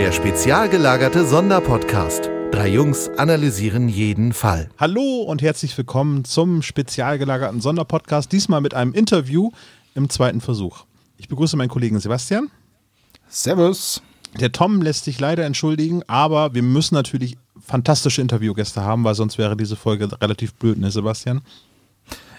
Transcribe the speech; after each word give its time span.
Der 0.00 0.12
spezial 0.12 0.70
gelagerte 0.70 1.26
Sonderpodcast. 1.26 2.30
Drei 2.52 2.68
Jungs 2.68 3.10
analysieren 3.18 3.86
jeden 3.90 4.32
Fall. 4.32 4.70
Hallo 4.78 5.24
und 5.24 5.42
herzlich 5.42 5.76
willkommen 5.76 6.24
zum 6.24 6.62
spezial 6.62 7.18
gelagerten 7.18 7.60
Sonderpodcast, 7.60 8.32
diesmal 8.32 8.62
mit 8.62 8.72
einem 8.72 8.94
Interview 8.94 9.50
im 9.94 10.08
zweiten 10.08 10.40
Versuch. 10.40 10.86
Ich 11.18 11.28
begrüße 11.28 11.54
meinen 11.58 11.68
Kollegen 11.68 12.00
Sebastian. 12.00 12.50
Servus. 13.28 14.00
Der 14.40 14.52
Tom 14.52 14.80
lässt 14.80 15.04
sich 15.04 15.20
leider 15.20 15.44
entschuldigen, 15.44 16.02
aber 16.06 16.54
wir 16.54 16.62
müssen 16.62 16.94
natürlich 16.94 17.36
fantastische 17.60 18.22
Interviewgäste 18.22 18.80
haben, 18.80 19.04
weil 19.04 19.14
sonst 19.14 19.36
wäre 19.36 19.54
diese 19.54 19.76
Folge 19.76 20.08
relativ 20.22 20.54
blöd, 20.54 20.78
ne 20.78 20.90
Sebastian? 20.90 21.42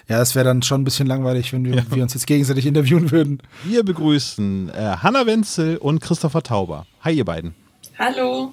Ja, 0.08 0.20
es 0.20 0.34
wäre 0.34 0.46
dann 0.46 0.62
schon 0.62 0.80
ein 0.80 0.84
bisschen 0.84 1.06
langweilig, 1.06 1.52
wenn 1.52 1.64
wir, 1.64 1.76
ja. 1.76 1.84
wir, 1.88 2.02
uns 2.02 2.14
jetzt 2.14 2.26
gegenseitig 2.26 2.66
interviewen 2.66 3.12
würden. 3.12 3.38
Wir 3.62 3.84
begrüßen 3.84 4.70
äh, 4.70 4.96
Hanna 5.00 5.26
Wenzel 5.26 5.76
und 5.76 6.00
Christopher 6.00 6.42
Tauber. 6.42 6.86
Hi, 7.02 7.12
ihr 7.12 7.24
beiden. 7.24 7.61
Hallo. 8.04 8.52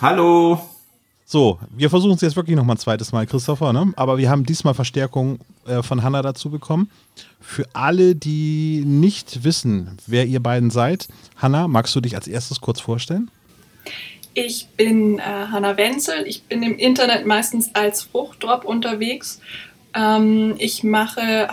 Hallo. 0.00 0.60
So, 1.24 1.60
wir 1.70 1.88
versuchen 1.90 2.14
es 2.14 2.22
jetzt 2.22 2.34
wirklich 2.34 2.56
noch 2.56 2.64
mal 2.64 2.74
ein 2.74 2.78
zweites 2.78 3.12
Mal, 3.12 3.24
Christopher, 3.24 3.72
ne? 3.72 3.92
aber 3.94 4.18
wir 4.18 4.28
haben 4.28 4.44
diesmal 4.44 4.74
Verstärkung 4.74 5.38
äh, 5.64 5.80
von 5.80 6.02
Hanna 6.02 6.22
dazu 6.22 6.50
bekommen. 6.50 6.90
Für 7.40 7.66
alle, 7.72 8.16
die 8.16 8.82
nicht 8.84 9.44
wissen, 9.44 9.96
wer 10.08 10.26
ihr 10.26 10.42
beiden 10.42 10.70
seid, 10.70 11.06
Hanna, 11.36 11.68
magst 11.68 11.94
du 11.94 12.00
dich 12.00 12.16
als 12.16 12.26
erstes 12.26 12.60
kurz 12.60 12.80
vorstellen? 12.80 13.30
Ich 14.34 14.66
bin 14.76 15.20
äh, 15.20 15.22
Hanna 15.22 15.76
Wenzel. 15.76 16.26
Ich 16.26 16.42
bin 16.42 16.64
im 16.64 16.76
Internet 16.76 17.24
meistens 17.26 17.72
als 17.76 18.02
Fruchtdrop 18.02 18.64
unterwegs 18.64 19.40
ähm, 19.94 20.54
ich 20.58 20.84
mache 20.84 21.48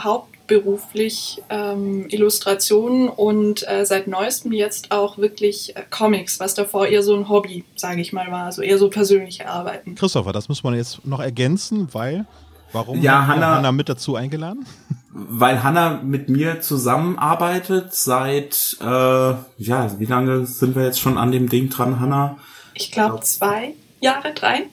hauptberuflich 0.48 1.44
ähm, 1.50 2.08
Illustrationen 2.09 3.09
und 3.09 3.67
äh, 3.67 3.86
seit 3.86 4.08
neuestem 4.08 4.52
jetzt 4.52 4.92
auch 4.92 5.17
wirklich 5.17 5.76
äh, 5.76 5.84
Comics, 5.89 6.39
was 6.39 6.54
davor 6.54 6.88
eher 6.88 7.04
so 7.04 7.16
ein 7.16 7.30
Hobby, 7.30 7.66
sage 7.76 8.02
ich 8.02 8.14
mal, 8.14 8.31
war, 8.31 8.45
also 8.45 8.62
eher 8.62 8.78
so 8.78 8.89
persönliche 8.89 9.48
Arbeiten. 9.48 9.95
Christopher, 9.95 10.31
das 10.31 10.50
muss 10.50 10.64
man 10.64 10.76
jetzt 10.76 11.06
noch 11.06 11.20
ergänzen, 11.20 11.89
weil 11.92 12.26
warum 12.72 13.02
ja, 13.02 13.28
Hanna, 13.28 13.56
Hanna 13.56 13.72
mit 13.72 13.89
dazu 13.89 14.16
eingeladen? 14.16 14.66
Weil 15.12 15.64
Hanna 15.64 16.02
mit 16.04 16.30
mir 16.30 16.61
zusammenarbeitet 16.61 17.94
seit, 17.94 18.78
äh, 18.80 18.86
ja, 18.86 20.00
wie 20.00 20.06
lange 20.06 20.45
sind 20.45 20.76
wir 20.76 20.84
jetzt 20.84 21.00
schon 21.00 21.17
an 21.17 21.32
dem 21.32 21.50
Ding 21.50 21.70
dran, 21.70 22.00
Hanna? 22.00 22.38
Ich 22.73 22.92
glaube 22.92 23.22
zwei 23.22 23.73
Jahre, 24.00 24.34
drei. 24.34 24.67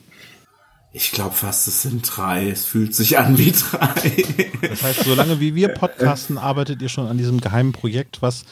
Ich 0.97 1.11
glaube 1.11 1.35
fast, 1.35 1.67
es 1.67 1.83
sind 1.83 2.03
drei. 2.05 2.49
Es 2.49 2.67
fühlt 2.67 2.95
sich 2.95 3.19
an 3.19 3.37
wie 3.37 3.51
drei. 3.51 4.25
Das 4.69 4.85
heißt, 4.85 5.03
solange 5.05 5.41
wie 5.41 5.57
wir 5.57 5.69
podcasten, 5.69 6.39
arbeitet 6.39 6.81
ihr 6.83 6.89
schon 6.89 7.09
an 7.09 7.19
diesem 7.19 7.41
geheimen 7.41 7.73
Projekt, 7.73 8.23
was 8.23 8.45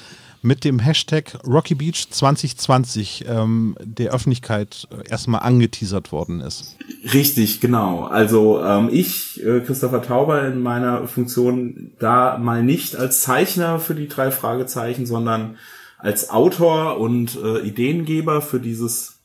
mit 0.42 0.64
dem 0.64 0.80
Hashtag 0.80 1.38
Rocky 1.46 1.76
Beach 1.76 2.08
2020 2.10 3.26
ähm, 3.28 3.76
der 3.80 4.12
Öffentlichkeit 4.12 4.88
erstmal 5.08 5.42
angeteasert 5.42 6.10
worden 6.10 6.40
ist. 6.40 6.76
Richtig, 7.14 7.60
genau. 7.60 8.06
Also 8.06 8.60
ähm, 8.60 8.88
ich, 8.90 9.40
äh, 9.44 9.60
Christopher 9.60 10.02
Tauber, 10.02 10.44
in 10.44 10.60
meiner 10.60 11.06
Funktion 11.06 11.92
da 12.00 12.38
mal 12.38 12.64
nicht 12.64 12.96
als 12.96 13.20
Zeichner 13.20 13.78
für 13.78 13.94
die 13.94 14.08
drei 14.08 14.32
Fragezeichen, 14.32 15.06
sondern 15.06 15.58
als 15.96 16.28
Autor 16.30 16.98
und 16.98 17.38
äh, 17.40 17.60
Ideengeber 17.60 18.42
für 18.42 18.58
dieses 18.58 19.21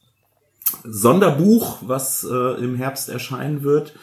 Sonderbuch, 0.83 1.79
was 1.81 2.23
äh, 2.29 2.63
im 2.63 2.75
Herbst 2.75 3.09
erscheinen 3.09 3.63
wird. 3.63 3.93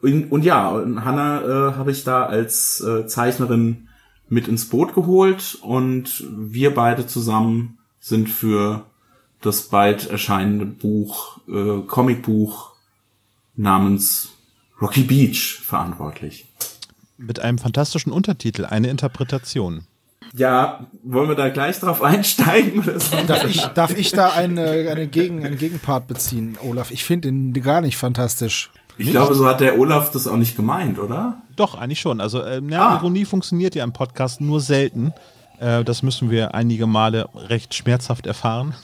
Und, 0.00 0.30
und 0.30 0.44
ja, 0.44 0.70
Hanna 0.72 1.42
äh, 1.42 1.74
habe 1.74 1.90
ich 1.90 2.04
da 2.04 2.26
als 2.26 2.80
äh, 2.80 3.06
Zeichnerin 3.06 3.88
mit 4.28 4.48
ins 4.48 4.68
Boot 4.68 4.94
geholt 4.94 5.58
und 5.62 6.24
wir 6.30 6.74
beide 6.74 7.06
zusammen 7.06 7.78
sind 8.00 8.28
für 8.28 8.84
das 9.40 9.62
bald 9.62 10.08
erscheinende 10.08 10.66
Buch, 10.66 11.38
äh, 11.48 11.82
Comicbuch 11.86 12.72
namens 13.56 14.30
Rocky 14.80 15.02
Beach 15.02 15.60
verantwortlich. 15.62 16.46
Mit 17.16 17.40
einem 17.40 17.58
fantastischen 17.58 18.12
Untertitel, 18.12 18.64
eine 18.64 18.88
Interpretation. 18.88 19.86
Ja, 20.36 20.88
wollen 21.04 21.28
wir 21.28 21.36
da 21.36 21.48
gleich 21.48 21.78
drauf 21.78 22.02
einsteigen? 22.02 22.80
Oder 22.80 22.98
so? 22.98 23.16
darf, 23.24 23.44
ich, 23.48 23.60
darf 23.66 23.96
ich 23.96 24.10
da 24.10 24.30
eine, 24.30 24.88
eine 24.90 25.06
Gegen, 25.06 25.46
einen 25.46 25.56
Gegenpart 25.56 26.08
beziehen, 26.08 26.58
Olaf? 26.60 26.90
Ich 26.90 27.04
finde 27.04 27.28
ihn 27.28 27.52
gar 27.52 27.80
nicht 27.80 27.96
fantastisch. 27.96 28.72
Ich 28.98 29.06
nicht? 29.06 29.12
glaube, 29.12 29.34
so 29.34 29.46
hat 29.46 29.60
der 29.60 29.78
Olaf 29.78 30.10
das 30.10 30.26
auch 30.26 30.36
nicht 30.36 30.56
gemeint, 30.56 30.98
oder? 30.98 31.40
Doch, 31.54 31.76
eigentlich 31.76 32.00
schon. 32.00 32.20
Also, 32.20 32.42
äh, 32.42 32.60
ja, 32.68 32.88
ah. 32.88 32.96
Ironie 32.96 33.26
funktioniert 33.26 33.76
ja 33.76 33.84
im 33.84 33.92
Podcast 33.92 34.40
nur 34.40 34.60
selten. 34.60 35.12
Äh, 35.60 35.84
das 35.84 36.02
müssen 36.02 36.32
wir 36.32 36.52
einige 36.52 36.88
Male 36.88 37.28
recht 37.36 37.72
schmerzhaft 37.72 38.26
erfahren. 38.26 38.74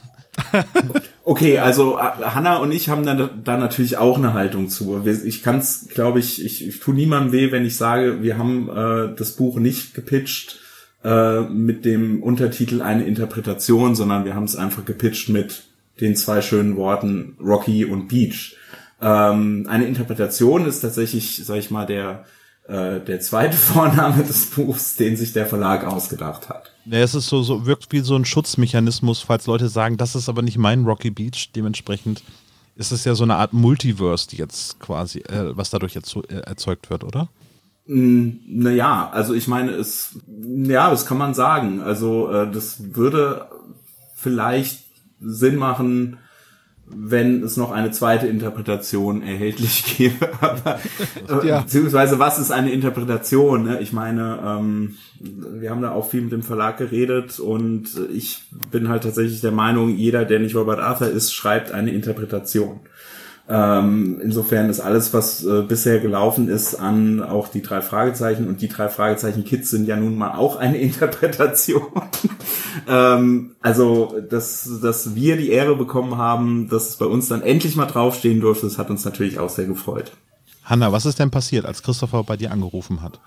okay, 1.25 1.59
also 1.59 1.99
äh, 1.99 2.03
Hanna 2.27 2.59
und 2.59 2.71
ich 2.71 2.89
haben 2.89 3.05
da, 3.05 3.15
da 3.15 3.57
natürlich 3.57 3.97
auch 3.97 4.19
eine 4.19 4.35
Haltung 4.35 4.69
zu. 4.69 5.05
Ich 5.05 5.43
kann 5.43 5.59
es, 5.59 5.89
glaube 5.89 6.21
ich, 6.21 6.45
ich, 6.45 6.65
ich 6.65 6.79
tue 6.79 6.95
niemandem 6.95 7.33
weh, 7.33 7.51
wenn 7.51 7.67
ich 7.67 7.77
sage, 7.77 8.23
wir 8.23 8.39
haben 8.39 8.69
äh, 8.69 9.17
das 9.17 9.33
Buch 9.33 9.59
nicht 9.59 9.95
gepitcht 9.95 10.60
äh, 11.05 11.41
mit 11.41 11.85
dem 11.85 12.23
Untertitel 12.23 12.83
eine 12.83 13.05
Interpretation, 13.05 13.95
sondern 13.95 14.25
wir 14.25 14.35
haben 14.35 14.45
es 14.45 14.57
einfach 14.57 14.85
gepitcht 14.85 15.29
mit 15.29 15.65
den 16.01 16.17
zwei 16.17 16.43
schönen 16.43 16.77
Worten 16.77 17.37
Rocky 17.41 17.85
und 17.85 18.09
Beach. 18.09 18.57
Ähm, 19.01 19.67
eine 19.69 19.87
Interpretation 19.87 20.67
ist 20.67 20.81
tatsächlich, 20.81 21.43
sag 21.45 21.59
ich 21.59 21.71
mal, 21.71 21.87
der 21.87 22.25
äh, 22.71 23.01
der 23.01 23.21
zweite 23.21 23.57
Vorname 23.57 24.23
des 24.23 24.47
Buchs, 24.47 24.95
den 24.95 25.17
sich 25.17 25.33
der 25.33 25.47
Verlag 25.47 25.85
ausgedacht 25.85 26.49
hat. 26.49 26.71
Ja, 26.87 26.99
es 26.99 27.15
ist 27.15 27.27
so, 27.27 27.43
so 27.43 27.67
wirkt 27.67 27.93
wie 27.93 28.01
so 28.01 28.15
ein 28.15 28.25
Schutzmechanismus, 28.25 29.21
falls 29.21 29.47
Leute 29.47 29.69
sagen, 29.69 29.97
das 29.97 30.15
ist 30.15 30.29
aber 30.29 30.43
nicht 30.43 30.57
mein 30.57 30.85
Rocky 30.85 31.11
Beach. 31.11 31.51
Dementsprechend 31.55 32.23
ist 32.77 32.93
es 32.93 33.05
ja 33.05 33.15
so 33.15 33.25
eine 33.25 33.37
Art 33.37 33.53
Multiverse, 33.53 34.29
die 34.29 34.37
jetzt 34.37 34.79
quasi, 34.79 35.19
äh, 35.21 35.57
was 35.57 35.71
dadurch 35.71 35.95
jetzt 35.95 36.09
so, 36.09 36.23
äh, 36.23 36.41
erzeugt 36.41 36.91
wird, 36.91 37.03
oder? 37.03 37.29
Naja, 37.93 39.11
also 39.13 39.35
ich 39.35 39.49
meine, 39.49 39.73
es, 39.73 40.17
ja, 40.29 40.91
das 40.91 41.07
kann 41.07 41.19
man 41.19 41.35
sagen. 41.35 41.83
Also 41.83 42.31
äh, 42.31 42.49
das 42.49 42.95
würde 42.95 43.49
vielleicht 44.15 44.85
Sinn 45.21 45.57
machen, 45.57 46.19
wenn 46.87 47.43
es 47.43 47.57
noch 47.57 47.73
eine 47.73 47.91
zweite 47.91 48.29
Interpretation 48.29 49.23
erhältlich 49.23 49.85
gäbe. 49.97 50.29
Aber, 50.41 50.79
äh, 51.43 51.49
ja. 51.49 51.61
Beziehungsweise, 51.63 52.21
was 52.21 52.39
ist 52.39 52.53
eine 52.53 52.71
Interpretation? 52.71 53.65
Ne? 53.65 53.81
Ich 53.81 53.93
meine, 53.93 54.39
ähm, 54.47 54.95
wir 55.19 55.71
haben 55.71 55.83
da 55.83 55.91
auch 55.91 56.09
viel 56.09 56.21
mit 56.21 56.31
dem 56.31 56.45
Verlag 56.45 56.79
geredet 56.79 57.41
und 57.41 57.89
ich 58.15 58.45
bin 58.71 58.89
halt 58.89 59.03
tatsächlich 59.03 59.41
der 59.41 59.51
Meinung, 59.51 59.97
jeder, 59.97 60.25
der 60.25 60.39
nicht 60.39 60.55
Robert 60.55 60.79
Arthur 60.79 61.09
ist, 61.09 61.35
schreibt 61.35 61.73
eine 61.73 61.91
Interpretation. 61.91 62.79
Ähm, 63.53 64.21
insofern 64.23 64.71
ist 64.71 64.79
alles, 64.79 65.13
was 65.13 65.45
äh, 65.45 65.63
bisher 65.63 65.99
gelaufen 65.99 66.49
ist, 66.49 66.77
an 66.77 67.21
auch 67.21 67.49
die 67.49 67.63
drei 67.63 67.83
Fragezeichen 67.83 68.47
und 68.47 68.63
die 68.63 68.69
drei 68.69 68.89
Fragezeichen 68.89 69.45
Kids 69.45 69.71
sind 69.71 69.89
ja 69.89 69.97
nun 69.97 70.17
mal 70.17 70.37
auch 70.37 70.55
eine 70.55 70.79
Interpretation. 70.79 71.83
ähm, 72.89 73.57
also, 73.61 74.15
dass, 74.31 74.79
dass 74.81 75.17
wir 75.17 75.37
die 75.37 75.51
Ehre 75.51 75.75
bekommen 75.75 76.17
haben, 76.17 76.69
dass 76.69 76.91
es 76.91 76.97
bei 76.97 77.07
uns 77.07 77.27
dann 77.27 77.43
endlich 77.43 77.75
mal 77.75 77.87
draufstehen 77.87 78.41
durfte, 78.41 78.67
das 78.67 78.79
hat 78.79 78.89
uns 78.89 79.05
natürlich 79.05 79.41
auch 79.41 79.51
sehr 79.51 79.67
gefreut. 79.67 80.13
Hanna, 80.63 80.93
was 80.93 81.05
ist 81.05 81.19
denn 81.19 81.33
passiert, 81.33 81.67
als 81.67 81.83
Christopher 81.83 82.23
bei 82.23 82.37
dir 82.37 82.53
angerufen 82.53 83.03
hat? 83.03 83.19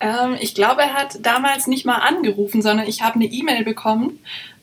Ähm, 0.00 0.36
ich 0.40 0.54
glaube, 0.54 0.80
er 0.80 0.94
hat 0.94 1.18
damals 1.20 1.66
nicht 1.66 1.84
mal 1.84 1.98
angerufen, 1.98 2.62
sondern 2.62 2.86
ich 2.86 3.02
habe 3.02 3.16
eine 3.16 3.26
E-Mail 3.26 3.64
bekommen 3.64 4.18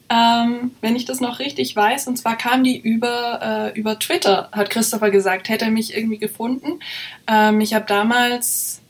ähm, 0.10 0.72
wenn 0.82 0.96
ich 0.96 1.06
das 1.06 1.20
noch 1.20 1.40
richtig 1.40 1.76
weiß. 1.76 2.08
Und 2.08 2.18
zwar 2.18 2.38
kam 2.38 2.64
die 2.64 2.78
über, 2.78 3.72
äh, 3.76 3.80
über 3.80 4.00
Twitter, 4.00 4.50
hat 4.52 4.70
Christopher 4.70 5.12
gesagt, 5.12 5.50
hätte 5.50 5.66
er 5.66 5.72
mich 5.72 5.96
irgendwie 5.96 6.18
gefunden. 6.18 6.80
Ähm, 7.28 7.62
ich 7.62 7.74
habe 7.74 7.86
damals, 7.86 8.82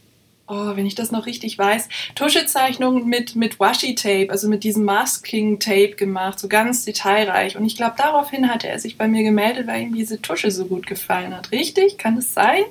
oh, 0.47 0.75
wenn 0.75 0.85
ich 0.85 0.95
das 0.95 1.11
noch 1.11 1.25
richtig 1.25 1.57
weiß, 1.57 1.89
Tuschezeichnungen 2.15 3.05
mit, 3.05 3.35
mit 3.35 3.59
Washi-Tape, 3.59 4.29
also 4.29 4.47
mit 4.47 4.63
diesem 4.63 4.85
Masking-Tape 4.85 5.95
gemacht, 5.95 6.39
so 6.39 6.47
ganz 6.47 6.85
detailreich. 6.85 7.57
Und 7.57 7.65
ich 7.65 7.75
glaube, 7.75 7.95
daraufhin 7.97 8.49
hatte 8.49 8.69
er 8.69 8.79
sich 8.79 8.97
bei 8.97 9.07
mir 9.07 9.23
gemeldet, 9.23 9.67
weil 9.67 9.83
ihm 9.83 9.93
diese 9.93 10.21
Tusche 10.21 10.51
so 10.51 10.65
gut 10.65 10.87
gefallen 10.87 11.35
hat. 11.35 11.51
Richtig? 11.51 11.97
Kann 11.97 12.17
es 12.17 12.33
sein? 12.33 12.63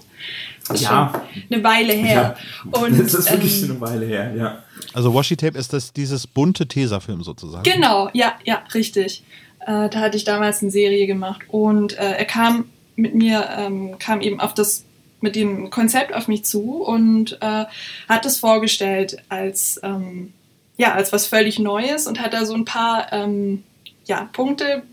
Das 0.68 0.80
ist 0.80 0.82
ja. 0.84 1.10
schon 1.12 1.42
eine 1.50 1.64
Weile 1.64 1.92
her. 1.92 2.36
Ja, 2.72 2.80
Und, 2.80 2.98
das 2.98 3.14
ist 3.14 3.30
wirklich 3.30 3.62
ähm, 3.62 3.70
eine 3.70 3.80
Weile 3.80 4.06
her, 4.06 4.34
ja. 4.36 4.62
Also 4.94 5.14
Washi 5.14 5.36
Tape 5.36 5.58
ist 5.58 5.72
das 5.72 5.92
dieses 5.92 6.26
bunte 6.26 6.66
Tesafilm 6.66 7.22
sozusagen. 7.22 7.62
Genau, 7.62 8.08
ja, 8.12 8.34
ja, 8.44 8.62
richtig. 8.74 9.22
Äh, 9.60 9.88
da 9.88 10.00
hatte 10.00 10.16
ich 10.16 10.24
damals 10.24 10.62
eine 10.62 10.70
Serie 10.70 11.06
gemacht 11.06 11.42
und 11.48 11.98
äh, 11.98 12.12
er 12.12 12.24
kam 12.24 12.66
mit 12.96 13.14
mir, 13.14 13.48
ähm, 13.56 13.98
kam 13.98 14.20
eben 14.20 14.40
auf 14.40 14.54
das 14.54 14.84
mit 15.20 15.36
dem 15.36 15.70
Konzept 15.70 16.14
auf 16.14 16.28
mich 16.28 16.44
zu 16.44 16.82
und 16.82 17.38
äh, 17.40 17.64
hat 18.08 18.24
es 18.24 18.38
vorgestellt 18.38 19.18
als 19.28 19.80
ähm, 19.82 20.32
ja 20.76 20.92
als 20.94 21.12
was 21.12 21.26
völlig 21.26 21.58
Neues 21.58 22.06
und 22.06 22.20
hat 22.20 22.34
da 22.34 22.44
so 22.44 22.54
ein 22.54 22.64
paar 22.64 23.12
ähm, 23.12 23.64
ja, 24.06 24.28
Punkte 24.32 24.84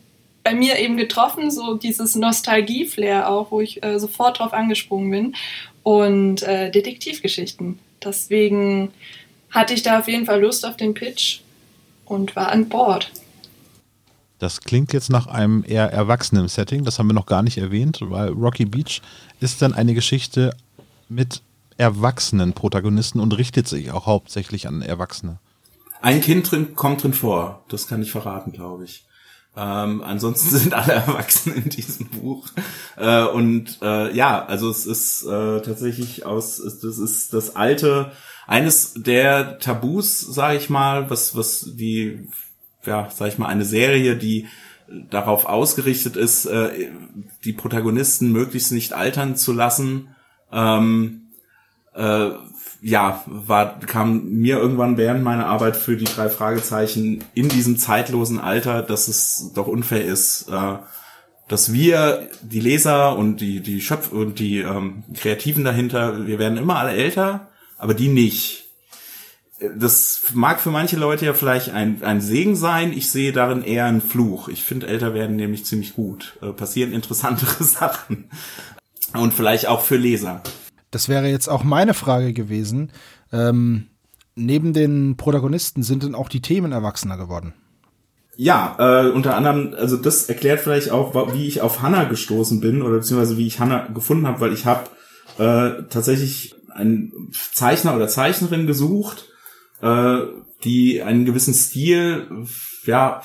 bei 0.45 0.53
mir 0.53 0.77
eben 0.77 0.95
getroffen, 0.95 1.50
so 1.50 1.74
dieses 1.74 2.15
Nostalgie-Flair 2.15 3.30
auch, 3.30 3.51
wo 3.51 3.62
ich 3.62 3.83
äh, 3.83 4.00
sofort 4.00 4.39
drauf 4.39 4.53
angesprungen 4.53 5.09
bin. 5.09 5.36
Und 5.81 6.44
äh, 6.44 6.71
Detektivgeschichten. 6.71 7.80
Deswegen 8.03 8.92
hatte 9.50 9.74
ich 9.74 9.81
da 9.83 10.00
auf 10.00 10.07
jeden 10.07 10.25
Fall 10.25 10.42
Lust 10.42 10.65
auf 10.65 10.77
den 10.77 10.94
Pitch 10.94 11.39
und 12.06 12.36
war 12.36 12.51
an 12.51 12.69
Bord. 12.69 13.12
Das 14.38 14.62
klingt 14.62 14.94
jetzt 14.94 15.09
nach 15.09 15.27
einem 15.27 15.63
eher 15.68 15.92
erwachsenen 15.92 16.48
Setting, 16.48 16.83
das 16.83 17.00
haben 17.00 17.07
wir 17.07 17.13
noch 17.13 17.25
gar 17.25 17.41
nicht 17.41 17.57
erwähnt, 17.57 18.00
weil 18.01 18.30
Rocky 18.30 18.65
Beach 18.65 19.01
ist 19.39 19.62
dann 19.62 19.74
eine 19.74 19.94
Geschichte 19.94 20.56
mit 21.07 21.41
erwachsenen 21.77 22.53
Protagonisten 22.53 23.19
und 23.19 23.31
richtet 23.38 23.68
sich 23.68 23.91
auch 23.91 24.06
hauptsächlich 24.06 24.68
an 24.68 24.81
Erwachsene. 24.81 25.39
Ein 26.01 26.21
Kind 26.21 26.51
drin, 26.51 26.75
kommt 26.75 27.01
drin 27.01 27.13
vor, 27.13 27.63
das 27.69 27.88
kann 27.88 28.01
ich 28.01 28.12
verraten, 28.12 28.51
glaube 28.51 28.83
ich. 28.83 29.04
Ähm, 29.57 30.01
ansonsten 30.03 30.49
sind 30.57 30.73
alle 30.73 30.93
erwachsen 30.93 31.53
in 31.53 31.69
diesem 31.69 32.09
Buch. 32.09 32.47
Äh, 32.97 33.23
und 33.25 33.79
äh, 33.81 34.13
ja, 34.15 34.45
also 34.45 34.69
es 34.69 34.85
ist 34.85 35.23
äh, 35.23 35.61
tatsächlich 35.61 36.25
aus, 36.25 36.59
es, 36.59 36.79
das 36.79 36.97
ist 36.97 37.33
das 37.33 37.55
alte, 37.55 38.11
eines 38.47 38.93
der 38.95 39.59
Tabus, 39.59 40.19
sage 40.19 40.57
ich 40.57 40.69
mal, 40.69 41.09
was, 41.09 41.35
was 41.35 41.71
die, 41.75 42.27
ja, 42.85 43.09
sag 43.09 43.29
ich 43.29 43.37
mal, 43.37 43.47
eine 43.47 43.65
Serie, 43.65 44.15
die 44.15 44.47
darauf 45.09 45.45
ausgerichtet 45.45 46.15
ist, 46.15 46.45
äh, 46.45 46.89
die 47.43 47.53
Protagonisten 47.53 48.31
möglichst 48.31 48.71
nicht 48.71 48.93
altern 48.93 49.35
zu 49.35 49.51
lassen. 49.51 50.09
Ähm, 50.51 51.25
äh, 51.95 52.31
ja, 52.81 53.24
war, 53.25 53.80
kam 53.80 54.25
mir 54.30 54.57
irgendwann 54.57 54.97
während 54.97 55.24
meiner 55.24 55.47
Arbeit 55.47 55.75
für 55.75 55.97
die 55.97 56.06
drei 56.06 56.30
Fragezeichen 56.30 57.24
in 57.33 57.50
diesem 57.50 57.77
zeitlosen 57.77 58.39
Alter, 58.39 58.83
dass 58.83 59.07
es 59.07 59.51
doch 59.56 59.68
unfair 59.68 60.06
ist, 60.06 60.50
äh, 60.50 60.77
dass 61.47 61.74
wir, 61.74 62.27
die 62.42 62.59
Leser 62.59 63.18
und 63.18 63.38
die, 63.38 63.62
die 63.62 63.81
Schöpf 63.81 64.12
und 64.12 64.39
die 64.39 64.59
ähm, 64.59 65.03
Kreativen 65.15 65.63
dahinter, 65.63 66.25
wir 66.25 66.39
werden 66.39 66.57
immer 66.57 66.77
alle 66.77 66.92
älter, 66.92 67.47
aber 67.77 67.94
die 67.94 68.07
nicht. 68.07 68.65
Das 69.77 70.21
mag 70.33 70.59
für 70.59 70.71
manche 70.71 70.98
Leute 70.98 71.25
ja 71.25 71.33
vielleicht 71.33 71.69
ein, 71.69 72.03
ein 72.03 72.19
Segen 72.19 72.56
sein. 72.56 72.91
Ich 72.91 73.09
sehe 73.09 73.31
darin 73.31 73.63
eher 73.63 73.86
einen 73.86 74.01
Fluch. 74.01 74.50
Ich 74.50 74.63
finde, 74.63 74.88
älter 74.88 75.13
werden 75.13 75.38
nämlich 75.38 75.65
ziemlich 75.65 75.95
gut. 75.95 76.38
Äh, 76.41 76.51
passieren 76.51 76.91
interessantere 76.91 77.63
Sachen. 77.63 78.30
Und 79.13 79.33
vielleicht 79.33 79.68
auch 79.68 79.81
für 79.81 79.98
Leser. 79.98 80.41
Das 80.95 81.09
wäre 81.09 81.27
jetzt 81.27 81.50
auch 81.50 81.65
meine 81.65 81.94
Frage 81.94 82.31
gewesen. 82.31 82.89
Ähm, 83.33 83.88
neben 84.33 84.71
den 84.71 85.18
Protagonisten 85.18 85.83
sind 85.83 86.03
denn 86.03 86.15
auch 86.15 86.30
die 86.30 86.39
Themen 86.39 86.71
erwachsener 86.71 87.18
geworden? 87.18 87.53
Ja, 88.38 88.77
äh, 88.80 89.09
unter 89.09 89.36
anderem, 89.36 89.75
also 89.77 89.97
das 89.97 90.30
erklärt 90.30 90.62
vielleicht 90.62 90.92
auch, 90.92 91.13
wie 91.33 91.47
ich 91.47 91.59
auf 91.59 91.81
Hannah 91.81 92.06
gestoßen 92.06 92.62
bin 92.62 92.81
oder 92.81 93.00
beziehungsweise 93.00 93.36
wie 93.36 93.45
ich 93.45 93.59
Hannah 93.59 93.88
gefunden 93.88 94.25
habe, 94.25 94.39
weil 94.39 94.53
ich 94.53 94.65
habe 94.65 94.86
äh, 95.38 95.83
tatsächlich 95.89 96.56
einen 96.69 97.12
Zeichner 97.33 97.94
oder 97.94 98.07
Zeichnerin 98.07 98.65
gesucht, 98.65 99.25
äh, 99.81 100.19
die 100.63 101.03
einen 101.03 101.25
gewissen 101.25 101.53
Stil, 101.53 102.25
ja, 102.86 103.21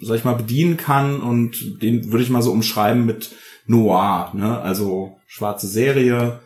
sag 0.00 0.14
ich 0.16 0.24
mal, 0.24 0.36
bedienen 0.36 0.76
kann 0.76 1.20
und 1.20 1.82
den 1.82 2.12
würde 2.12 2.22
ich 2.22 2.30
mal 2.30 2.42
so 2.42 2.52
umschreiben 2.52 3.04
mit 3.04 3.32
Noir, 3.66 4.30
ne? 4.32 4.60
Also 4.60 5.18
schwarze 5.26 5.66
Serie, 5.66 6.38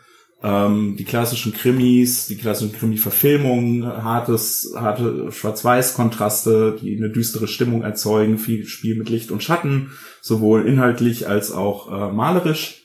ähm, 0.44 0.96
die 0.98 1.04
klassischen 1.04 1.54
Krimis, 1.54 2.26
die 2.26 2.36
klassischen 2.36 2.74
Krimi-Verfilmungen, 2.74 3.86
hartes, 3.86 4.74
harte 4.76 5.32
Schwarz-Weiß-Kontraste, 5.32 6.76
die 6.80 6.98
eine 6.98 7.08
düstere 7.08 7.48
Stimmung 7.48 7.82
erzeugen, 7.82 8.36
viel 8.36 8.66
Spiel 8.66 8.96
mit 8.96 9.08
Licht 9.08 9.30
und 9.30 9.42
Schatten, 9.42 9.92
sowohl 10.20 10.66
inhaltlich 10.66 11.26
als 11.26 11.50
auch 11.50 11.90
äh, 11.90 12.12
malerisch. 12.12 12.82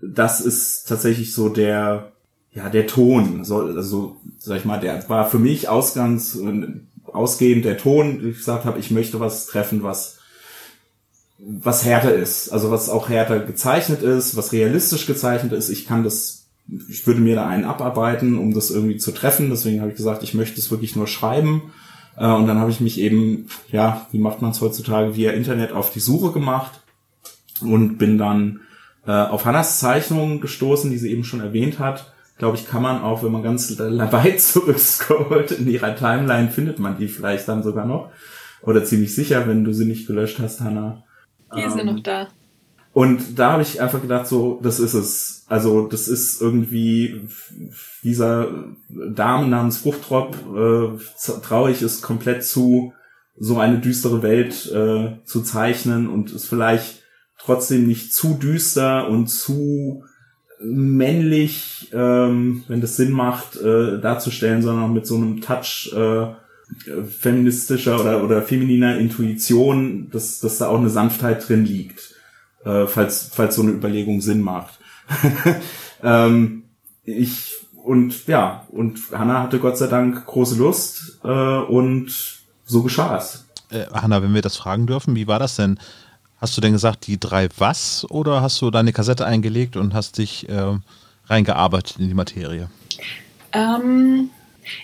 Das 0.00 0.40
ist 0.40 0.84
tatsächlich 0.86 1.34
so 1.34 1.48
der, 1.48 2.12
ja, 2.52 2.68
der 2.68 2.86
Ton, 2.86 3.44
so, 3.44 3.62
also, 3.62 4.16
sag 4.38 4.58
ich 4.58 4.64
mal, 4.64 4.78
der 4.78 5.08
war 5.08 5.28
für 5.28 5.40
mich 5.40 5.68
ausgangs, 5.68 6.38
ausgehend 7.04 7.64
der 7.64 7.78
Ton, 7.78 8.24
ich 8.24 8.36
gesagt 8.36 8.64
habe, 8.64 8.78
ich 8.78 8.92
möchte 8.92 9.18
was 9.18 9.46
treffen, 9.46 9.82
was 9.82 10.17
was 11.38 11.84
härter 11.84 12.12
ist, 12.12 12.50
also 12.50 12.70
was 12.70 12.88
auch 12.88 13.08
härter 13.08 13.38
gezeichnet 13.40 14.02
ist, 14.02 14.36
was 14.36 14.52
realistisch 14.52 15.06
gezeichnet 15.06 15.52
ist. 15.52 15.68
Ich 15.68 15.86
kann 15.86 16.02
das, 16.02 16.48
ich 16.88 17.06
würde 17.06 17.20
mir 17.20 17.36
da 17.36 17.46
einen 17.46 17.64
abarbeiten, 17.64 18.38
um 18.38 18.52
das 18.52 18.70
irgendwie 18.70 18.96
zu 18.96 19.12
treffen. 19.12 19.50
Deswegen 19.50 19.80
habe 19.80 19.90
ich 19.90 19.96
gesagt, 19.96 20.22
ich 20.24 20.34
möchte 20.34 20.60
es 20.60 20.70
wirklich 20.70 20.96
nur 20.96 21.06
schreiben. 21.06 21.72
Äh, 22.16 22.26
und 22.26 22.46
dann 22.46 22.58
habe 22.58 22.70
ich 22.70 22.80
mich 22.80 23.00
eben, 23.00 23.46
ja, 23.70 24.06
wie 24.10 24.18
macht 24.18 24.42
man 24.42 24.50
es 24.50 24.60
heutzutage, 24.60 25.14
via 25.14 25.30
Internet 25.30 25.72
auf 25.72 25.92
die 25.92 26.00
Suche 26.00 26.32
gemacht 26.32 26.80
und 27.60 27.98
bin 27.98 28.18
dann 28.18 28.60
äh, 29.06 29.12
auf 29.12 29.44
Hannas 29.44 29.78
Zeichnungen 29.78 30.40
gestoßen, 30.40 30.90
die 30.90 30.98
sie 30.98 31.12
eben 31.12 31.24
schon 31.24 31.40
erwähnt 31.40 31.78
hat. 31.78 32.12
Glaube 32.36 32.56
ich, 32.56 32.68
kann 32.68 32.82
man 32.82 33.00
auch, 33.02 33.22
wenn 33.22 33.32
man 33.32 33.44
ganz 33.44 33.70
weit 33.78 34.40
zurückscrollt 34.40 35.52
in 35.52 35.68
ihrer 35.68 35.94
Timeline, 35.94 36.50
findet 36.50 36.80
man 36.80 36.98
die 36.98 37.08
vielleicht 37.08 37.46
dann 37.46 37.62
sogar 37.62 37.86
noch. 37.86 38.10
Oder 38.60 38.84
ziemlich 38.84 39.14
sicher, 39.14 39.46
wenn 39.46 39.62
du 39.62 39.72
sie 39.72 39.84
nicht 39.84 40.08
gelöscht 40.08 40.40
hast, 40.40 40.60
Hannah. 40.60 41.04
Die 41.54 41.60
ähm, 41.60 41.70
sind 41.70 41.86
noch 41.86 42.00
da. 42.00 42.28
Und 42.92 43.38
da 43.38 43.52
habe 43.52 43.62
ich 43.62 43.80
einfach 43.80 44.00
gedacht, 44.00 44.26
so, 44.26 44.58
das 44.62 44.80
ist 44.80 44.94
es. 44.94 45.44
Also 45.48 45.86
das 45.86 46.08
ist 46.08 46.42
irgendwie 46.42 47.28
dieser 48.02 48.48
Dame 48.88 49.46
namens 49.48 49.78
Fruchtrop 49.78 50.36
äh, 50.56 51.38
traue 51.42 51.70
ich 51.70 51.80
es 51.82 52.02
komplett 52.02 52.44
zu, 52.44 52.92
so 53.36 53.58
eine 53.58 53.78
düstere 53.78 54.22
Welt 54.22 54.70
äh, 54.72 55.24
zu 55.24 55.42
zeichnen 55.42 56.08
und 56.08 56.32
es 56.32 56.46
vielleicht 56.46 57.02
trotzdem 57.38 57.86
nicht 57.86 58.12
zu 58.12 58.34
düster 58.34 59.08
und 59.08 59.28
zu 59.28 60.04
männlich, 60.60 61.90
ähm, 61.92 62.64
wenn 62.68 62.80
das 62.80 62.96
Sinn 62.96 63.12
macht, 63.12 63.56
äh, 63.56 64.00
darzustellen, 64.00 64.62
sondern 64.62 64.92
mit 64.92 65.06
so 65.06 65.16
einem 65.16 65.40
Touch 65.40 65.92
äh, 65.94 66.26
feministischer 67.18 68.00
oder, 68.00 68.22
oder 68.22 68.42
femininer 68.42 68.98
Intuition, 68.98 70.10
dass, 70.10 70.40
dass 70.40 70.58
da 70.58 70.68
auch 70.68 70.78
eine 70.78 70.90
Sanftheit 70.90 71.48
drin 71.48 71.64
liegt, 71.64 72.14
äh, 72.64 72.86
falls, 72.86 73.30
falls 73.32 73.56
so 73.56 73.62
eine 73.62 73.72
Überlegung 73.72 74.20
Sinn 74.20 74.42
macht. 74.42 74.78
ähm, 76.02 76.64
ich 77.04 77.54
und 77.84 78.26
ja, 78.26 78.66
und 78.70 78.98
Hanna 79.12 79.42
hatte 79.42 79.60
Gott 79.60 79.78
sei 79.78 79.86
Dank 79.86 80.26
große 80.26 80.56
Lust 80.56 81.20
äh, 81.24 81.28
und 81.28 82.12
so 82.66 82.82
geschah 82.82 83.16
es. 83.16 83.46
Äh, 83.70 83.86
Hanna, 83.92 84.22
wenn 84.22 84.34
wir 84.34 84.42
das 84.42 84.56
fragen 84.56 84.86
dürfen, 84.86 85.16
wie 85.16 85.26
war 85.26 85.38
das 85.38 85.56
denn? 85.56 85.78
Hast 86.36 86.56
du 86.56 86.60
denn 86.60 86.72
gesagt, 86.72 87.06
die 87.06 87.18
drei 87.18 87.48
was 87.56 88.06
oder 88.10 88.42
hast 88.42 88.60
du 88.60 88.70
deine 88.70 88.92
Kassette 88.92 89.26
eingelegt 89.26 89.76
und 89.76 89.94
hast 89.94 90.18
dich 90.18 90.48
äh, 90.48 90.78
reingearbeitet 91.26 91.98
in 91.98 92.08
die 92.08 92.14
Materie? 92.14 92.68
Ähm, 93.52 94.30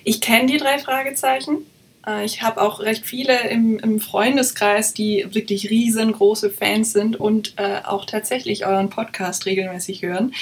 ich 0.02 0.20
kenne 0.20 0.46
die 0.46 0.56
drei 0.56 0.78
Fragezeichen. 0.78 1.58
Äh, 2.06 2.24
ich 2.24 2.42
habe 2.42 2.60
auch 2.62 2.80
recht 2.80 3.06
viele 3.06 3.48
im, 3.48 3.78
im, 3.78 4.00
Freundeskreis, 4.00 4.94
die 4.94 5.26
wirklich 5.30 5.70
riesengroße 5.70 6.50
Fans 6.50 6.92
sind 6.92 7.16
und 7.16 7.54
äh, 7.56 7.80
auch 7.84 8.04
tatsächlich 8.04 8.66
euren 8.66 8.90
Podcast 8.90 9.46
regelmäßig 9.46 10.02
hören. 10.02 10.32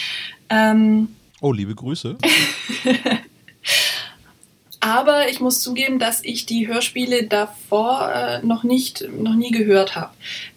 Ähm, 0.49 1.09
oh, 1.41 1.53
liebe 1.53 1.75
Grüße. 1.75 2.17
Aber 4.81 5.29
ich 5.29 5.39
muss 5.39 5.61
zugeben, 5.61 6.01
dass 6.01 6.25
ich 6.25 6.45
die 6.45 6.67
Hörspiele 6.67 7.29
davor 7.29 8.13
äh, 8.13 8.45
noch 8.45 8.65
nicht, 8.65 9.09
noch 9.17 9.37
nie 9.37 9.53
gehört 9.53 9.95
habe. 9.95 10.11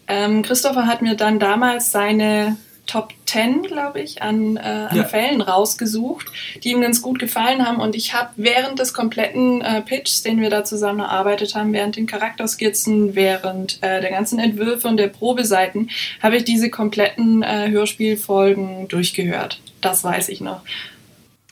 Ähm, 0.07 0.41
Christopher 0.41 0.87
hat 0.87 1.03
mir 1.03 1.15
dann 1.15 1.37
damals 1.39 1.91
seine 1.91 2.57
Top 2.85 3.13
10, 3.25 3.63
glaube 3.63 3.99
ich, 3.99 4.21
an, 4.21 4.57
äh, 4.57 4.59
an 4.61 4.97
ja. 4.97 5.03
Fällen 5.03 5.41
rausgesucht, 5.41 6.27
die 6.63 6.71
ihm 6.71 6.81
ganz 6.81 7.01
gut 7.01 7.19
gefallen 7.19 7.65
haben. 7.65 7.79
Und 7.79 7.95
ich 7.95 8.13
habe 8.13 8.29
während 8.37 8.79
des 8.79 8.93
kompletten 8.93 9.61
äh, 9.61 9.81
Pitchs, 9.81 10.23
den 10.23 10.41
wir 10.41 10.49
da 10.49 10.63
zusammen 10.63 10.99
erarbeitet 10.99 11.55
haben, 11.55 11.73
während 11.73 11.95
den 11.95 12.07
Charakterskizzen, 12.07 13.15
während 13.15 13.81
äh, 13.81 14.01
der 14.01 14.11
ganzen 14.11 14.39
Entwürfe 14.39 14.87
und 14.87 14.97
der 14.97 15.07
Probeseiten, 15.07 15.89
habe 16.21 16.37
ich 16.37 16.45
diese 16.45 16.69
kompletten 16.69 17.43
äh, 17.43 17.69
Hörspielfolgen 17.69 18.87
durchgehört. 18.87 19.59
Das 19.81 20.03
weiß 20.03 20.29
ich 20.29 20.41
noch. 20.41 20.61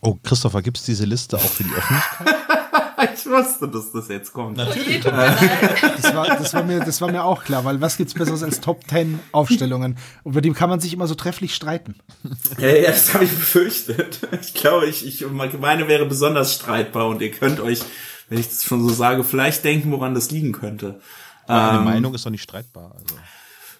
Oh, 0.01 0.17
Christopher, 0.23 0.61
gibt 0.61 0.77
es 0.77 0.85
diese 0.85 1.05
Liste 1.05 1.37
auch 1.37 1.41
für 1.41 1.63
die 1.63 1.71
Öffentlichkeit? 1.71 2.59
ich 3.25 3.31
wusste, 3.31 3.67
dass 3.67 3.91
das 3.91 4.07
jetzt 4.07 4.33
kommt. 4.33 4.57
Natürlich. 4.57 5.01
das, 5.03 6.15
war, 6.15 6.27
das, 6.27 6.53
war 6.53 6.63
mir, 6.63 6.79
das 6.79 7.01
war 7.01 7.11
mir 7.11 7.23
auch 7.23 7.43
klar, 7.43 7.65
weil 7.65 7.81
was 7.81 7.97
gibt's 7.97 8.13
Besseres 8.13 8.43
als 8.43 8.61
Top 8.61 8.87
Ten 8.87 9.19
Aufstellungen? 9.31 9.97
Über 10.25 10.41
die 10.41 10.51
kann 10.51 10.69
man 10.69 10.79
sich 10.79 10.93
immer 10.93 11.07
so 11.07 11.15
trefflich 11.15 11.55
streiten. 11.55 11.95
Ja, 12.57 12.67
ja 12.67 12.91
das 12.91 13.13
habe 13.13 13.25
ich 13.25 13.31
befürchtet. 13.31 14.19
Ich 14.41 14.53
glaube, 14.53 14.87
ich, 14.87 15.05
ich, 15.05 15.25
meine 15.29 15.87
wäre 15.87 16.05
besonders 16.05 16.53
streitbar 16.53 17.07
und 17.07 17.21
ihr 17.21 17.31
könnt 17.31 17.59
euch, 17.59 17.81
wenn 18.29 18.39
ich 18.39 18.49
das 18.49 18.63
schon 18.63 18.87
so 18.87 18.93
sage, 18.93 19.23
vielleicht 19.23 19.63
denken, 19.63 19.91
woran 19.91 20.13
das 20.13 20.31
liegen 20.31 20.51
könnte. 20.51 20.99
Meine 21.47 21.79
ähm, 21.79 21.83
Meinung 21.83 22.13
ist 22.13 22.25
doch 22.25 22.31
nicht 22.31 22.43
streitbar. 22.43 22.93
Also. 22.93 23.15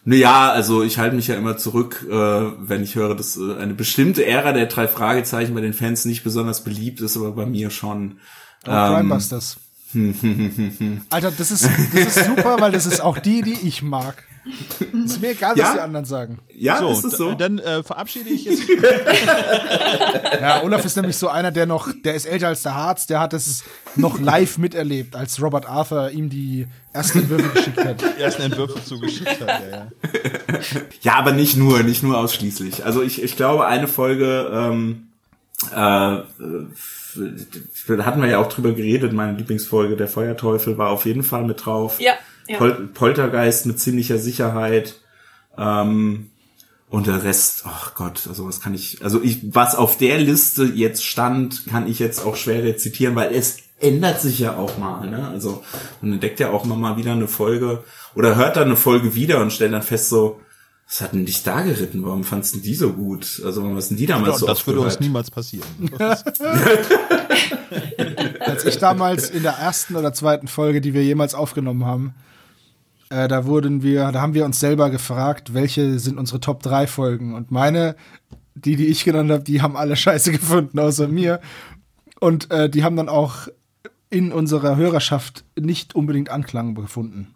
Naja, 0.05 0.51
also 0.51 0.83
ich 0.83 0.97
halte 0.97 1.15
mich 1.15 1.27
ja 1.27 1.35
immer 1.35 1.57
zurück, 1.57 2.05
äh, 2.09 2.13
wenn 2.13 2.83
ich 2.83 2.95
höre, 2.95 3.15
dass 3.15 3.37
äh, 3.37 3.55
eine 3.55 3.73
bestimmte 3.73 4.25
Ära 4.25 4.51
der 4.51 4.65
drei 4.65 4.87
Fragezeichen 4.87 5.55
bei 5.55 5.61
den 5.61 5.73
Fans 5.73 6.03
nicht 6.05 6.23
besonders 6.23 6.63
beliebt 6.63 6.99
ist, 6.99 7.15
aber 7.15 7.31
bei 7.31 7.45
mir 7.45 7.69
schon. 7.69 8.19
Oh, 8.67 8.71
ähm, 8.71 8.95
Crimebusters. 8.95 9.57
Alter, 11.09 11.31
das 11.37 11.51
ist, 11.51 11.69
das 11.93 12.17
ist 12.17 12.25
super, 12.25 12.57
weil 12.59 12.71
das 12.71 12.85
ist 12.87 12.99
auch 13.01 13.19
die, 13.19 13.41
die 13.43 13.67
ich 13.67 13.83
mag. 13.83 14.23
Ist 15.05 15.21
mir 15.21 15.29
egal, 15.31 15.51
was 15.51 15.59
Ja? 15.59 15.73
die 15.75 15.79
anderen 15.79 16.05
sagen. 16.05 16.39
Ja, 16.53 16.79
So, 16.79 16.89
ist 16.91 17.03
es 17.05 17.13
so? 17.17 17.33
dann 17.33 17.59
äh, 17.59 17.81
verabschiede 17.83 18.29
ich 18.29 18.43
jetzt. 18.45 18.63
Ja, 20.41 20.63
Olaf 20.63 20.83
ist 20.83 20.97
nämlich 20.97 21.15
so 21.15 21.29
einer, 21.29 21.51
der 21.51 21.65
noch, 21.65 21.87
der 22.03 22.15
ist 22.15 22.25
älter 22.25 22.47
als 22.49 22.63
der 22.63 22.75
Harz, 22.75 23.07
der 23.07 23.19
hat 23.21 23.33
es 23.33 23.63
noch 23.95 24.19
live 24.19 24.57
miterlebt, 24.57 25.15
als 25.15 25.41
Robert 25.41 25.65
Arthur 25.67 26.09
ihm 26.11 26.29
die 26.29 26.67
ersten 26.91 27.19
Entwürfe 27.19 27.49
geschickt 27.49 27.85
hat. 27.85 28.01
die 28.17 28.21
ersten 28.21 28.41
Entwürfe 28.41 28.83
zugeschickt 28.83 29.39
hat. 29.41 29.47
Ja, 29.47 29.69
ja. 29.69 29.87
Ja, 31.01 31.13
aber 31.15 31.31
nicht 31.31 31.55
nur, 31.55 31.83
nicht 31.83 32.03
nur 32.03 32.17
ausschließlich. 32.17 32.83
Also 32.85 33.01
ich, 33.01 33.21
ich 33.23 33.35
glaube, 33.37 33.65
eine 33.67 33.87
Folge, 33.87 34.49
ähm, 34.53 35.07
äh, 35.71 36.15
äh, 36.15 37.87
da 37.87 38.05
hatten 38.05 38.21
wir 38.21 38.29
ja 38.29 38.39
auch 38.39 38.49
drüber 38.49 38.73
geredet, 38.73 39.13
meine 39.13 39.37
Lieblingsfolge, 39.37 39.95
der 39.95 40.07
Feuerteufel 40.07 40.77
war 40.77 40.89
auf 40.89 41.05
jeden 41.05 41.23
Fall 41.23 41.43
mit 41.43 41.65
drauf. 41.65 41.99
Ja, 41.99 42.13
ja. 42.47 42.57
Pol 42.57 42.89
Poltergeist 42.93 43.65
mit 43.65 43.79
ziemlicher 43.79 44.17
Sicherheit. 44.17 44.95
Ähm, 45.57 46.29
und 46.89 47.07
der 47.07 47.23
Rest, 47.23 47.63
ach 47.65 47.95
Gott, 47.95 48.27
also 48.27 48.47
was 48.47 48.61
kann 48.61 48.75
ich, 48.75 49.03
also 49.03 49.19
ich, 49.19 49.55
was 49.55 49.75
auf 49.75 49.97
der 49.97 50.19
Liste 50.19 50.63
jetzt 50.63 51.03
stand, 51.03 51.65
kann 51.65 51.87
ich 51.87 51.97
jetzt 51.97 52.23
auch 52.23 52.35
schwer 52.35 52.63
rezitieren, 52.63 53.15
weil 53.15 53.33
es 53.33 53.57
ändert 53.79 54.21
sich 54.21 54.37
ja 54.37 54.55
auch 54.55 54.77
mal, 54.77 55.09
ne? 55.09 55.27
Also 55.27 55.63
man 56.01 56.13
entdeckt 56.13 56.39
ja 56.39 56.51
auch 56.51 56.65
immer 56.65 56.75
mal 56.75 56.95
wieder 56.97 57.13
eine 57.13 57.27
Folge 57.27 57.83
oder 58.13 58.35
hört 58.35 58.57
dann 58.57 58.65
eine 58.65 58.75
Folge 58.75 59.15
wieder 59.15 59.41
und 59.41 59.51
stellt 59.51 59.73
dann 59.73 59.81
fest 59.81 60.09
so, 60.09 60.39
was 60.93 61.01
hat 61.01 61.13
denn 61.13 61.25
dich 61.25 61.41
da 61.41 61.63
geritten? 61.63 62.05
Warum 62.05 62.23
fandst 62.23 62.53
du 62.53 62.59
die 62.59 62.75
so 62.75 62.93
gut? 62.93 63.41
Also 63.43 63.63
was 63.75 63.87
denn 63.87 63.97
die 63.97 64.05
damals 64.05 64.37
so 64.37 64.45
das 64.45 64.67
würde 64.67 64.81
uns 64.81 64.89
gehört? 64.89 65.01
niemals 65.01 65.31
passieren. 65.31 65.67
Als 68.39 68.63
ich 68.63 68.77
damals 68.77 69.31
in 69.31 69.41
der 69.41 69.53
ersten 69.53 69.95
oder 69.95 70.13
zweiten 70.13 70.47
Folge, 70.47 70.81
die 70.81 70.93
wir 70.93 71.03
jemals 71.03 71.33
aufgenommen 71.33 71.83
haben, 71.83 72.13
äh, 73.09 73.27
da 73.27 73.47
wurden 73.47 73.81
wir, 73.81 74.11
da 74.11 74.21
haben 74.21 74.35
wir 74.35 74.45
uns 74.45 74.59
selber 74.59 74.91
gefragt, 74.91 75.55
welche 75.55 75.97
sind 75.97 76.19
unsere 76.19 76.39
Top 76.39 76.61
3 76.61 76.85
Folgen. 76.85 77.33
Und 77.33 77.49
meine, 77.49 77.95
die, 78.53 78.75
die 78.75 78.85
ich 78.85 79.03
genannt 79.03 79.31
habe, 79.31 79.43
die 79.43 79.63
haben 79.63 79.75
alle 79.75 79.95
Scheiße 79.95 80.31
gefunden, 80.31 80.77
außer 80.77 81.07
mir. 81.07 81.41
Und 82.19 82.51
äh, 82.51 82.69
die 82.69 82.83
haben 82.83 82.97
dann 82.97 83.09
auch 83.09 83.47
in 84.11 84.31
unserer 84.31 84.75
Hörerschaft 84.75 85.43
nicht 85.59 85.95
unbedingt 85.95 86.29
Anklang 86.29 86.75
gefunden. 86.75 87.33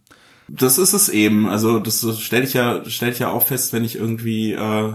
Das 0.49 0.77
ist 0.77 0.93
es 0.93 1.09
eben. 1.09 1.47
Also 1.47 1.79
das 1.79 2.05
stelle 2.19 2.45
ich 2.45 2.53
ja 2.53 2.81
stell 2.85 3.11
ich 3.11 3.19
ja 3.19 3.29
auch 3.29 3.45
fest, 3.45 3.73
wenn 3.73 3.83
ich 3.83 3.95
irgendwie 3.95 4.53
äh, 4.53 4.93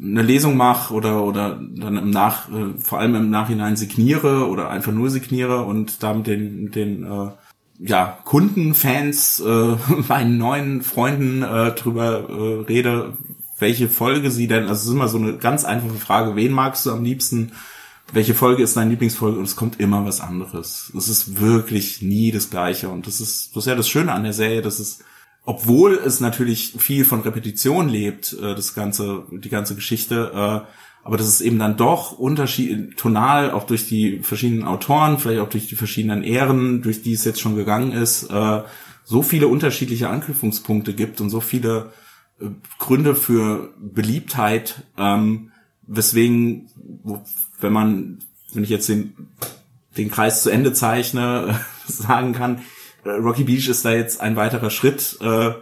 eine 0.00 0.22
Lesung 0.22 0.56
mache 0.56 0.94
oder 0.94 1.24
oder 1.24 1.60
dann 1.60 1.96
im 1.96 2.10
Nach 2.10 2.48
äh, 2.48 2.78
vor 2.78 3.00
allem 3.00 3.14
im 3.14 3.30
Nachhinein 3.30 3.76
signiere 3.76 4.48
oder 4.48 4.70
einfach 4.70 4.92
nur 4.92 5.10
signiere 5.10 5.64
und 5.64 6.02
da 6.02 6.14
mit 6.14 6.26
den 6.26 6.70
den 6.70 7.04
äh, 7.04 7.30
ja 7.78 8.18
Kunden, 8.24 8.74
Fans, 8.74 9.40
äh, 9.40 9.76
meinen 10.08 10.38
neuen 10.38 10.82
Freunden 10.82 11.42
äh, 11.42 11.72
drüber 11.72 12.28
äh, 12.28 12.64
rede, 12.64 13.16
welche 13.58 13.88
Folge 13.88 14.30
sie 14.30 14.46
denn. 14.46 14.64
Also 14.64 14.74
es 14.74 14.86
ist 14.86 14.92
immer 14.92 15.08
so 15.08 15.18
eine 15.18 15.36
ganz 15.36 15.64
einfache 15.64 15.94
Frage: 15.94 16.36
Wen 16.36 16.52
magst 16.52 16.86
du 16.86 16.92
am 16.92 17.04
liebsten? 17.04 17.52
Welche 18.12 18.34
Folge 18.34 18.62
ist 18.62 18.76
deine 18.76 18.90
Lieblingsfolge 18.90 19.38
und 19.38 19.44
es 19.44 19.56
kommt 19.56 19.80
immer 19.80 20.04
was 20.04 20.20
anderes. 20.20 20.92
Es 20.96 21.08
ist 21.08 21.40
wirklich 21.40 22.02
nie 22.02 22.30
das 22.30 22.50
Gleiche 22.50 22.88
und 22.88 23.06
das 23.06 23.20
ist, 23.20 23.56
das 23.56 23.64
ist 23.64 23.68
ja 23.68 23.74
das 23.74 23.88
Schöne 23.88 24.12
an 24.12 24.22
der 24.22 24.34
Serie, 24.34 24.62
dass 24.62 24.78
es, 24.78 25.00
obwohl 25.44 25.94
es 25.94 26.20
natürlich 26.20 26.74
viel 26.78 27.04
von 27.04 27.22
Repetition 27.22 27.88
lebt, 27.88 28.34
äh, 28.34 28.54
das 28.54 28.74
ganze, 28.74 29.24
die 29.30 29.48
ganze 29.48 29.74
Geschichte, 29.74 30.30
äh, 30.34 30.68
aber 31.04 31.16
das 31.16 31.26
ist 31.26 31.40
eben 31.40 31.58
dann 31.58 31.76
doch 31.76 32.12
unterschied 32.12 32.96
tonal, 32.96 33.50
auch 33.50 33.64
durch 33.64 33.88
die 33.88 34.20
verschiedenen 34.20 34.64
Autoren, 34.64 35.18
vielleicht 35.18 35.40
auch 35.40 35.48
durch 35.48 35.66
die 35.66 35.74
verschiedenen 35.74 36.22
Ehren, 36.22 36.82
durch 36.82 37.02
die 37.02 37.14
es 37.14 37.24
jetzt 37.24 37.40
schon 37.40 37.56
gegangen 37.56 37.92
ist, 37.92 38.30
äh, 38.30 38.62
so 39.04 39.22
viele 39.22 39.48
unterschiedliche 39.48 40.10
Anknüpfungspunkte 40.10 40.94
gibt 40.94 41.20
und 41.20 41.28
so 41.28 41.40
viele 41.40 41.92
Gründe 42.78 43.14
für 43.14 43.72
Beliebtheit, 43.78 44.84
ähm, 44.96 45.50
weswegen, 45.86 46.68
wo, 47.02 47.22
wenn 47.62 47.72
man, 47.72 48.18
wenn 48.52 48.64
ich 48.64 48.70
jetzt 48.70 48.88
den, 48.88 49.14
den 49.96 50.10
Kreis 50.10 50.42
zu 50.42 50.50
Ende 50.50 50.72
zeichne, 50.72 51.60
sagen 51.86 52.32
kann, 52.32 52.62
äh, 53.04 53.10
Rocky 53.10 53.44
Beach 53.44 53.68
ist 53.68 53.84
da 53.84 53.92
jetzt 53.92 54.20
ein 54.20 54.36
weiterer 54.36 54.70
Schritt 54.70 55.18
äh, 55.20 55.52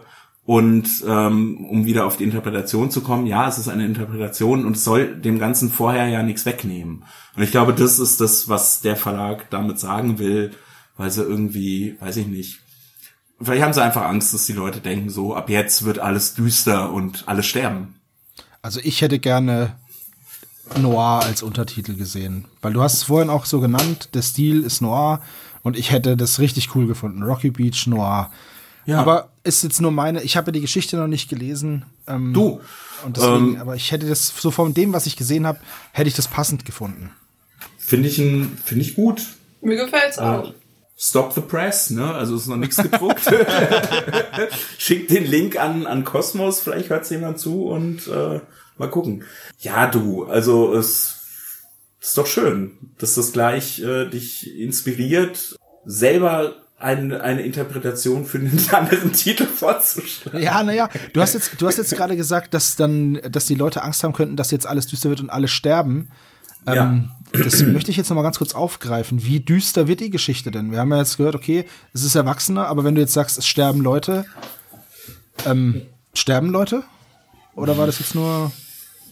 und 0.45 0.89
ähm, 1.07 1.65
um 1.65 1.85
wieder 1.85 2.05
auf 2.05 2.17
die 2.17 2.23
Interpretation 2.23 2.89
zu 2.89 3.01
kommen, 3.01 3.27
ja, 3.27 3.47
es 3.47 3.57
ist 3.57 3.67
eine 3.67 3.85
Interpretation 3.85 4.65
und 4.65 4.75
es 4.75 4.83
soll 4.83 5.15
dem 5.15 5.39
Ganzen 5.39 5.71
vorher 5.71 6.07
ja 6.07 6.23
nichts 6.23 6.45
wegnehmen. 6.45 7.03
Und 7.35 7.43
ich 7.43 7.51
glaube, 7.51 7.73
das 7.73 7.99
ist 7.99 8.19
das, 8.19 8.49
was 8.49 8.81
der 8.81 8.95
Verlag 8.95 9.49
damit 9.49 9.79
sagen 9.79 10.17
will, 10.19 10.51
weil 10.97 11.11
sie 11.11 11.21
irgendwie, 11.21 11.95
weiß 11.99 12.17
ich 12.17 12.27
nicht, 12.27 12.59
vielleicht 13.39 13.63
haben 13.63 13.73
sie 13.73 13.83
einfach 13.83 14.03
Angst, 14.03 14.33
dass 14.33 14.45
die 14.45 14.53
Leute 14.53 14.79
denken, 14.79 15.09
so 15.09 15.35
ab 15.35 15.49
jetzt 15.49 15.85
wird 15.85 15.99
alles 15.99 16.33
düster 16.33 16.91
und 16.91 17.27
alle 17.27 17.43
sterben. 17.43 17.95
Also 18.61 18.79
ich 18.83 19.01
hätte 19.01 19.19
gerne 19.19 19.75
Noir 20.79 21.21
als 21.23 21.43
Untertitel 21.43 21.95
gesehen. 21.95 22.45
Weil 22.61 22.73
du 22.73 22.81
hast 22.81 22.93
es 22.95 23.03
vorhin 23.03 23.29
auch 23.29 23.45
so 23.45 23.59
genannt, 23.59 24.09
der 24.13 24.21
Stil 24.21 24.63
ist 24.63 24.81
Noir 24.81 25.21
und 25.63 25.77
ich 25.77 25.91
hätte 25.91 26.17
das 26.17 26.39
richtig 26.39 26.75
cool 26.75 26.87
gefunden. 26.87 27.23
Rocky 27.23 27.49
Beach 27.51 27.87
Noir. 27.87 28.31
Ja. 28.85 28.99
Aber 28.99 29.29
ist 29.43 29.63
jetzt 29.63 29.79
nur 29.81 29.91
meine, 29.91 30.21
ich 30.23 30.37
habe 30.37 30.47
ja 30.47 30.53
die 30.53 30.61
Geschichte 30.61 30.97
noch 30.97 31.07
nicht 31.07 31.29
gelesen. 31.29 31.85
Ähm, 32.07 32.33
Du, 32.33 32.59
Und 33.05 33.17
deswegen, 33.17 33.53
ähm, 33.55 33.61
aber 33.61 33.75
ich 33.75 33.91
hätte 33.91 34.07
das, 34.07 34.33
so 34.37 34.49
von 34.51 34.73
dem, 34.73 34.91
was 34.93 35.05
ich 35.05 35.15
gesehen 35.15 35.45
habe, 35.45 35.59
hätte 35.91 36.07
ich 36.07 36.15
das 36.15 36.27
passend 36.27 36.65
gefunden. 36.65 37.11
finde 37.77 38.07
ich, 38.09 38.17
ein- 38.17 38.57
finde 38.65 38.83
ich 38.83 38.95
gut. 38.95 39.21
Mir 39.61 39.75
gefällt's 39.77 40.17
auch. 40.17 40.53
Stop 40.97 41.33
the 41.33 41.41
Press, 41.41 41.89
ne? 41.89 42.13
Also 42.13 42.35
ist 42.35 42.45
noch 42.47 42.57
nichts 42.57 42.77
gedruckt. 42.77 43.21
Schickt 44.77 45.09
den 45.11 45.25
Link 45.25 45.59
an, 45.59 45.87
an 45.87 46.03
Cosmos, 46.05 46.59
vielleicht 46.59 46.89
hört 46.89 47.09
jemand 47.09 47.39
zu 47.39 47.65
und 47.65 48.07
äh, 48.07 48.39
mal 48.81 48.89
gucken. 48.89 49.23
Ja, 49.59 49.87
du, 49.87 50.25
also 50.25 50.73
es 50.75 51.15
ist 52.01 52.17
doch 52.17 52.27
schön, 52.27 52.71
dass 52.97 53.15
das 53.15 53.31
gleich 53.31 53.79
äh, 53.81 54.09
dich 54.09 54.57
inspiriert, 54.59 55.55
selber 55.85 56.55
eine, 56.77 57.21
eine 57.21 57.41
Interpretation 57.41 58.25
für 58.25 58.39
einen 58.39 58.59
anderen 58.71 59.13
Titel 59.13 59.45
vorzuschlagen. 59.45 60.41
Ja, 60.41 60.63
naja, 60.63 60.89
du 61.13 61.21
hast 61.21 61.33
jetzt, 61.35 61.61
du 61.61 61.67
hast 61.67 61.77
jetzt 61.77 61.95
gerade 61.95 62.17
gesagt, 62.17 62.53
dass 62.53 62.75
dann, 62.75 63.21
dass 63.29 63.45
die 63.45 63.55
Leute 63.55 63.83
Angst 63.83 64.03
haben 64.03 64.13
könnten, 64.13 64.35
dass 64.35 64.51
jetzt 64.51 64.65
alles 64.65 64.87
düster 64.87 65.09
wird 65.09 65.21
und 65.21 65.29
alle 65.29 65.47
sterben. 65.47 66.09
Ähm, 66.65 67.11
Das 67.33 67.61
möchte 67.63 67.91
ich 67.91 67.97
jetzt 67.97 68.09
noch 68.09 68.15
mal 68.15 68.23
ganz 68.23 68.39
kurz 68.39 68.53
aufgreifen. 68.53 69.23
Wie 69.23 69.39
düster 69.39 69.87
wird 69.87 69.99
die 69.99 70.09
Geschichte 70.09 70.51
denn? 70.51 70.71
Wir 70.71 70.79
haben 70.79 70.91
ja 70.91 70.97
jetzt 70.97 71.17
gehört, 71.17 71.35
okay, 71.35 71.65
es 71.93 72.03
ist 72.03 72.15
Erwachsener, 72.15 72.67
aber 72.67 72.83
wenn 72.83 72.95
du 72.95 73.01
jetzt 73.01 73.13
sagst, 73.13 73.37
es 73.37 73.47
sterben 73.47 73.81
Leute, 73.81 74.25
ähm, 75.45 75.83
sterben 76.13 76.49
Leute? 76.49 76.83
Oder 77.55 77.77
war 77.77 77.85
das 77.85 77.99
jetzt 77.99 78.15
nur? 78.15 78.51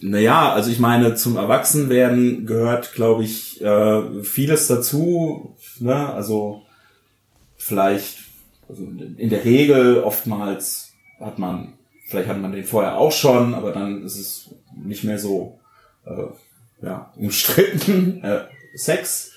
Naja, 0.02 0.52
also 0.52 0.70
ich 0.70 0.78
meine, 0.78 1.14
zum 1.14 1.36
Erwachsenwerden 1.36 2.46
gehört, 2.46 2.94
glaube 2.94 3.24
ich, 3.24 3.60
äh, 3.60 4.22
vieles 4.22 4.66
dazu. 4.66 5.56
Ne? 5.78 6.12
Also 6.12 6.62
vielleicht, 7.56 8.18
also 8.68 8.82
in 8.82 9.28
der 9.28 9.44
Regel 9.44 10.02
oftmals 10.02 10.92
hat 11.20 11.38
man, 11.38 11.74
vielleicht 12.06 12.28
hat 12.28 12.40
man 12.40 12.52
den 12.52 12.64
vorher 12.64 12.96
auch 12.96 13.12
schon, 13.12 13.54
aber 13.54 13.72
dann 13.72 14.02
ist 14.04 14.18
es 14.18 14.54
nicht 14.74 15.04
mehr 15.04 15.18
so 15.18 15.58
äh, 16.06 16.86
ja, 16.86 17.12
umstritten. 17.16 18.22
Äh, 18.24 18.40
Sex, 18.74 19.32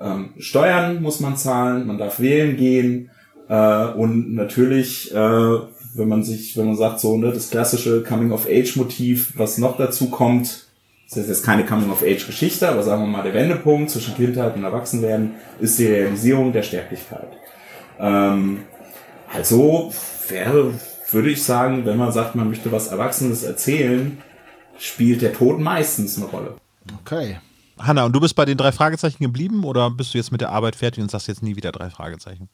ähm, 0.00 0.30
Steuern 0.38 1.02
muss 1.02 1.20
man 1.20 1.36
zahlen, 1.36 1.86
man 1.86 1.98
darf 1.98 2.20
wählen 2.20 2.56
gehen 2.56 3.10
äh, 3.48 3.86
und 3.88 4.34
natürlich, 4.34 5.14
äh, 5.14 5.58
wenn 5.98 6.08
man 6.08 6.22
sich, 6.22 6.56
wenn 6.56 6.66
man 6.66 6.76
sagt 6.76 7.00
so, 7.00 7.16
ne, 7.16 7.32
das 7.32 7.50
klassische 7.50 8.02
Coming-of-Age-Motiv, 8.02 9.34
was 9.36 9.58
noch 9.58 9.76
dazu 9.76 10.10
kommt, 10.10 10.66
das 11.08 11.18
ist 11.18 11.28
jetzt 11.28 11.44
keine 11.44 11.64
Coming-of-Age-Geschichte, 11.64 12.68
aber 12.68 12.82
sagen 12.82 13.02
wir 13.02 13.08
mal, 13.08 13.22
der 13.22 13.34
Wendepunkt 13.34 13.90
zwischen 13.90 14.14
Kindheit 14.14 14.56
und 14.56 14.64
Erwachsenwerden 14.64 15.32
ist 15.58 15.78
die 15.78 15.86
Realisierung 15.86 16.52
der 16.52 16.62
Sterblichkeit. 16.62 17.28
Ähm, 17.98 18.60
also 19.32 19.92
wäre, 20.28 20.74
würde 21.10 21.30
ich 21.30 21.42
sagen, 21.42 21.84
wenn 21.84 21.96
man 21.96 22.12
sagt, 22.12 22.34
man 22.34 22.48
möchte 22.48 22.70
was 22.72 22.88
Erwachsenes 22.88 23.42
erzählen, 23.42 24.18
spielt 24.78 25.22
der 25.22 25.32
Tod 25.32 25.58
meistens 25.58 26.16
eine 26.16 26.26
Rolle. 26.26 26.54
Okay. 27.00 27.38
Hanna, 27.78 28.04
und 28.04 28.12
du 28.12 28.20
bist 28.20 28.34
bei 28.34 28.44
den 28.44 28.58
drei 28.58 28.72
Fragezeichen 28.72 29.22
geblieben 29.22 29.64
oder 29.64 29.90
bist 29.90 30.12
du 30.12 30.18
jetzt 30.18 30.32
mit 30.32 30.40
der 30.40 30.50
Arbeit 30.50 30.76
fertig 30.76 31.02
und 31.02 31.10
sagst 31.10 31.28
jetzt 31.28 31.42
nie 31.42 31.56
wieder 31.56 31.72
drei 31.72 31.90
Fragezeichen? 31.90 32.48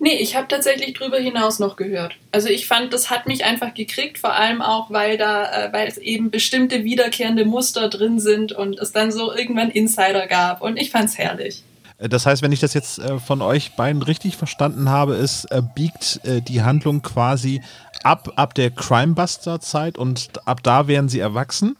Nee, 0.00 0.16
ich 0.20 0.36
habe 0.36 0.46
tatsächlich 0.46 0.94
drüber 0.94 1.18
hinaus 1.18 1.58
noch 1.58 1.74
gehört. 1.76 2.16
Also 2.30 2.48
ich 2.48 2.68
fand, 2.68 2.92
das 2.92 3.10
hat 3.10 3.26
mich 3.26 3.44
einfach 3.44 3.74
gekriegt, 3.74 4.18
vor 4.18 4.32
allem 4.32 4.62
auch, 4.62 4.90
weil 4.90 5.18
da, 5.18 5.66
äh, 5.66 5.72
weil 5.72 5.88
es 5.88 5.98
eben 5.98 6.30
bestimmte 6.30 6.84
wiederkehrende 6.84 7.44
Muster 7.44 7.88
drin 7.88 8.20
sind 8.20 8.52
und 8.52 8.78
es 8.78 8.92
dann 8.92 9.10
so 9.10 9.34
irgendwann 9.34 9.70
Insider 9.70 10.28
gab 10.28 10.62
und 10.62 10.76
ich 10.76 10.92
fand's 10.92 11.18
herrlich. 11.18 11.64
Äh, 11.98 12.08
Das 12.08 12.26
heißt, 12.26 12.42
wenn 12.42 12.52
ich 12.52 12.60
das 12.60 12.74
jetzt 12.74 13.00
äh, 13.00 13.18
von 13.18 13.42
euch 13.42 13.72
beiden 13.74 14.02
richtig 14.02 14.36
verstanden 14.36 14.88
habe, 14.88 15.16
ist, 15.16 15.46
äh, 15.46 15.62
biegt 15.74 16.20
äh, 16.22 16.40
die 16.42 16.62
Handlung 16.62 17.02
quasi 17.02 17.60
ab, 18.04 18.32
ab 18.36 18.54
der 18.54 18.70
Crimebuster-Zeit 18.70 19.98
und 19.98 20.30
ab 20.46 20.62
da 20.62 20.86
werden 20.86 21.08
sie 21.08 21.18
erwachsen? 21.18 21.76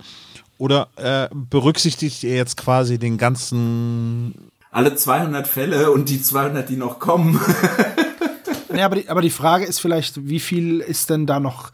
Oder 0.58 0.88
äh, 0.96 1.28
berücksichtigt 1.32 2.24
ihr 2.24 2.34
jetzt 2.34 2.56
quasi 2.56 2.98
den 2.98 3.16
ganzen 3.16 4.50
alle 4.70 4.94
200 4.94 5.46
Fälle 5.48 5.90
und 5.90 6.08
die 6.08 6.20
200, 6.20 6.68
die 6.68 6.76
noch 6.76 6.98
kommen. 6.98 7.40
ja, 8.78 8.86
aber 8.86 8.96
die, 8.96 9.08
aber 9.08 9.22
die 9.22 9.30
Frage 9.30 9.64
ist 9.64 9.80
vielleicht, 9.80 10.28
wie 10.28 10.40
viel 10.40 10.80
ist 10.80 11.10
denn 11.10 11.26
da 11.26 11.40
noch 11.40 11.70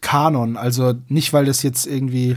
Kanon? 0.00 0.56
Also 0.56 0.94
nicht, 1.08 1.32
weil 1.32 1.44
das 1.44 1.62
jetzt 1.62 1.86
irgendwie, 1.86 2.36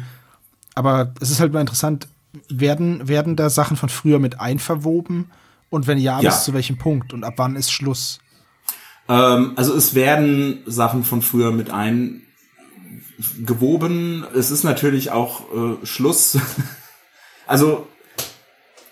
aber 0.76 1.14
es 1.20 1.32
ist 1.32 1.40
halt 1.40 1.54
mal 1.54 1.62
interessant, 1.62 2.08
werden, 2.50 3.08
werden 3.08 3.36
da 3.36 3.50
Sachen 3.50 3.78
von 3.78 3.90
früher 3.90 4.20
mit 4.20 4.40
einverwoben? 4.40 5.32
Und 5.70 5.88
wenn 5.88 5.98
ja, 5.98 6.22
ja. 6.22 6.30
bis 6.30 6.44
zu 6.44 6.54
welchem 6.54 6.78
Punkt? 6.78 7.14
Und 7.14 7.24
ab 7.24 7.34
wann 7.38 7.56
ist 7.56 7.72
Schluss? 7.72 8.20
Ähm, 9.10 9.54
also 9.56 9.76
es 9.76 9.96
werden 9.96 10.60
Sachen 10.66 11.04
von 11.04 11.22
früher 11.22 11.52
mit 11.52 11.70
eingewoben. 11.70 14.26
Es 14.36 14.52
ist 14.52 14.64
natürlich 14.64 15.12
auch 15.12 15.42
äh, 15.54 15.86
Schluss. 15.86 16.38
also 17.48 17.88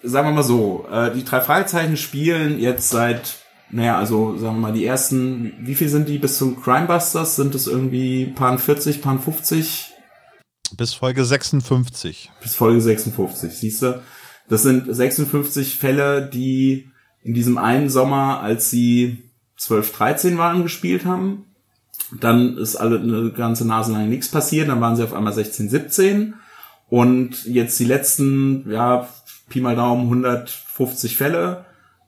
sagen 0.04 0.28
wir 0.28 0.34
mal 0.34 0.44
so, 0.44 0.86
äh, 0.92 1.14
die 1.14 1.24
drei 1.24 1.42
Fragezeichen 1.42 1.98
spielen 1.98 2.60
jetzt 2.60 2.90
seit, 2.90 3.38
naja, 3.74 3.98
also 3.98 4.38
sagen 4.38 4.58
wir 4.58 4.62
mal 4.62 4.74
die 4.74 4.86
ersten, 4.86 5.54
wie 5.60 5.74
viel 5.74 5.90
sind 5.90 6.08
die 6.08 6.20
bis 6.20 6.38
zum 6.38 6.62
Crimebusters? 6.62 7.36
Sind 7.36 7.56
es 7.56 7.66
irgendwie 7.66 8.28
Pan 8.28 8.60
40, 8.60 9.02
Pan 9.02 9.20
50? 9.20 9.92
Bis 10.78 10.94
Folge 10.94 11.26
56. 11.26 12.32
Bis 12.42 12.56
Folge 12.56 12.82
56, 12.82 13.52
siehst 13.52 13.82
du? 13.82 14.02
Das 14.48 14.62
sind 14.62 14.94
56 14.94 15.78
Fälle, 15.78 16.30
die 16.30 16.92
in 17.24 17.34
diesem 17.34 17.58
einen 17.58 17.90
Sommer, 17.90 18.42
als 18.42 18.70
sie 18.70 19.24
12, 19.58 19.92
13 19.92 20.38
waren, 20.38 20.64
gespielt 20.64 21.06
haben. 21.06 21.46
Dann 22.20 22.58
ist 22.58 22.76
alle 22.76 23.00
eine 23.00 23.32
ganze 23.32 23.66
Nase 23.66 23.92
lang 23.92 24.08
nichts 24.08 24.30
passiert, 24.30 24.70
dann 24.70 24.82
waren 24.82 24.96
sie 24.96 25.04
auf 25.04 25.14
einmal 25.14 25.34
16, 25.34 25.70
17. 25.70 26.36
Und 26.90 27.46
jetzt 27.46 27.80
die 27.80 27.86
letzten, 27.86 28.70
ja, 28.70 29.08
Pi 29.50 29.62
mal 29.62 29.76
Daumen 29.76 30.04
150 30.04 31.18
Fälle 31.18 31.66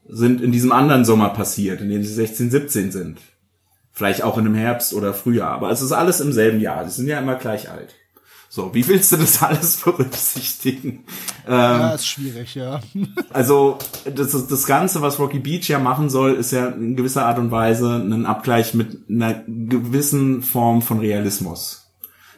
sind 0.08 0.42
in 0.42 0.52
diesem 0.52 0.72
anderen 0.72 1.06
Sommer 1.06 1.30
passiert, 1.30 1.82
in 1.82 1.90
dem 1.90 2.04
sie 2.04 2.14
16, 2.14 2.52
17 2.52 2.92
sind. 2.92 3.20
Vielleicht 3.92 4.24
auch 4.24 4.38
in 4.38 4.46
einem 4.46 4.56
Herbst 4.56 4.94
oder 4.94 5.14
Frühjahr, 5.14 5.52
aber 5.52 5.72
es 5.72 5.82
ist 5.82 5.92
alles 5.92 6.20
im 6.20 6.34
selben 6.34 6.60
Jahr. 6.60 6.86
Sie 6.86 6.98
sind 6.98 7.08
ja 7.08 7.20
immer 7.20 7.36
gleich 7.36 7.72
alt. 7.72 7.96
So, 8.50 8.74
wie 8.74 8.88
willst 8.88 9.12
du 9.12 9.18
das 9.18 9.42
alles 9.44 9.78
berücksichtigen? 9.78 11.06
Ähm, 11.46 11.54
ja, 11.54 11.94
ist 11.94 12.08
schwierig, 12.08 12.56
ja. 12.56 12.80
also, 13.34 13.78
das, 14.06 14.34
ist 14.34 14.52
das 14.52 14.66
Ganze, 14.66 15.02
was 15.02 15.20
Rocky 15.20 15.40
Beach 15.40 15.68
ja 15.68 15.80
machen 15.80 16.10
soll, 16.10 16.34
ist 16.36 16.52
ja 16.52 16.68
in 16.68 16.96
gewisser 16.96 17.26
Art 17.26 17.38
und 17.38 17.52
Weise 17.52 17.96
ein 17.96 18.26
Abgleich 18.26 18.74
mit 18.74 19.10
einer 19.10 19.44
gewissen 19.48 20.42
Form 20.42 20.82
von 20.82 21.00
Realismus. 21.00 21.92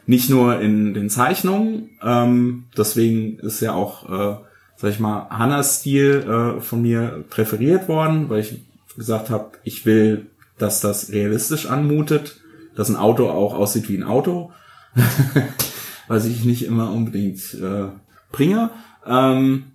Nicht 0.06 0.30
nur 0.30 0.60
in 0.60 0.94
den 0.94 1.10
Zeichnungen, 1.10 1.90
ähm, 2.02 2.64
deswegen 2.76 3.38
ist 3.38 3.60
ja 3.60 3.74
auch, 3.74 4.08
äh, 4.08 4.36
sag 4.78 4.90
ich 4.90 5.00
mal, 5.00 5.28
Hannas 5.28 5.80
Stil 5.80 6.24
äh, 6.58 6.60
von 6.60 6.80
mir 6.80 7.24
präferiert 7.28 7.88
worden, 7.88 8.30
weil 8.30 8.40
ich 8.40 8.62
gesagt 8.96 9.28
habe, 9.28 9.52
ich 9.64 9.84
will, 9.84 10.26
dass 10.56 10.80
das 10.80 11.10
realistisch 11.12 11.66
anmutet, 11.66 12.40
dass 12.74 12.88
ein 12.88 12.96
Auto 12.96 13.28
auch 13.28 13.54
aussieht 13.54 13.88
wie 13.90 13.96
ein 13.96 14.04
Auto. 14.04 14.52
was 16.08 16.24
ich 16.24 16.44
nicht 16.44 16.64
immer 16.64 16.90
unbedingt 16.90 17.54
äh, 17.54 17.88
bringe. 18.32 18.70
Ähm, 19.06 19.72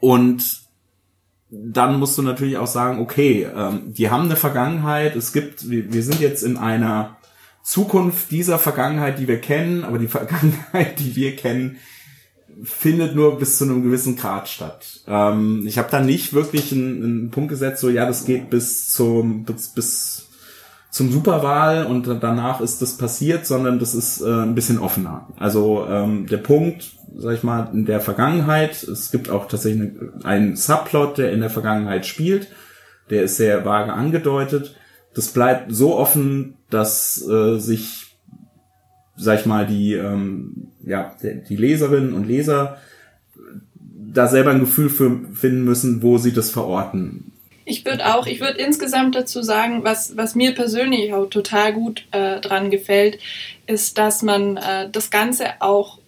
und 0.00 0.64
dann 1.50 1.98
musst 1.98 2.18
du 2.18 2.22
natürlich 2.22 2.56
auch 2.58 2.66
sagen, 2.66 3.00
okay, 3.00 3.48
ähm, 3.54 3.94
die 3.94 4.10
haben 4.10 4.24
eine 4.24 4.36
Vergangenheit, 4.36 5.16
es 5.16 5.32
gibt, 5.32 5.70
wir, 5.70 5.92
wir 5.92 6.02
sind 6.02 6.20
jetzt 6.20 6.42
in 6.42 6.56
einer 6.56 7.16
Zukunft 7.62 8.30
dieser 8.30 8.58
Vergangenheit, 8.58 9.18
die 9.18 9.28
wir 9.28 9.40
kennen, 9.40 9.84
aber 9.84 9.98
die 9.98 10.08
Vergangenheit, 10.08 10.98
die 10.98 11.16
wir 11.16 11.36
kennen, 11.36 11.78
findet 12.62 13.14
nur 13.14 13.38
bis 13.38 13.58
zu 13.58 13.64
einem 13.64 13.82
gewissen 13.82 14.16
Grad 14.16 14.48
statt. 14.48 15.02
Ähm, 15.06 15.64
ich 15.66 15.78
habe 15.78 15.90
da 15.90 16.00
nicht 16.00 16.32
wirklich 16.32 16.72
einen, 16.72 17.02
einen 17.02 17.30
Punkt 17.30 17.50
gesetzt, 17.50 17.80
so 17.80 17.90
ja, 17.90 18.06
das 18.06 18.24
geht 18.24 18.50
bis 18.50 18.88
zum 18.88 19.44
bis, 19.44 19.68
bis 19.68 20.28
zum 20.94 21.10
Superwahl 21.10 21.86
und 21.86 22.06
danach 22.06 22.60
ist 22.60 22.80
das 22.80 22.96
passiert, 22.96 23.46
sondern 23.46 23.80
das 23.80 23.96
ist 23.96 24.20
äh, 24.20 24.26
ein 24.26 24.54
bisschen 24.54 24.78
offener. 24.78 25.26
Also 25.36 25.84
ähm, 25.88 26.26
der 26.26 26.36
Punkt, 26.36 26.92
sag 27.16 27.34
ich 27.34 27.42
mal, 27.42 27.68
in 27.72 27.84
der 27.84 28.00
Vergangenheit, 28.00 28.80
es 28.84 29.10
gibt 29.10 29.28
auch 29.28 29.48
tatsächlich 29.48 29.90
einen 30.22 30.54
Subplot, 30.54 31.18
der 31.18 31.32
in 31.32 31.40
der 31.40 31.50
Vergangenheit 31.50 32.06
spielt, 32.06 32.46
der 33.10 33.24
ist 33.24 33.38
sehr 33.38 33.64
vage 33.64 33.92
angedeutet. 33.92 34.76
Das 35.14 35.28
bleibt 35.28 35.74
so 35.74 35.96
offen, 35.96 36.58
dass 36.70 37.26
äh, 37.28 37.58
sich, 37.58 38.13
sag 39.16 39.40
ich 39.40 39.46
mal, 39.46 39.66
die, 39.66 39.94
ähm, 39.94 40.68
ja, 40.84 41.14
die 41.22 41.56
Leserinnen 41.56 42.14
und 42.14 42.26
Leser 42.26 42.78
da 44.12 44.28
selber 44.28 44.50
ein 44.50 44.60
Gefühl 44.60 44.90
für 44.90 45.20
finden 45.32 45.64
müssen, 45.64 46.02
wo 46.02 46.18
sie 46.18 46.32
das 46.32 46.50
verorten 46.50 47.32
ich 47.64 47.84
würde 47.84 48.14
auch, 48.14 48.26
ich 48.26 48.40
würde 48.40 48.58
insgesamt 48.58 49.14
dazu 49.14 49.42
sagen, 49.42 49.84
was, 49.84 50.16
was 50.16 50.34
mir 50.34 50.54
persönlich 50.54 51.12
auch 51.12 51.26
total 51.26 51.72
gut 51.72 52.04
äh, 52.10 52.40
dran 52.40 52.70
gefällt, 52.70 53.18
ist, 53.66 53.96
dass 53.96 54.22
man 54.22 54.56
äh, 54.56 54.90
das 54.90 55.10
Ganze 55.10 55.46
auch, 55.60 55.98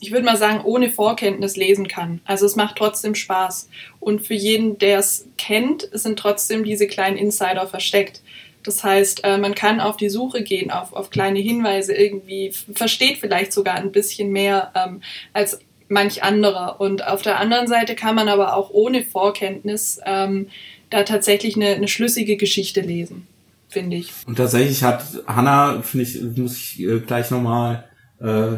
ich 0.00 0.10
würde 0.10 0.26
mal 0.26 0.36
sagen, 0.36 0.62
ohne 0.64 0.90
Vorkenntnis 0.90 1.56
lesen 1.56 1.86
kann. 1.86 2.20
Also 2.24 2.44
es 2.44 2.56
macht 2.56 2.76
trotzdem 2.76 3.14
Spaß. 3.14 3.68
Und 4.00 4.22
für 4.22 4.34
jeden, 4.34 4.78
der 4.78 4.98
es 4.98 5.26
kennt, 5.38 5.88
sind 5.92 6.18
trotzdem 6.18 6.64
diese 6.64 6.86
kleinen 6.86 7.16
Insider 7.16 7.66
versteckt. 7.66 8.20
Das 8.66 8.82
heißt, 8.82 9.22
äh, 9.24 9.38
man 9.38 9.54
kann 9.54 9.80
auf 9.80 9.96
die 9.96 10.08
Suche 10.08 10.42
gehen, 10.42 10.70
auf, 10.70 10.92
auf 10.92 11.10
kleine 11.10 11.38
Hinweise 11.38 11.94
irgendwie, 11.94 12.52
versteht 12.74 13.18
vielleicht 13.18 13.52
sogar 13.52 13.76
ein 13.76 13.92
bisschen 13.92 14.32
mehr 14.32 14.72
ähm, 14.74 15.00
als 15.32 15.60
manch 15.88 16.22
anderer. 16.22 16.80
Und 16.80 17.06
auf 17.06 17.22
der 17.22 17.38
anderen 17.38 17.68
Seite 17.68 17.94
kann 17.94 18.14
man 18.14 18.28
aber 18.28 18.56
auch 18.56 18.70
ohne 18.70 19.04
Vorkenntnis 19.04 20.00
ähm, 20.04 20.48
da 20.90 21.04
tatsächlich 21.04 21.56
eine, 21.56 21.68
eine 21.68 21.88
schlüssige 21.88 22.36
Geschichte 22.36 22.80
lesen, 22.80 23.26
finde 23.68 23.96
ich. 23.96 24.12
Und 24.26 24.36
tatsächlich 24.36 24.82
hat 24.82 25.04
Hannah, 25.26 25.82
finde 25.82 26.04
ich, 26.04 26.20
muss 26.36 26.56
ich 26.56 26.80
äh, 26.80 26.98
gleich 27.00 27.30
nochmal 27.30 27.84
äh, 28.20 28.56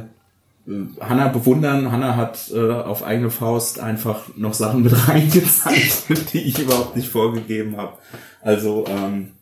Hannah 1.00 1.28
bewundern. 1.28 1.90
Hannah 1.90 2.16
hat 2.16 2.50
äh, 2.54 2.72
auf 2.72 3.02
eigene 3.02 3.30
Faust 3.30 3.80
einfach 3.80 4.28
noch 4.36 4.54
Sachen 4.54 4.82
mit 4.82 5.08
reingezeichnet, 5.08 6.32
die 6.32 6.42
ich 6.42 6.58
überhaupt 6.58 6.96
nicht 6.96 7.08
vorgegeben 7.08 7.76
habe. 7.76 7.94
Also 8.42 8.86
ähm, 8.88 9.32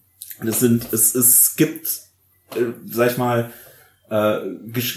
es 0.44 0.60
sind, 0.60 0.92
es, 0.92 1.14
es 1.14 1.56
gibt, 1.56 2.00
äh, 2.54 2.72
sag 2.86 3.12
ich 3.12 3.18
mal, 3.18 3.52
äh, 4.10 4.38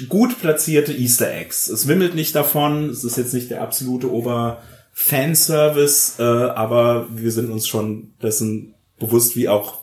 gut 0.07 0.39
platzierte 0.39 0.93
Easter 0.93 1.31
Eggs. 1.31 1.67
Es 1.67 1.87
wimmelt 1.87 2.15
nicht 2.15 2.35
davon. 2.35 2.89
Es 2.89 3.03
ist 3.03 3.17
jetzt 3.17 3.33
nicht 3.33 3.49
der 3.49 3.61
absolute 3.61 4.11
Ober 4.11 4.61
Fanservice, 4.91 6.15
äh, 6.19 6.23
aber 6.23 7.07
wir 7.11 7.31
sind 7.31 7.49
uns 7.51 7.67
schon 7.67 8.13
dessen 8.21 8.73
bewusst, 8.99 9.35
wie 9.35 9.47
auch, 9.47 9.79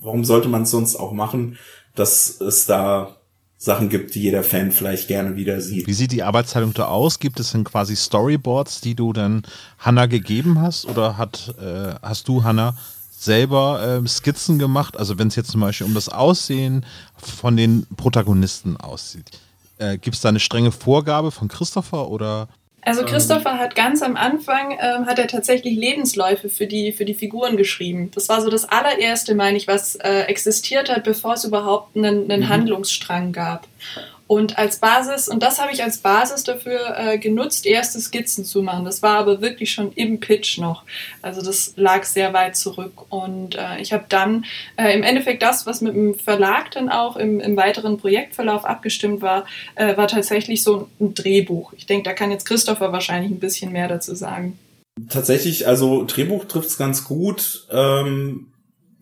warum 0.00 0.24
sollte 0.24 0.48
man 0.48 0.62
es 0.62 0.70
sonst 0.70 0.96
auch 0.96 1.12
machen, 1.12 1.58
dass 1.94 2.40
es 2.40 2.66
da 2.66 3.16
Sachen 3.64 3.88
gibt, 3.88 4.14
die 4.14 4.22
jeder 4.22 4.44
Fan 4.44 4.72
vielleicht 4.72 5.08
gerne 5.08 5.36
wieder 5.36 5.60
sieht. 5.60 5.86
Wie 5.86 5.94
sieht 5.94 6.12
die 6.12 6.22
Arbeitsteilung 6.22 6.74
da 6.74 6.86
aus? 6.86 7.18
Gibt 7.18 7.40
es 7.40 7.52
denn 7.52 7.64
quasi 7.64 7.96
Storyboards, 7.96 8.80
die 8.80 8.94
du 8.94 9.12
dann 9.12 9.42
Hannah 9.78 10.06
gegeben 10.06 10.60
hast? 10.60 10.86
Oder 10.86 11.16
hat, 11.16 11.54
äh, 11.58 11.94
hast 12.02 12.28
du, 12.28 12.44
Hannah, 12.44 12.76
selber 13.24 14.00
äh, 14.04 14.08
Skizzen 14.08 14.58
gemacht? 14.58 14.96
Also 14.96 15.18
wenn 15.18 15.28
es 15.28 15.36
jetzt 15.36 15.50
zum 15.50 15.60
Beispiel 15.60 15.86
um 15.86 15.94
das 15.94 16.08
Aussehen 16.08 16.84
von 17.16 17.56
den 17.56 17.86
Protagonisten 17.96 18.76
aussieht. 18.76 19.30
Äh, 19.78 19.98
Gibt 19.98 20.16
es 20.16 20.22
da 20.22 20.28
eine 20.28 20.40
strenge 20.40 20.72
Vorgabe 20.72 21.30
von 21.30 21.48
Christopher 21.48 22.08
oder 22.08 22.48
also 22.84 23.00
ähm. 23.00 23.06
Christopher 23.06 23.58
hat 23.58 23.74
ganz 23.74 24.02
am 24.02 24.16
Anfang 24.16 24.72
ähm, 24.72 25.06
hat 25.06 25.18
er 25.18 25.26
tatsächlich 25.26 25.76
Lebensläufe 25.76 26.48
für 26.48 26.66
die 26.66 26.92
für 26.92 27.04
die 27.04 27.14
Figuren 27.14 27.56
geschrieben. 27.56 28.10
Das 28.14 28.28
war 28.28 28.42
so 28.42 28.50
das 28.50 28.66
allererste, 28.66 29.34
meine 29.34 29.56
ich, 29.56 29.66
was 29.66 29.96
äh, 29.96 30.22
existiert 30.22 30.90
hat, 30.90 31.04
bevor 31.04 31.34
es 31.34 31.44
überhaupt 31.44 31.96
einen, 31.96 32.30
einen 32.30 32.44
mhm. 32.44 32.48
Handlungsstrang 32.48 33.32
gab. 33.32 33.66
Und 34.34 34.58
als 34.58 34.78
Basis, 34.78 35.28
und 35.28 35.44
das 35.44 35.60
habe 35.60 35.72
ich 35.72 35.84
als 35.84 35.98
Basis 35.98 36.42
dafür 36.42 36.98
äh, 36.98 37.18
genutzt, 37.18 37.66
erste 37.66 38.00
Skizzen 38.00 38.44
zu 38.44 38.62
machen. 38.62 38.84
Das 38.84 39.00
war 39.00 39.16
aber 39.16 39.40
wirklich 39.40 39.70
schon 39.70 39.92
im 39.92 40.18
Pitch 40.18 40.58
noch. 40.58 40.82
Also 41.22 41.40
das 41.40 41.74
lag 41.76 42.02
sehr 42.02 42.32
weit 42.32 42.56
zurück. 42.56 43.12
Und 43.12 43.54
äh, 43.54 43.80
ich 43.80 43.92
habe 43.92 44.06
dann 44.08 44.44
äh, 44.76 44.92
im 44.92 45.04
Endeffekt 45.04 45.44
das, 45.44 45.66
was 45.66 45.82
mit 45.82 45.94
dem 45.94 46.16
Verlag 46.16 46.72
dann 46.72 46.88
auch 46.88 47.14
im, 47.16 47.38
im 47.38 47.56
weiteren 47.56 47.96
Projektverlauf 47.96 48.64
abgestimmt 48.64 49.22
war, 49.22 49.46
äh, 49.76 49.96
war 49.96 50.08
tatsächlich 50.08 50.64
so 50.64 50.88
ein 50.98 51.14
Drehbuch. 51.14 51.72
Ich 51.74 51.86
denke, 51.86 52.02
da 52.02 52.12
kann 52.12 52.32
jetzt 52.32 52.44
Christopher 52.44 52.90
wahrscheinlich 52.90 53.30
ein 53.30 53.38
bisschen 53.38 53.70
mehr 53.70 53.86
dazu 53.86 54.16
sagen. 54.16 54.58
Tatsächlich, 55.10 55.68
also 55.68 56.04
Drehbuch 56.04 56.46
trifft 56.46 56.70
es 56.70 56.76
ganz 56.76 57.04
gut. 57.04 57.68
Ähm, 57.70 58.48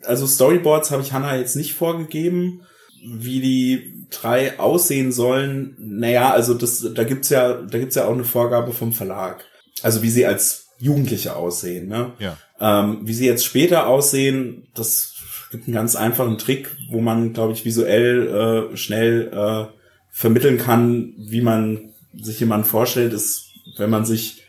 also 0.04 0.26
Storyboards 0.26 0.90
habe 0.90 1.00
ich 1.00 1.14
Hannah 1.14 1.36
jetzt 1.36 1.56
nicht 1.56 1.72
vorgegeben 1.72 2.66
wie 3.04 3.40
die 3.40 4.06
drei 4.10 4.58
aussehen 4.58 5.12
sollen, 5.12 5.74
naja, 5.78 6.32
also 6.32 6.54
das, 6.54 6.86
da 6.94 7.04
gibt's 7.04 7.30
ja, 7.30 7.54
da 7.54 7.78
gibt's 7.78 7.96
ja 7.96 8.06
auch 8.06 8.12
eine 8.12 8.24
Vorgabe 8.24 8.72
vom 8.72 8.92
Verlag. 8.92 9.44
Also 9.82 10.02
wie 10.02 10.10
sie 10.10 10.26
als 10.26 10.68
Jugendliche 10.78 11.36
aussehen, 11.36 11.88
ne? 11.88 12.12
Ja. 12.18 12.36
Ähm, 12.60 13.00
wie 13.02 13.14
sie 13.14 13.26
jetzt 13.26 13.44
später 13.44 13.86
aussehen, 13.86 14.68
das 14.74 15.14
gibt 15.50 15.66
einen 15.66 15.74
ganz 15.74 15.96
einfachen 15.96 16.38
Trick, 16.38 16.76
wo 16.90 17.00
man, 17.00 17.32
glaube 17.32 17.52
ich, 17.52 17.64
visuell 17.64 18.70
äh, 18.72 18.76
schnell 18.76 19.30
äh, 19.32 19.66
vermitteln 20.10 20.58
kann, 20.58 21.14
wie 21.18 21.40
man 21.40 21.92
sich 22.14 22.40
jemanden 22.40 22.66
vorstellt, 22.66 23.12
ist, 23.12 23.50
wenn 23.76 23.90
man 23.90 24.04
sich 24.04 24.44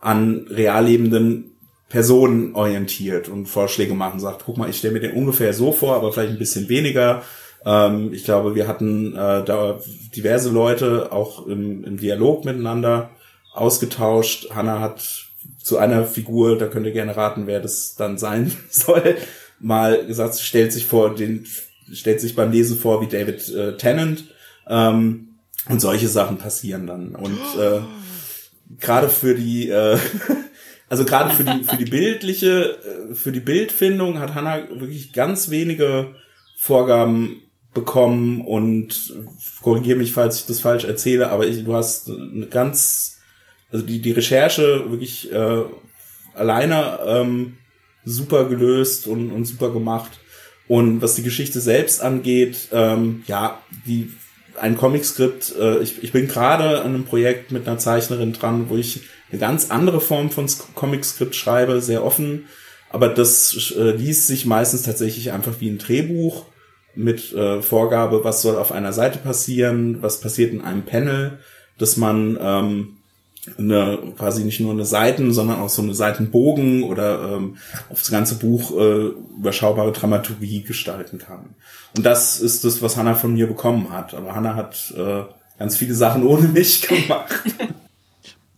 an 0.00 0.46
real 0.48 0.86
lebenden 0.86 1.52
personenorientiert 1.88 3.28
und 3.28 3.46
Vorschläge 3.46 3.94
machen, 3.94 4.20
sagt, 4.20 4.42
guck 4.44 4.56
mal, 4.56 4.70
ich 4.70 4.78
stelle 4.78 4.94
mir 4.94 5.00
den 5.00 5.12
ungefähr 5.12 5.52
so 5.52 5.72
vor, 5.72 5.96
aber 5.96 6.12
vielleicht 6.12 6.32
ein 6.32 6.38
bisschen 6.38 6.68
weniger. 6.68 7.22
Ähm, 7.64 8.12
ich 8.12 8.24
glaube, 8.24 8.54
wir 8.54 8.68
hatten 8.68 9.14
äh, 9.14 9.44
da 9.44 9.78
diverse 10.14 10.50
Leute 10.50 11.12
auch 11.12 11.46
im, 11.46 11.84
im 11.84 11.96
Dialog 11.96 12.44
miteinander 12.44 13.10
ausgetauscht. 13.52 14.48
Hannah 14.54 14.80
hat 14.80 15.26
zu 15.58 15.78
einer 15.78 16.04
Figur, 16.04 16.58
da 16.58 16.66
könnt 16.66 16.86
ihr 16.86 16.92
gerne 16.92 17.16
raten, 17.16 17.46
wer 17.46 17.60
das 17.60 17.94
dann 17.96 18.18
sein 18.18 18.52
soll, 18.70 19.16
mal 19.58 20.06
gesagt, 20.06 20.38
stellt 20.38 20.72
sich 20.72 20.86
vor, 20.86 21.14
den 21.14 21.46
stellt 21.92 22.20
sich 22.20 22.36
beim 22.36 22.52
Lesen 22.52 22.78
vor 22.78 23.02
wie 23.02 23.08
David 23.08 23.48
äh, 23.48 23.76
Tennant. 23.76 24.24
Ähm, 24.68 25.26
und 25.68 25.80
solche 25.80 26.08
Sachen 26.08 26.38
passieren 26.38 26.86
dann. 26.86 27.14
Und 27.14 27.38
äh, 27.60 27.80
gerade 28.78 29.08
für 29.08 29.34
die, 29.34 29.68
äh, 29.68 29.98
also 30.88 31.04
gerade 31.04 31.34
für 31.34 31.44
die, 31.44 31.64
für 31.64 31.76
die 31.76 31.90
bildliche, 31.90 32.78
äh, 33.10 33.14
für 33.14 33.32
die 33.32 33.40
Bildfindung 33.40 34.18
hat 34.18 34.34
Hannah 34.34 34.68
wirklich 34.70 35.12
ganz 35.12 35.50
wenige 35.50 36.14
Vorgaben 36.56 37.42
bekommen 37.74 38.40
und 38.40 39.14
korrigiere 39.62 39.98
mich, 39.98 40.12
falls 40.12 40.40
ich 40.40 40.46
das 40.46 40.60
falsch 40.60 40.84
erzähle, 40.84 41.30
aber 41.30 41.46
ich, 41.46 41.64
du 41.64 41.74
hast 41.74 42.08
eine 42.08 42.46
ganz, 42.46 43.18
also 43.70 43.84
die, 43.84 44.00
die 44.00 44.12
Recherche 44.12 44.90
wirklich 44.90 45.32
äh, 45.32 45.62
alleine 46.34 46.98
ähm, 47.06 47.58
super 48.04 48.46
gelöst 48.46 49.06
und, 49.06 49.30
und 49.30 49.44
super 49.44 49.70
gemacht. 49.70 50.18
Und 50.66 51.02
was 51.02 51.14
die 51.14 51.22
Geschichte 51.22 51.60
selbst 51.60 52.00
angeht, 52.00 52.68
ähm, 52.72 53.24
ja, 53.26 53.60
die 53.86 54.12
ein 54.60 54.76
Comicskript, 54.76 55.54
äh, 55.58 55.78
ich, 55.78 56.02
ich 56.02 56.12
bin 56.12 56.28
gerade 56.28 56.82
an 56.82 56.94
einem 56.94 57.04
Projekt 57.04 57.50
mit 57.50 57.66
einer 57.66 57.78
Zeichnerin 57.78 58.32
dran, 58.32 58.68
wo 58.68 58.76
ich 58.76 59.02
eine 59.30 59.40
ganz 59.40 59.70
andere 59.70 60.00
Form 60.00 60.30
von 60.30 60.46
Comicskript 60.74 61.34
schreibe, 61.34 61.80
sehr 61.80 62.04
offen, 62.04 62.46
aber 62.88 63.08
das 63.08 63.72
äh, 63.76 63.92
liest 63.92 64.26
sich 64.26 64.46
meistens 64.46 64.82
tatsächlich 64.82 65.32
einfach 65.32 65.60
wie 65.60 65.70
ein 65.70 65.78
Drehbuch 65.78 66.46
mit 67.02 67.32
äh, 67.32 67.62
Vorgabe, 67.62 68.24
was 68.24 68.42
soll 68.42 68.56
auf 68.56 68.72
einer 68.72 68.92
Seite 68.92 69.18
passieren, 69.18 70.02
was 70.02 70.20
passiert 70.20 70.52
in 70.52 70.60
einem 70.60 70.82
Panel, 70.82 71.38
dass 71.78 71.96
man 71.96 72.38
ähm, 72.40 72.96
eine, 73.58 73.98
quasi 74.18 74.44
nicht 74.44 74.60
nur 74.60 74.72
eine 74.72 74.84
Seiten, 74.84 75.32
sondern 75.32 75.60
auch 75.60 75.68
so 75.68 75.82
eine 75.82 75.94
Seitenbogen 75.94 76.82
oder 76.82 77.36
ähm, 77.36 77.56
auf 77.88 78.00
das 78.00 78.10
ganze 78.10 78.36
Buch 78.36 78.78
äh, 78.78 79.08
überschaubare 79.38 79.92
Dramaturgie 79.92 80.62
gestalten 80.62 81.18
kann. 81.18 81.54
Und 81.96 82.04
das 82.04 82.40
ist 82.40 82.64
das, 82.64 82.82
was 82.82 82.96
Hannah 82.96 83.14
von 83.14 83.34
mir 83.34 83.46
bekommen 83.46 83.90
hat. 83.90 84.14
Aber 84.14 84.34
Hannah 84.34 84.54
hat 84.54 84.92
äh, 84.96 85.22
ganz 85.58 85.76
viele 85.76 85.94
Sachen 85.94 86.24
ohne 86.24 86.48
mich 86.48 86.82
gemacht. 86.88 87.32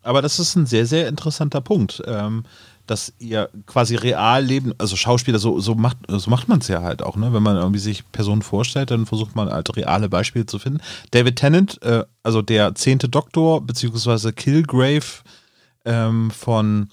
Aber 0.02 0.20
das 0.20 0.40
ist 0.40 0.56
ein 0.56 0.66
sehr, 0.66 0.86
sehr 0.86 1.08
interessanter 1.08 1.60
Punkt. 1.60 2.02
Ähm, 2.06 2.44
dass 2.86 3.12
ihr 3.18 3.48
quasi 3.66 3.94
real 3.94 4.44
leben, 4.44 4.74
also 4.78 4.96
Schauspieler, 4.96 5.38
so, 5.38 5.60
so 5.60 5.74
macht, 5.74 5.98
so 6.08 6.30
macht 6.30 6.48
man 6.48 6.58
es 6.58 6.68
ja 6.68 6.82
halt 6.82 7.02
auch, 7.02 7.16
ne? 7.16 7.32
Wenn 7.32 7.42
man 7.42 7.56
irgendwie 7.56 7.78
sich 7.78 8.10
Personen 8.12 8.42
vorstellt, 8.42 8.90
dann 8.90 9.06
versucht 9.06 9.36
man 9.36 9.50
halt 9.50 9.74
reale 9.76 10.08
Beispiele 10.08 10.46
zu 10.46 10.58
finden. 10.58 10.80
David 11.12 11.36
Tennant, 11.36 11.80
äh, 11.82 12.04
also 12.22 12.42
der 12.42 12.74
zehnte 12.74 13.08
Doktor, 13.08 13.60
beziehungsweise 13.60 14.32
Killgrave 14.32 15.22
ähm, 15.84 16.30
von, 16.30 16.90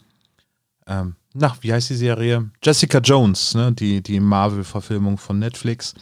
ähm, 0.87 1.15
na, 1.33 1.55
wie 1.61 1.73
heißt 1.73 1.89
die 1.89 1.95
Serie? 1.95 2.49
Jessica 2.63 2.99
Jones, 2.99 3.55
ne? 3.55 3.71
Die, 3.71 4.01
die 4.01 4.19
Marvel-Verfilmung 4.19 5.17
von 5.17 5.39
Netflix. 5.39 5.95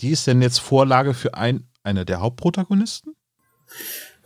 Die 0.00 0.10
ist 0.10 0.26
denn 0.26 0.42
jetzt 0.42 0.58
Vorlage 0.58 1.14
für 1.14 1.34
ein, 1.34 1.64
eine 1.82 2.04
der 2.04 2.20
Hauptprotagonisten? 2.20 3.14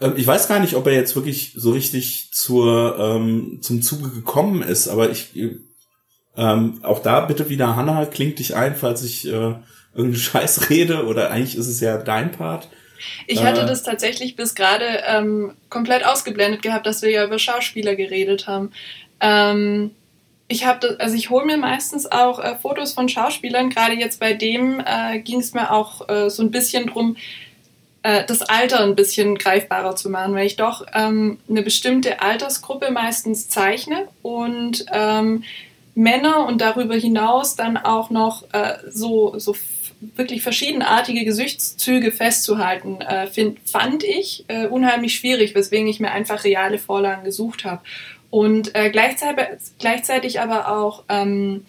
Ähm, 0.02 0.14
ich 0.16 0.26
weiß 0.26 0.48
gar 0.48 0.58
nicht, 0.58 0.74
ob 0.74 0.86
er 0.86 0.94
jetzt 0.94 1.14
wirklich 1.16 1.52
so 1.56 1.70
richtig 1.70 2.32
zur, 2.32 2.98
ähm, 2.98 3.60
zum 3.62 3.82
Zuge 3.82 4.10
gekommen 4.10 4.62
ist, 4.62 4.88
aber 4.88 5.10
ich, 5.10 5.30
ähm, 6.36 6.80
auch 6.82 7.00
da 7.00 7.20
bitte 7.20 7.48
wieder 7.48 7.76
Hannah, 7.76 8.06
klingt 8.06 8.38
dich 8.38 8.56
ein, 8.56 8.74
falls 8.74 9.04
ich 9.04 9.26
äh, 9.26 9.54
irgendeinen 9.94 10.14
Scheiß 10.16 10.70
rede 10.70 11.06
oder 11.06 11.30
eigentlich 11.30 11.56
ist 11.56 11.68
es 11.68 11.80
ja 11.80 11.98
dein 11.98 12.32
Part. 12.32 12.68
Ich 13.26 13.42
hatte 13.42 13.62
äh, 13.62 13.66
das 13.66 13.82
tatsächlich 13.82 14.36
bis 14.36 14.54
gerade 14.54 15.02
ähm, 15.06 15.54
komplett 15.68 16.04
ausgeblendet 16.04 16.62
gehabt, 16.62 16.86
dass 16.86 17.02
wir 17.02 17.10
ja 17.10 17.24
über 17.24 17.38
Schauspieler 17.38 17.96
geredet 17.96 18.46
haben. 18.46 18.70
Ähm, 19.20 19.90
ich 20.48 20.66
habe, 20.66 20.96
also 21.00 21.16
ich 21.16 21.30
hole 21.30 21.46
mir 21.46 21.56
meistens 21.56 22.10
auch 22.10 22.38
äh, 22.38 22.56
Fotos 22.56 22.92
von 22.92 23.08
Schauspielern. 23.08 23.70
Gerade 23.70 23.94
jetzt 23.94 24.20
bei 24.20 24.34
dem 24.34 24.80
äh, 24.84 25.18
ging 25.20 25.40
es 25.40 25.54
mir 25.54 25.72
auch 25.72 26.08
äh, 26.08 26.30
so 26.30 26.42
ein 26.42 26.50
bisschen 26.50 26.86
drum, 26.86 27.16
äh, 28.02 28.24
das 28.26 28.42
Alter 28.42 28.80
ein 28.80 28.94
bisschen 28.94 29.36
greifbarer 29.36 29.96
zu 29.96 30.10
machen, 30.10 30.34
weil 30.34 30.46
ich 30.46 30.56
doch 30.56 30.86
ähm, 30.94 31.38
eine 31.48 31.62
bestimmte 31.62 32.20
Altersgruppe 32.20 32.90
meistens 32.90 33.48
zeichne 33.48 34.08
und 34.22 34.86
ähm, 34.92 35.44
Männer 35.94 36.46
und 36.46 36.60
darüber 36.60 36.94
hinaus 36.94 37.54
dann 37.54 37.76
auch 37.76 38.10
noch 38.10 38.44
äh, 38.52 38.78
so, 38.88 39.38
so 39.38 39.54
wirklich 40.16 40.42
verschiedenartige 40.42 41.24
Gesichtszüge 41.24 42.10
festzuhalten, 42.10 43.00
äh, 43.02 43.26
find, 43.28 43.58
fand 43.68 44.02
ich 44.02 44.44
äh, 44.48 44.66
unheimlich 44.66 45.14
schwierig, 45.14 45.54
weswegen 45.54 45.86
ich 45.86 46.00
mir 46.00 46.10
einfach 46.10 46.44
reale 46.44 46.78
Vorlagen 46.78 47.24
gesucht 47.24 47.64
habe. 47.64 47.82
Und 48.30 48.74
äh, 48.74 48.90
gleichzeitig, 48.90 49.44
gleichzeitig 49.78 50.40
aber 50.40 50.68
auch 50.76 51.04
ähm, 51.08 51.66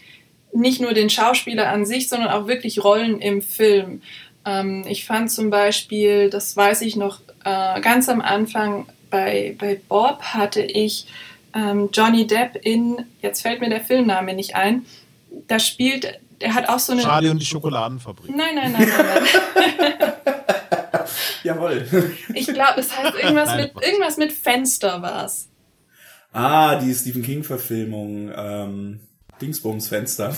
nicht 0.53 0.81
nur 0.81 0.93
den 0.93 1.09
Schauspieler 1.09 1.69
an 1.69 1.85
sich, 1.85 2.09
sondern 2.09 2.29
auch 2.29 2.47
wirklich 2.47 2.83
Rollen 2.83 3.19
im 3.19 3.41
Film. 3.41 4.01
Ähm, 4.45 4.85
ich 4.87 5.05
fand 5.05 5.31
zum 5.31 5.49
Beispiel, 5.49 6.29
das 6.29 6.55
weiß 6.55 6.81
ich 6.81 6.95
noch, 6.95 7.21
äh, 7.43 7.81
ganz 7.81 8.09
am 8.09 8.21
Anfang 8.21 8.87
bei, 9.09 9.55
bei 9.57 9.79
Bob 9.87 10.21
hatte 10.21 10.61
ich 10.61 11.07
ähm, 11.53 11.89
Johnny 11.93 12.27
Depp 12.27 12.57
in, 12.63 13.05
jetzt 13.21 13.41
fällt 13.41 13.61
mir 13.61 13.69
der 13.69 13.81
Filmname 13.81 14.33
nicht 14.33 14.55
ein, 14.55 14.85
da 15.47 15.59
spielt, 15.59 16.19
der 16.41 16.53
hat 16.53 16.67
auch 16.69 16.79
so 16.79 16.93
eine... 16.93 17.03
Charlie 17.03 17.29
und 17.29 17.39
die 17.39 17.45
Schokoladenfabrik. 17.45 18.35
Nein, 18.35 18.55
nein, 18.55 18.71
nein, 18.71 18.89
nein. 18.89 19.23
nein. 19.79 20.13
Jawohl. 21.43 21.85
Ich 22.33 22.47
glaube, 22.47 22.79
es 22.79 22.97
heißt 22.97 23.15
irgendwas 23.15 23.55
mit, 23.55 23.71
irgendwas 23.81 24.17
mit 24.17 24.31
Fenster 24.31 25.01
war 25.01 25.25
es. 25.25 25.49
Ah, 26.31 26.75
die 26.77 26.93
Stephen 26.93 27.21
King-Verfilmung. 27.21 28.31
Ähm 28.35 28.99
Dingsbums-Fenster. 29.43 30.35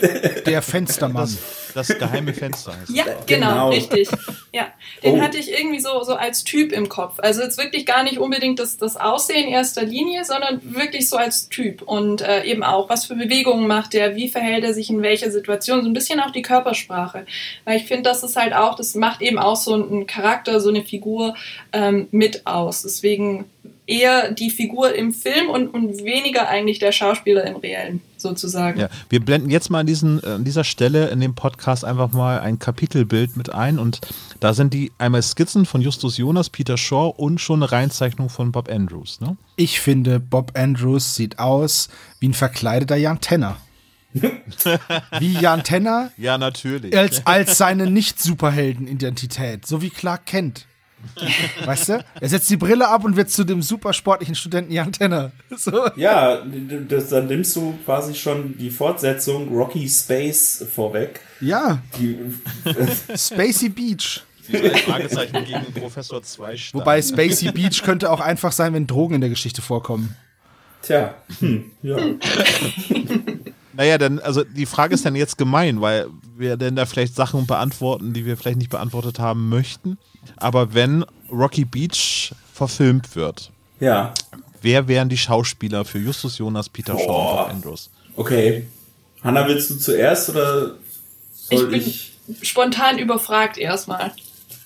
Der 0.46 0.62
Fenstermann. 0.62 1.28
Das, 1.74 1.88
das 1.88 1.98
geheime 1.98 2.32
Fenster 2.32 2.76
heißt 2.76 2.90
Ja, 2.90 3.04
genau, 3.04 3.24
genau, 3.26 3.68
richtig. 3.70 4.08
Ja, 4.52 4.68
den 5.02 5.18
oh. 5.18 5.20
hatte 5.20 5.38
ich 5.38 5.50
irgendwie 5.52 5.80
so, 5.80 6.04
so 6.04 6.14
als 6.14 6.44
Typ 6.44 6.70
im 6.70 6.88
Kopf. 6.88 7.18
Also 7.18 7.42
jetzt 7.42 7.58
wirklich 7.58 7.84
gar 7.84 8.04
nicht 8.04 8.18
unbedingt 8.18 8.60
das, 8.60 8.76
das 8.76 8.96
Aussehen 8.96 9.48
in 9.48 9.52
erster 9.52 9.82
Linie, 9.82 10.24
sondern 10.24 10.60
wirklich 10.74 11.08
so 11.08 11.16
als 11.16 11.48
Typ. 11.48 11.82
Und 11.82 12.20
äh, 12.20 12.44
eben 12.44 12.62
auch, 12.62 12.88
was 12.88 13.06
für 13.06 13.16
Bewegungen 13.16 13.66
macht 13.66 13.94
er, 13.94 14.14
wie 14.14 14.28
verhält 14.28 14.62
er 14.62 14.72
sich 14.72 14.90
in 14.90 15.02
welcher 15.02 15.32
Situation, 15.32 15.82
so 15.82 15.88
ein 15.88 15.94
bisschen 15.94 16.20
auch 16.20 16.30
die 16.30 16.42
Körpersprache. 16.42 17.26
Weil 17.64 17.78
ich 17.78 17.86
finde, 17.86 18.04
das 18.04 18.22
ist 18.22 18.36
halt 18.36 18.54
auch, 18.54 18.76
das 18.76 18.94
macht 18.94 19.20
eben 19.20 19.38
auch 19.38 19.56
so 19.56 19.74
einen 19.74 20.06
Charakter, 20.06 20.60
so 20.60 20.68
eine 20.68 20.84
Figur 20.84 21.34
ähm, 21.72 22.06
mit 22.12 22.46
aus. 22.46 22.82
Deswegen 22.82 23.46
eher 23.86 24.32
die 24.32 24.50
Figur 24.50 24.94
im 24.94 25.12
Film 25.12 25.50
und, 25.50 25.68
und 25.68 26.04
weniger 26.04 26.48
eigentlich 26.48 26.78
der 26.78 26.92
Schauspieler 26.92 27.44
im 27.44 27.56
Reellen, 27.56 28.00
sozusagen. 28.16 28.80
Ja, 28.80 28.88
wir 29.08 29.20
blenden 29.20 29.50
jetzt 29.50 29.70
mal 29.70 29.80
an, 29.80 29.86
diesen, 29.86 30.22
äh, 30.22 30.28
an 30.28 30.44
dieser 30.44 30.64
Stelle 30.64 31.08
in 31.08 31.20
dem 31.20 31.34
Podcast 31.34 31.84
einfach 31.84 32.12
mal 32.12 32.40
ein 32.40 32.58
Kapitelbild 32.58 33.36
mit 33.36 33.52
ein 33.52 33.78
und 33.78 34.00
da 34.40 34.54
sind 34.54 34.72
die 34.74 34.92
einmal 34.98 35.22
Skizzen 35.22 35.66
von 35.66 35.80
Justus 35.80 36.16
Jonas, 36.16 36.50
Peter 36.50 36.76
Shaw 36.76 37.12
und 37.16 37.40
schon 37.40 37.62
eine 37.62 37.72
Reinzeichnung 37.72 38.30
von 38.30 38.52
Bob 38.52 38.70
Andrews. 38.70 39.20
Ne? 39.20 39.36
Ich 39.56 39.80
finde, 39.80 40.20
Bob 40.20 40.52
Andrews 40.54 41.14
sieht 41.14 41.38
aus 41.38 41.88
wie 42.20 42.28
ein 42.28 42.34
verkleideter 42.34 42.96
Jan 42.96 43.20
Tenner. 43.20 43.58
wie 45.18 45.32
Jan 45.32 45.64
Tenner? 45.64 46.12
Ja, 46.16 46.38
natürlich. 46.38 46.96
Als, 46.96 47.26
als 47.26 47.58
seine 47.58 47.90
Nicht-Superhelden-Identität, 47.90 49.66
so 49.66 49.82
wie 49.82 49.90
Clark 49.90 50.26
Kent. 50.26 50.66
Weißt 51.64 51.88
du? 51.88 52.04
Er 52.20 52.28
setzt 52.28 52.50
die 52.50 52.56
Brille 52.56 52.88
ab 52.88 53.04
und 53.04 53.16
wird 53.16 53.30
zu 53.30 53.44
dem 53.44 53.62
supersportlichen 53.62 54.34
Studenten 54.34 54.72
Jan 54.72 54.92
Tenner. 54.92 55.32
So. 55.56 55.88
Ja, 55.96 56.42
das, 56.88 57.10
dann 57.10 57.28
nimmst 57.28 57.54
du 57.54 57.78
quasi 57.84 58.14
schon 58.14 58.58
die 58.58 58.70
Fortsetzung 58.70 59.48
Rocky 59.54 59.88
Space 59.88 60.66
vorweg. 60.74 61.20
Ja. 61.40 61.78
Die, 61.96 62.18
äh, 62.64 63.16
Spacey 63.16 63.68
Beach. 63.68 64.22
Fragezeichen 64.84 65.44
gegen 65.44 65.72
Professor 65.80 66.22
2 66.22 66.56
Wobei 66.72 67.00
Spacey 67.00 67.50
Beach 67.52 67.82
könnte 67.82 68.10
auch 68.10 68.20
einfach 68.20 68.52
sein, 68.52 68.74
wenn 68.74 68.86
Drogen 68.86 69.14
in 69.14 69.20
der 69.20 69.30
Geschichte 69.30 69.62
vorkommen. 69.62 70.16
Tja, 70.82 71.14
hm, 71.38 71.70
ja. 71.82 71.96
Naja, 73.76 73.98
dann, 73.98 74.18
also 74.20 74.44
die 74.44 74.66
Frage 74.66 74.94
ist 74.94 75.04
dann 75.04 75.16
jetzt 75.16 75.38
gemein, 75.38 75.80
weil 75.80 76.06
wir 76.36 76.56
denn 76.56 76.76
da 76.76 76.86
vielleicht 76.86 77.14
Sachen 77.14 77.46
beantworten, 77.46 78.12
die 78.12 78.24
wir 78.24 78.36
vielleicht 78.36 78.58
nicht 78.58 78.70
beantwortet 78.70 79.18
haben 79.18 79.48
möchten. 79.48 79.98
Aber 80.36 80.74
wenn 80.74 81.04
Rocky 81.30 81.64
Beach 81.64 82.32
verfilmt 82.52 83.14
wird, 83.16 83.50
ja. 83.80 84.14
wer 84.62 84.88
wären 84.88 85.08
die 85.08 85.18
Schauspieler 85.18 85.84
für 85.84 85.98
Justus 85.98 86.38
Jonas, 86.38 86.68
Peter 86.68 86.94
Shaw 86.94 87.00
und 87.02 87.06
Bob 87.36 87.48
Andrews? 87.50 87.90
Okay. 88.16 88.66
Hanna, 89.22 89.46
willst 89.48 89.70
du 89.70 89.76
zuerst 89.78 90.28
oder 90.30 90.74
soll 91.32 91.64
ich? 91.64 91.68
Bin 91.70 91.80
ich? 91.80 92.10
spontan 92.42 92.98
überfragt 92.98 93.58
erstmal. 93.58 94.12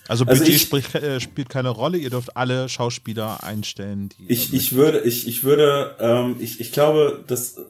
Also 0.06 0.24
Also 0.24 0.40
Budget 0.40 0.48
ich- 0.48 0.62
spricht, 0.62 0.94
äh, 0.94 1.20
spielt 1.20 1.48
keine 1.48 1.68
Rolle, 1.70 1.98
ihr 1.98 2.10
dürft 2.10 2.36
alle 2.36 2.68
Schauspieler 2.68 3.42
einstellen, 3.44 4.08
die. 4.18 4.32
Ich, 4.32 4.54
ich 4.54 4.74
würde, 4.74 5.00
ich, 5.00 5.26
ich 5.28 5.44
würde, 5.44 5.96
ähm, 6.00 6.36
ich, 6.38 6.60
ich 6.60 6.72
glaube, 6.72 7.22
das 7.26 7.58
äh, 7.58 7.62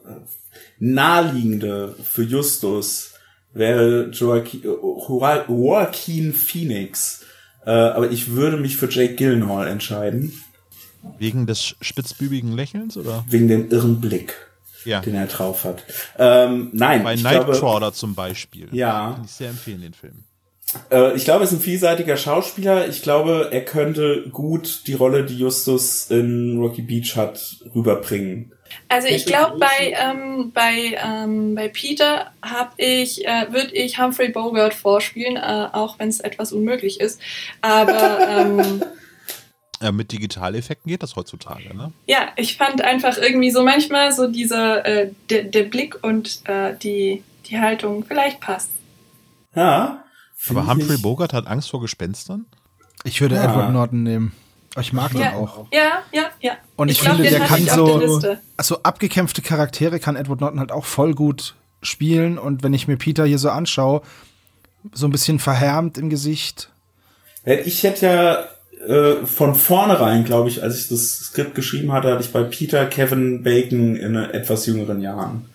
naheliegende 0.79 1.95
für 2.03 2.23
Justus 2.23 3.13
wäre 3.53 4.09
Joaquin, 4.11 4.63
Joa- 4.63 5.45
Joaquin 5.47 6.33
Phoenix. 6.33 7.25
Äh, 7.65 7.71
aber 7.71 8.09
ich 8.11 8.31
würde 8.31 8.57
mich 8.57 8.77
für 8.77 8.89
Jake 8.89 9.15
Gyllenhaal 9.15 9.67
entscheiden, 9.67 10.31
wegen 11.17 11.45
des 11.47 11.75
spitzbübigen 11.81 12.53
Lächelns 12.53 12.97
oder? 12.97 13.25
wegen 13.29 13.47
dem 13.47 13.69
irren 13.71 13.99
Blick, 14.01 14.35
Ja. 14.85 15.01
den 15.01 15.15
er 15.15 15.27
drauf 15.27 15.63
hat. 15.65 15.83
Ähm, 16.17 16.69
nein, 16.73 17.03
Bei 17.03 17.15
Nightcrawler 17.15 17.93
zum 17.93 18.15
Beispiel. 18.15 18.67
Ja. 18.71 19.13
Kann 19.15 19.25
ich 19.25 19.31
sehr 19.31 19.49
empfehlen, 19.49 19.81
den 19.81 19.93
Film. 19.93 20.23
äh, 20.91 21.15
ich 21.15 21.25
glaube, 21.25 21.41
er 21.43 21.47
ist 21.47 21.53
ein 21.53 21.59
vielseitiger 21.59 22.15
Schauspieler. 22.17 22.87
Ich 22.87 23.01
glaube, 23.01 23.49
er 23.51 23.63
könnte 23.65 24.25
gut 24.31 24.83
die 24.87 24.93
Rolle, 24.93 25.25
die 25.25 25.37
Justus 25.37 26.07
in 26.09 26.57
Rocky 26.59 26.81
Beach 26.81 27.15
hat, 27.15 27.57
rüberbringen. 27.75 28.53
Also 28.87 29.07
ich 29.07 29.25
glaube, 29.25 29.57
bei, 29.59 29.93
ähm, 29.99 30.51
bei, 30.53 30.97
ähm, 31.03 31.55
bei 31.55 31.67
Peter 31.69 32.31
hab 32.41 32.73
ich, 32.77 33.25
äh, 33.27 33.51
würde 33.51 33.71
ich 33.73 33.99
Humphrey 33.99 34.29
Bogart 34.29 34.73
vorspielen, 34.73 35.35
äh, 35.37 35.67
auch 35.71 35.99
wenn 35.99 36.09
es 36.09 36.19
etwas 36.19 36.51
unmöglich 36.53 36.99
ist. 36.99 37.19
Aber 37.61 38.19
ähm, 38.27 38.83
Äh, 39.81 39.93
mit 39.93 40.11
Digitaleffekten 40.11 40.89
geht 40.89 41.03
das 41.03 41.15
heutzutage, 41.15 41.73
ne? 41.73 41.93
ja, 42.05 42.27
ich 42.35 42.57
fand 42.57 42.81
einfach 42.81 43.17
irgendwie 43.17 43.49
so 43.49 43.63
manchmal 43.63 44.11
so 44.11 44.27
dieser, 44.27 44.85
äh, 44.85 45.11
der, 45.29 45.43
der 45.43 45.63
Blick 45.63 46.03
und 46.03 46.41
äh, 46.49 46.75
die, 46.77 47.23
die 47.45 47.59
Haltung, 47.61 48.03
vielleicht 48.05 48.41
passt. 48.41 48.71
Ja. 49.55 50.03
Aber 50.49 50.61
ich 50.63 50.67
Humphrey 50.67 50.91
nicht- 50.91 51.01
Bogart 51.01 51.31
hat 51.31 51.47
Angst 51.47 51.69
vor 51.69 51.79
Gespenstern? 51.79 52.45
Ich 53.05 53.21
würde 53.21 53.39
Ah. 53.39 53.45
Edward 53.45 53.71
Norton 53.71 54.03
nehmen. 54.03 54.33
Ich 54.79 54.93
mag 54.93 55.11
den 55.11 55.21
Ja, 55.21 55.33
auch. 55.35 55.67
ja, 55.71 56.03
ja, 56.11 56.29
ja. 56.41 56.51
Und 56.75 56.89
ich, 56.89 57.01
glaub, 57.01 57.15
finde, 57.15 57.29
der 57.29 57.39
kann 57.39 57.61
ich 57.61 57.71
so, 57.71 58.19
der 58.19 58.39
also 58.55 58.83
abgekämpfte 58.83 59.41
Charaktere 59.41 59.99
kann 59.99 60.15
Edward 60.15 60.41
Norton 60.41 60.59
halt 60.59 60.71
auch 60.71 60.85
voll 60.85 61.15
gut 61.15 61.55
spielen. 61.81 62.37
Und 62.37 62.63
wenn 62.63 62.73
ich 62.73 62.87
mir 62.87 62.97
Peter 62.97 63.25
hier 63.25 63.39
so 63.39 63.49
anschaue, 63.49 64.01
so 64.93 65.07
ein 65.07 65.11
bisschen 65.11 65.39
verhärmt 65.39 65.97
im 65.97 66.09
Gesicht. 66.09 66.69
Ich 67.45 67.83
hätte 67.83 68.05
ja 68.05 68.45
äh, 68.87 69.25
von 69.25 69.55
vornherein, 69.55 70.23
glaube 70.23 70.49
ich, 70.49 70.63
als 70.63 70.79
ich 70.79 70.87
das 70.87 71.17
Skript 71.17 71.55
geschrieben 71.55 71.91
hatte, 71.91 72.11
hatte 72.11 72.23
ich 72.23 72.31
bei 72.31 72.43
Peter 72.43 72.85
Kevin 72.85 73.43
Bacon 73.43 73.95
in 73.95 74.15
etwas 74.15 74.65
jüngeren 74.65 75.01
Jahren 75.01 75.49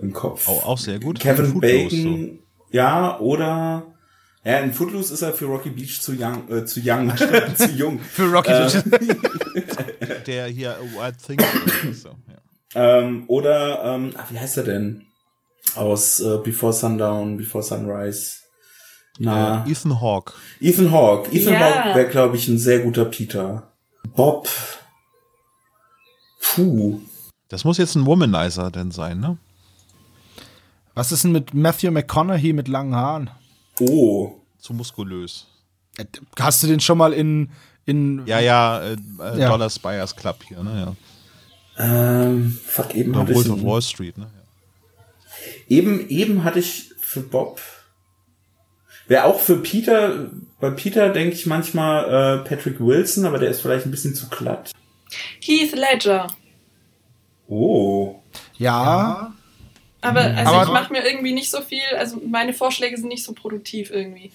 im 0.00 0.12
Kopf. 0.12 0.48
Auch, 0.48 0.66
auch 0.66 0.78
sehr 0.78 0.98
gut. 0.98 1.20
Kevin 1.20 1.60
Bacon, 1.60 2.38
ja, 2.70 3.18
oder 3.20 3.93
ja, 4.44 4.58
in 4.58 4.72
Footloose 4.72 5.14
ist 5.14 5.22
er 5.22 5.32
für 5.32 5.46
Rocky 5.46 5.70
Beach 5.70 6.00
zu 6.00 6.12
young, 6.12 6.48
äh, 6.50 6.64
zu 6.64 6.80
young, 6.84 7.12
zu 7.56 7.70
jung. 7.70 7.98
Für 8.12 8.30
Rocky 8.30 8.50
Äh, 8.50 8.68
so. 8.68 8.78
Der 10.26 10.46
hier 10.48 10.76
Wild 10.96 11.18
Things. 11.22 11.42
oder 11.84 11.94
so, 11.94 12.08
ja. 12.28 12.98
Ähm, 12.98 13.24
oder, 13.28 13.84
ähm, 13.84 14.12
ach, 14.18 14.30
wie 14.30 14.38
heißt 14.38 14.56
er 14.58 14.64
denn? 14.64 15.06
Aus 15.76 16.20
äh, 16.20 16.38
Before 16.44 16.72
Sundown, 16.72 17.36
Before 17.36 17.62
Sunrise. 17.64 18.38
Na, 19.18 19.64
Äh, 19.64 19.70
Ethan 19.72 20.00
Hawke. 20.00 20.34
Ethan 20.60 20.90
Hawke. 20.90 21.30
Ethan 21.32 21.54
Ja. 21.54 21.60
Hawke 21.60 21.98
wäre, 21.98 22.08
glaube 22.08 22.36
ich, 22.36 22.48
ein 22.48 22.58
sehr 22.58 22.80
guter 22.80 23.04
Peter. 23.04 23.72
Bob. 24.14 24.48
Puh. 26.42 27.00
Das 27.48 27.64
muss 27.64 27.78
jetzt 27.78 27.94
ein 27.94 28.06
Womanizer 28.06 28.70
denn 28.70 28.90
sein, 28.90 29.20
ne? 29.20 29.38
Was 30.94 31.12
ist 31.12 31.24
denn 31.24 31.32
mit 31.32 31.54
Matthew 31.54 31.90
McConaughey 31.90 32.52
mit 32.52 32.68
langen 32.68 32.94
Haaren? 32.94 33.30
Oh. 33.80 34.32
Zu 34.58 34.74
muskulös. 34.74 35.46
Äh, 35.98 36.04
Hast 36.38 36.62
du 36.62 36.66
den 36.66 36.80
schon 36.80 36.98
mal 36.98 37.12
in, 37.12 37.50
in 37.84 38.22
Ja, 38.26 38.40
ja, 38.40 38.80
äh, 38.82 38.96
äh, 39.20 39.40
Ja. 39.40 39.48
Dollar 39.50 39.70
Spires 39.70 40.14
Club 40.16 40.42
hier, 40.46 40.62
ne? 40.62 40.94
Ja. 41.76 41.84
Ähm, 42.26 42.58
fuck, 42.64 42.94
eben 42.94 43.10
Oder 43.10 43.20
hatte 43.20 43.32
ich, 43.32 43.36
Wolf 43.38 43.50
of 43.50 43.64
Wall 43.64 43.82
Street, 43.82 44.16
ne? 44.16 44.26
Ja. 44.26 45.52
eben, 45.76 46.08
eben 46.08 46.44
hatte 46.44 46.60
ich 46.60 46.90
für 47.00 47.20
Bob. 47.20 47.60
Wäre 49.06 49.24
auch 49.24 49.38
für 49.40 49.56
Peter, 49.58 50.30
bei 50.60 50.70
Peter 50.70 51.10
denke 51.10 51.34
ich 51.34 51.46
manchmal 51.46 52.04
äh, 52.40 52.48
Patrick 52.48 52.80
Wilson, 52.80 53.26
aber 53.26 53.38
der 53.38 53.50
ist 53.50 53.60
vielleicht 53.60 53.84
ein 53.86 53.90
bisschen 53.90 54.14
zu 54.14 54.28
glatt. 54.28 54.72
Heath 55.40 55.74
Ledger. 55.74 56.28
Oh. 57.46 58.22
ja, 58.56 59.33
Aber 60.04 60.20
also 60.20 60.52
Aber- 60.52 60.62
ich 60.64 60.70
mache 60.70 60.92
mir 60.92 61.04
irgendwie 61.06 61.32
nicht 61.32 61.50
so 61.50 61.60
viel, 61.60 61.80
also 61.98 62.20
meine 62.28 62.52
Vorschläge 62.52 62.96
sind 62.96 63.08
nicht 63.08 63.24
so 63.24 63.32
produktiv 63.32 63.90
irgendwie. 63.90 64.32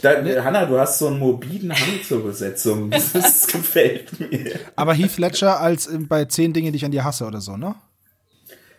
Da, 0.00 0.16
Hanna, 0.42 0.66
du 0.66 0.78
hast 0.78 0.98
so 0.98 1.06
einen 1.06 1.18
morbiden 1.20 1.72
Hang 1.72 2.02
zur 2.06 2.24
Besetzung. 2.24 2.90
Das 3.12 3.46
gefällt 3.46 4.18
mir. 4.18 4.58
aber 4.74 4.94
Heath 4.94 5.16
Ledger 5.18 5.60
als 5.60 5.86
äh, 5.86 5.98
bei 5.98 6.24
zehn 6.24 6.52
Dinge, 6.52 6.72
die 6.72 6.76
ich 6.78 6.84
an 6.84 6.90
dir 6.90 7.04
hasse 7.04 7.24
oder 7.24 7.40
so, 7.40 7.56
ne? 7.56 7.74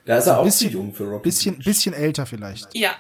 Da 0.06 0.18
ist 0.18 0.28
er 0.28 0.40
auch 0.40 0.44
bisschen- 0.44 0.72
zu 0.72 0.78
jung 0.78 0.94
für 0.94 1.06
Rocky. 1.06 1.24
Bisschen, 1.24 1.60
bisschen 1.60 1.94
älter 1.94 2.26
vielleicht. 2.26 2.68
Ja. 2.76 2.92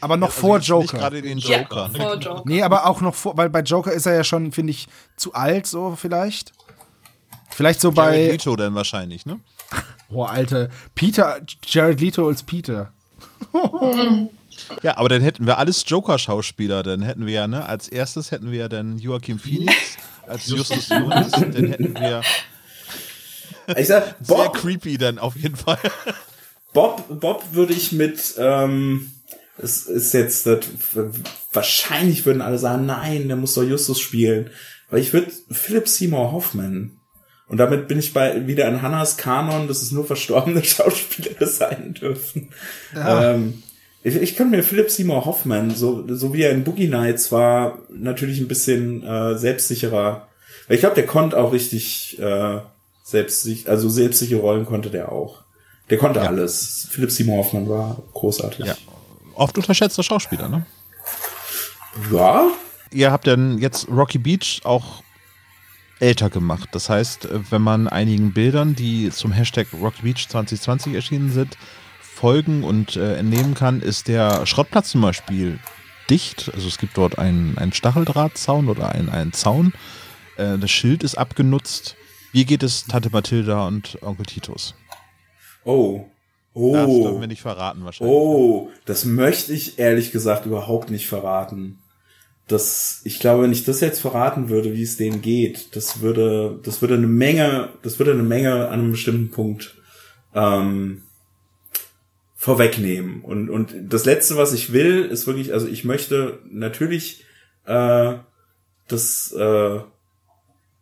Aber 0.00 0.16
noch 0.16 0.28
Also 0.30 0.40
vor 0.40 0.56
jetzt 0.56 0.62
Nicht 0.62 0.68
Joker. 0.70 0.98
gerade 0.98 1.22
den 1.22 1.38
Ja, 1.38 1.60
Joker. 1.60 1.90
vor 1.96 2.14
Joker. 2.16 2.42
Nee, 2.46 2.62
aber 2.62 2.86
auch 2.86 3.00
noch 3.00 3.14
vor, 3.14 3.36
weil 3.36 3.48
bei 3.48 3.60
Joker 3.60 3.92
ist 3.92 4.06
er 4.06 4.14
ja 4.14 4.24
schon, 4.24 4.50
finde 4.50 4.72
ich, 4.72 4.88
zu 5.16 5.34
alt, 5.34 5.68
so 5.68 5.94
vielleicht. 5.94 6.52
Vielleicht 7.50 7.80
so 7.80 7.92
Jared 7.92 7.96
bei. 7.96 8.26
Leto 8.32 8.56
dann 8.56 8.74
wahrscheinlich, 8.74 9.24
ne? 9.24 9.38
Boah, 10.08 10.30
Alter. 10.30 10.68
Peter, 10.94 11.40
Jared 11.64 12.00
Leto 12.00 12.26
als 12.26 12.42
Peter. 12.42 12.92
Ja, 14.82 14.96
aber 14.96 15.08
dann 15.08 15.22
hätten 15.22 15.46
wir 15.46 15.58
alles 15.58 15.84
Joker-Schauspieler. 15.86 16.82
Dann 16.82 17.02
hätten 17.02 17.26
wir 17.26 17.32
ja, 17.32 17.46
ne, 17.46 17.66
als 17.66 17.88
erstes 17.88 18.30
hätten 18.30 18.50
wir 18.50 18.58
ja 18.58 18.68
dann 18.68 18.98
Joachim 18.98 19.38
Phoenix 19.38 19.74
als 20.26 20.46
Justus 20.48 20.88
Jonas. 20.88 21.30
Dann 21.30 21.68
hätten 21.68 21.94
wir 21.94 22.22
Ich 23.76 23.86
sag, 23.86 24.16
sehr 24.20 24.36
Bob, 24.36 24.56
creepy 24.56 24.98
dann 24.98 25.18
auf 25.18 25.36
jeden 25.36 25.56
Fall. 25.56 25.78
Bob, 26.72 27.20
Bob 27.20 27.44
würde 27.52 27.72
ich 27.74 27.92
mit, 27.92 28.34
ähm, 28.38 29.12
es 29.58 29.86
ist 29.86 30.14
jetzt, 30.14 30.46
das, 30.46 30.60
wahrscheinlich 31.52 32.24
würden 32.24 32.42
alle 32.42 32.58
sagen, 32.58 32.86
nein, 32.86 33.28
der 33.28 33.36
muss 33.36 33.54
doch 33.54 33.62
Justus 33.62 34.00
spielen. 34.00 34.50
Aber 34.88 34.98
ich 34.98 35.12
würde 35.12 35.30
Philip 35.50 35.86
Seymour 35.86 36.32
Hoffman. 36.32 36.97
Und 37.48 37.56
damit 37.56 37.88
bin 37.88 37.98
ich 37.98 38.12
bei, 38.12 38.46
wieder 38.46 38.68
in 38.68 38.82
Hannas 38.82 39.16
Kanon, 39.16 39.68
dass 39.68 39.82
es 39.82 39.90
nur 39.90 40.04
verstorbene 40.04 40.62
Schauspieler 40.64 41.46
sein 41.46 41.94
dürfen. 41.94 42.50
Ähm, 42.94 43.62
ich, 44.02 44.16
ich 44.16 44.36
könnte 44.36 44.56
mir 44.56 44.62
Philip 44.62 44.90
Seymour 44.90 45.24
Hoffman, 45.24 45.74
so, 45.74 46.04
so 46.14 46.34
wie 46.34 46.42
er 46.42 46.52
in 46.52 46.64
Boogie 46.64 46.88
Nights 46.88 47.32
war, 47.32 47.78
natürlich 47.90 48.38
ein 48.40 48.48
bisschen 48.48 49.02
äh, 49.02 49.36
selbstsicherer. 49.38 50.28
Weil 50.66 50.74
ich 50.74 50.80
glaube, 50.80 50.94
der 50.94 51.06
konnte 51.06 51.38
auch 51.38 51.52
richtig 51.52 52.18
äh, 52.20 52.58
selbstsicher, 53.02 53.70
also 53.70 53.88
selbstsichere 53.88 54.40
Rollen 54.40 54.66
konnte 54.66 54.90
der 54.90 55.10
auch. 55.10 55.42
Der 55.88 55.96
konnte 55.96 56.20
alles. 56.20 56.86
Philip 56.90 57.10
Seymour 57.10 57.38
Hoffman 57.38 57.66
war 57.68 58.02
großartig. 58.12 58.66
Ja. 58.66 58.76
Oft 59.34 59.56
unterschätzter 59.56 60.02
Schauspieler, 60.02 60.48
ne? 60.48 60.66
ja? 62.12 62.50
Ihr 62.90 63.10
habt 63.10 63.26
dann 63.26 63.58
jetzt 63.58 63.88
Rocky 63.88 64.18
Beach 64.18 64.60
auch 64.64 65.02
älter 66.00 66.30
gemacht. 66.30 66.68
Das 66.72 66.88
heißt, 66.88 67.26
äh, 67.26 67.50
wenn 67.50 67.62
man 67.62 67.88
einigen 67.88 68.32
Bildern, 68.32 68.74
die 68.74 69.10
zum 69.10 69.32
Hashtag 69.32 69.66
Rocky 69.72 70.02
Beach 70.02 70.28
2020 70.28 70.94
erschienen 70.94 71.30
sind, 71.30 71.56
folgen 72.00 72.64
und 72.64 72.96
äh, 72.96 73.16
entnehmen 73.16 73.54
kann, 73.54 73.80
ist 73.80 74.08
der 74.08 74.44
Schrottplatz 74.46 74.90
zum 74.90 75.02
Beispiel 75.02 75.58
dicht. 76.10 76.50
Also 76.54 76.66
es 76.68 76.78
gibt 76.78 76.96
dort 76.96 77.18
einen, 77.18 77.56
einen 77.58 77.72
Stacheldrahtzaun 77.72 78.68
oder 78.68 78.90
einen, 78.90 79.08
einen 79.08 79.32
Zaun. 79.32 79.72
Äh, 80.36 80.58
das 80.58 80.70
Schild 80.70 81.02
ist 81.04 81.16
abgenutzt. 81.16 81.96
Wie 82.32 82.44
geht 82.44 82.62
es 82.62 82.86
Tante 82.86 83.10
Mathilda 83.10 83.66
und 83.66 83.98
Onkel 84.02 84.26
Titus? 84.26 84.74
Oh. 85.64 86.06
Das 86.54 86.62
dürfen 86.86 87.16
Oh. 87.16 87.20
wir 87.20 87.28
nicht 87.28 87.42
verraten 87.42 87.84
wahrscheinlich. 87.84 88.12
Oh, 88.16 88.70
das 88.84 89.04
möchte 89.04 89.52
ich 89.52 89.78
ehrlich 89.78 90.10
gesagt 90.10 90.44
überhaupt 90.44 90.90
nicht 90.90 91.06
verraten. 91.06 91.78
Das, 92.48 93.02
ich 93.04 93.20
glaube, 93.20 93.44
wenn 93.44 93.52
ich 93.52 93.64
das 93.64 93.80
jetzt 93.80 94.00
verraten 94.00 94.48
würde, 94.48 94.72
wie 94.72 94.82
es 94.82 94.96
denen 94.96 95.20
geht, 95.20 95.76
das 95.76 96.00
würde, 96.00 96.58
das 96.62 96.80
würde 96.80 96.94
eine 96.94 97.06
Menge, 97.06 97.70
das 97.82 97.98
würde 97.98 98.12
eine 98.12 98.22
Menge 98.22 98.68
an 98.68 98.80
einem 98.80 98.90
bestimmten 98.92 99.30
Punkt 99.30 99.76
ähm, 100.34 101.02
vorwegnehmen. 102.34 103.22
Und, 103.22 103.50
und 103.50 103.74
das 103.88 104.04
Letzte, 104.04 104.36
was 104.36 104.52
ich 104.52 104.72
will, 104.72 105.04
ist 105.04 105.26
wirklich, 105.26 105.52
also 105.52 105.66
ich 105.66 105.84
möchte 105.84 106.38
natürlich, 106.48 107.24
äh, 107.66 108.14
dass, 108.86 109.32
äh, 109.32 109.80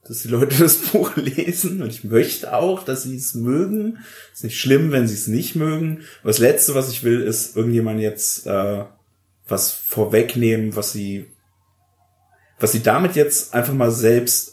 dass 0.06 0.22
die 0.22 0.28
Leute 0.28 0.56
das 0.62 0.76
Buch 0.76 1.16
lesen 1.16 1.82
und 1.82 1.88
ich 1.88 2.04
möchte 2.04 2.54
auch, 2.54 2.84
dass 2.84 3.02
sie 3.02 3.16
es 3.16 3.34
mögen. 3.34 3.98
Ist 4.32 4.44
nicht 4.44 4.60
schlimm, 4.60 4.92
wenn 4.92 5.08
sie 5.08 5.14
es 5.14 5.26
nicht 5.26 5.56
mögen. 5.56 6.02
Aber 6.20 6.30
das 6.30 6.38
Letzte, 6.38 6.74
was 6.74 6.90
ich 6.90 7.02
will, 7.02 7.22
ist 7.22 7.56
irgendjemand 7.56 8.00
jetzt 8.00 8.46
äh, 8.46 8.84
was 9.48 9.72
vorwegnehmen, 9.72 10.76
was 10.76 10.92
sie, 10.92 11.26
was 12.58 12.72
sie 12.72 12.82
damit 12.82 13.16
jetzt 13.16 13.54
einfach 13.54 13.72
mal 13.74 13.90
selbst, 13.90 14.52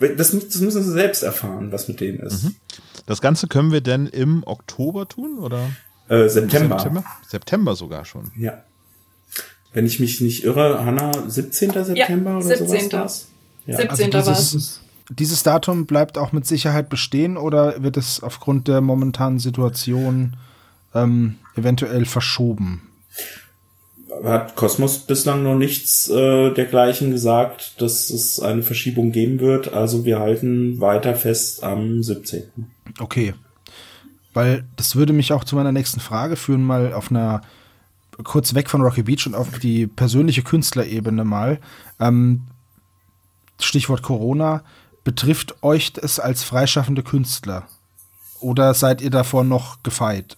das, 0.00 0.16
das 0.16 0.32
müssen 0.60 0.82
sie 0.82 0.92
selbst 0.92 1.22
erfahren, 1.22 1.72
was 1.72 1.88
mit 1.88 2.00
denen 2.00 2.18
ist. 2.20 2.46
Das 3.06 3.20
Ganze 3.20 3.46
können 3.46 3.72
wir 3.72 3.80
denn 3.80 4.06
im 4.06 4.42
Oktober 4.46 5.08
tun 5.08 5.38
oder 5.38 5.70
Äh, 6.08 6.28
September. 6.28 6.78
September? 6.78 7.04
September 7.28 7.76
sogar 7.76 8.04
schon. 8.04 8.32
Ja. 8.36 8.64
wenn 9.72 9.86
ich 9.86 10.00
mich 10.00 10.20
nicht 10.20 10.42
irre, 10.42 10.84
Hanna, 10.84 11.12
17. 11.28 11.70
September 11.84 12.30
ja, 12.32 12.36
oder 12.38 12.56
17. 12.56 12.90
sowas? 12.90 13.28
Ja. 13.66 13.76
17. 13.76 14.14
Also 14.14 14.32
dieses, 14.32 14.80
dieses 15.08 15.42
Datum 15.44 15.86
bleibt 15.86 16.18
auch 16.18 16.32
mit 16.32 16.46
Sicherheit 16.46 16.88
bestehen 16.88 17.36
oder 17.36 17.80
wird 17.82 17.96
es 17.96 18.20
aufgrund 18.22 18.66
der 18.66 18.80
momentanen 18.80 19.38
Situation 19.38 20.36
ähm, 20.94 21.36
eventuell 21.54 22.04
verschoben? 22.06 22.82
Hat 24.24 24.56
Kosmos 24.56 24.98
bislang 25.00 25.42
noch 25.42 25.56
nichts 25.56 26.08
äh, 26.08 26.52
dergleichen 26.52 27.10
gesagt, 27.10 27.80
dass 27.80 28.10
es 28.10 28.40
eine 28.40 28.62
Verschiebung 28.62 29.12
geben 29.12 29.40
wird. 29.40 29.72
Also 29.72 30.04
wir 30.04 30.18
halten 30.18 30.80
weiter 30.80 31.14
fest 31.14 31.62
am 31.62 32.02
17. 32.02 32.44
Okay. 32.98 33.34
Weil 34.32 34.64
das 34.76 34.96
würde 34.96 35.12
mich 35.12 35.32
auch 35.32 35.44
zu 35.44 35.56
meiner 35.56 35.72
nächsten 35.72 36.00
Frage 36.00 36.36
führen, 36.36 36.62
mal 36.62 36.92
auf 36.92 37.10
einer 37.10 37.40
kurz 38.22 38.54
weg 38.54 38.68
von 38.68 38.82
Rocky 38.82 39.02
Beach 39.02 39.26
und 39.26 39.34
auf 39.34 39.58
die 39.58 39.86
persönliche 39.86 40.42
Künstlerebene 40.42 41.24
mal. 41.24 41.58
Ähm, 41.98 42.42
Stichwort 43.58 44.02
Corona. 44.02 44.62
Betrifft 45.04 45.62
euch 45.62 45.92
es 46.00 46.20
als 46.20 46.44
freischaffende 46.44 47.02
Künstler? 47.02 47.66
Oder 48.40 48.74
seid 48.74 49.00
ihr 49.00 49.10
davor 49.10 49.44
noch 49.44 49.82
gefeit? 49.82 50.36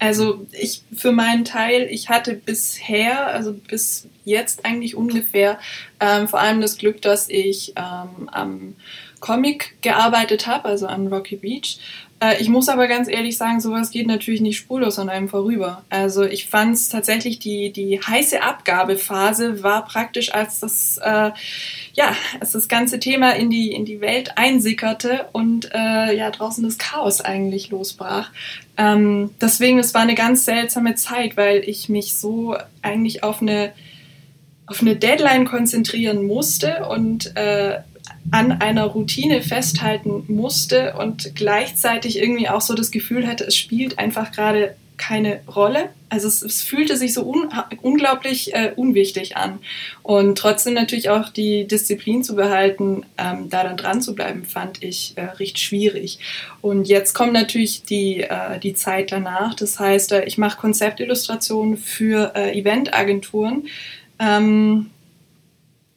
Also 0.00 0.46
ich 0.52 0.82
für 0.96 1.12
meinen 1.12 1.44
Teil, 1.44 1.86
ich 1.90 2.08
hatte 2.08 2.34
bisher, 2.34 3.26
also 3.26 3.52
bis 3.52 4.08
jetzt 4.24 4.64
eigentlich 4.64 4.96
ungefähr, 4.96 5.58
ähm, 6.00 6.26
vor 6.26 6.40
allem 6.40 6.62
das 6.62 6.78
Glück, 6.78 7.02
dass 7.02 7.28
ich 7.28 7.74
ähm, 7.76 8.28
am 8.32 8.76
Comic 9.20 9.76
gearbeitet 9.82 10.46
habe, 10.46 10.64
also 10.64 10.86
an 10.86 11.08
Rocky 11.08 11.36
Beach. 11.36 11.78
Äh, 12.20 12.40
ich 12.40 12.48
muss 12.48 12.68
aber 12.68 12.86
ganz 12.86 13.08
ehrlich 13.08 13.36
sagen, 13.36 13.60
sowas 13.60 13.90
geht 13.90 14.06
natürlich 14.06 14.40
nicht 14.40 14.58
spurlos 14.58 14.98
an 14.98 15.08
einem 15.08 15.28
vorüber. 15.28 15.82
Also 15.88 16.24
ich 16.24 16.48
fand 16.48 16.74
es 16.74 16.88
tatsächlich, 16.88 17.38
die, 17.38 17.72
die 17.72 18.00
heiße 18.00 18.42
Abgabephase 18.42 19.62
war 19.62 19.84
praktisch, 19.84 20.32
als 20.32 20.60
das, 20.60 20.98
äh, 20.98 21.30
ja, 21.94 22.14
als 22.38 22.52
das 22.52 22.68
ganze 22.68 23.00
Thema 23.00 23.32
in 23.32 23.50
die, 23.50 23.72
in 23.72 23.84
die 23.84 24.00
Welt 24.00 24.36
einsickerte 24.36 25.26
und 25.32 25.70
äh, 25.74 26.16
ja, 26.16 26.30
draußen 26.30 26.62
das 26.62 26.78
Chaos 26.78 27.20
eigentlich 27.20 27.70
losbrach. 27.70 28.30
Ähm, 28.76 29.30
deswegen, 29.40 29.78
es 29.78 29.94
war 29.94 30.02
eine 30.02 30.14
ganz 30.14 30.44
seltsame 30.44 30.94
Zeit, 30.94 31.36
weil 31.36 31.62
ich 31.66 31.88
mich 31.88 32.16
so 32.16 32.56
eigentlich 32.82 33.22
auf 33.24 33.42
eine 33.42 33.72
auf 34.66 34.82
eine 34.82 34.94
Deadline 34.94 35.46
konzentrieren 35.46 36.28
musste 36.28 36.86
und 36.88 37.36
äh, 37.36 37.80
an 38.30 38.52
einer 38.52 38.84
Routine 38.84 39.42
festhalten 39.42 40.24
musste 40.28 40.94
und 40.98 41.34
gleichzeitig 41.34 42.18
irgendwie 42.18 42.48
auch 42.48 42.60
so 42.60 42.74
das 42.74 42.90
Gefühl 42.90 43.26
hatte, 43.26 43.44
es 43.44 43.56
spielt 43.56 43.98
einfach 43.98 44.32
gerade 44.32 44.76
keine 45.00 45.40
Rolle. 45.48 45.88
Also 46.10 46.28
es, 46.28 46.42
es 46.42 46.62
fühlte 46.62 46.96
sich 46.96 47.14
so 47.14 47.24
un, 47.24 47.48
unglaublich 47.80 48.54
äh, 48.54 48.72
unwichtig 48.76 49.36
an. 49.36 49.58
Und 50.02 50.36
trotzdem 50.36 50.74
natürlich 50.74 51.08
auch 51.08 51.30
die 51.30 51.66
Disziplin 51.66 52.22
zu 52.22 52.36
behalten, 52.36 53.06
ähm, 53.16 53.48
da 53.48 53.64
dann 53.64 53.78
dran 53.78 54.02
zu 54.02 54.14
bleiben, 54.14 54.44
fand 54.44 54.82
ich 54.82 55.14
äh, 55.16 55.24
recht 55.24 55.58
schwierig. 55.58 56.18
Und 56.60 56.86
jetzt 56.86 57.14
kommt 57.14 57.32
natürlich 57.32 57.84
die, 57.84 58.20
äh, 58.20 58.58
die 58.62 58.74
Zeit 58.74 59.10
danach. 59.10 59.54
Das 59.54 59.80
heißt, 59.80 60.12
äh, 60.12 60.24
ich 60.24 60.36
mache 60.36 60.58
Konzeptillustrationen 60.58 61.78
für 61.78 62.32
äh, 62.34 62.58
Eventagenturen. 62.58 63.68
Ähm, 64.18 64.90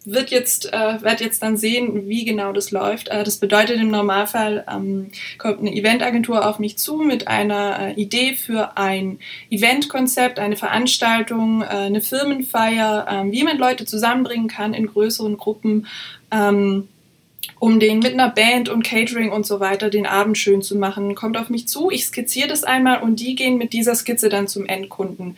wird 0.05 0.31
jetzt, 0.31 0.71
äh, 0.73 1.01
werd 1.01 1.21
jetzt 1.21 1.41
dann 1.43 1.57
sehen, 1.57 2.07
wie 2.07 2.25
genau 2.25 2.51
das 2.53 2.71
läuft. 2.71 3.09
Äh, 3.09 3.23
das 3.23 3.37
bedeutet 3.37 3.77
im 3.77 3.89
Normalfall, 3.89 4.65
ähm, 4.69 5.11
kommt 5.37 5.59
eine 5.59 5.73
Eventagentur 5.73 6.47
auf 6.47 6.59
mich 6.59 6.77
zu 6.77 6.97
mit 6.97 7.27
einer 7.27 7.79
äh, 7.79 7.93
Idee 7.93 8.33
für 8.33 8.77
ein 8.77 9.19
Eventkonzept, 9.49 10.39
eine 10.39 10.57
Veranstaltung, 10.57 11.61
äh, 11.61 11.65
eine 11.65 12.01
Firmenfeier, 12.01 13.07
äh, 13.09 13.31
wie 13.31 13.43
man 13.43 13.57
Leute 13.57 13.85
zusammenbringen 13.85 14.47
kann 14.47 14.73
in 14.73 14.87
größeren 14.87 15.37
Gruppen. 15.37 15.87
Ähm, 16.31 16.89
um 17.59 17.79
den 17.79 17.99
mit 17.99 18.13
einer 18.13 18.29
Band 18.29 18.69
und 18.69 18.83
Catering 18.83 19.31
und 19.31 19.45
so 19.45 19.59
weiter 19.59 19.89
den 19.89 20.05
Abend 20.05 20.37
schön 20.37 20.61
zu 20.61 20.77
machen. 20.77 21.15
Kommt 21.15 21.37
auf 21.37 21.49
mich 21.49 21.67
zu, 21.67 21.89
ich 21.89 22.05
skizziere 22.05 22.47
das 22.47 22.63
einmal 22.63 23.01
und 23.01 23.19
die 23.19 23.35
gehen 23.35 23.57
mit 23.57 23.73
dieser 23.73 23.95
Skizze 23.95 24.29
dann 24.29 24.47
zum 24.47 24.65
Endkunden. 24.65 25.37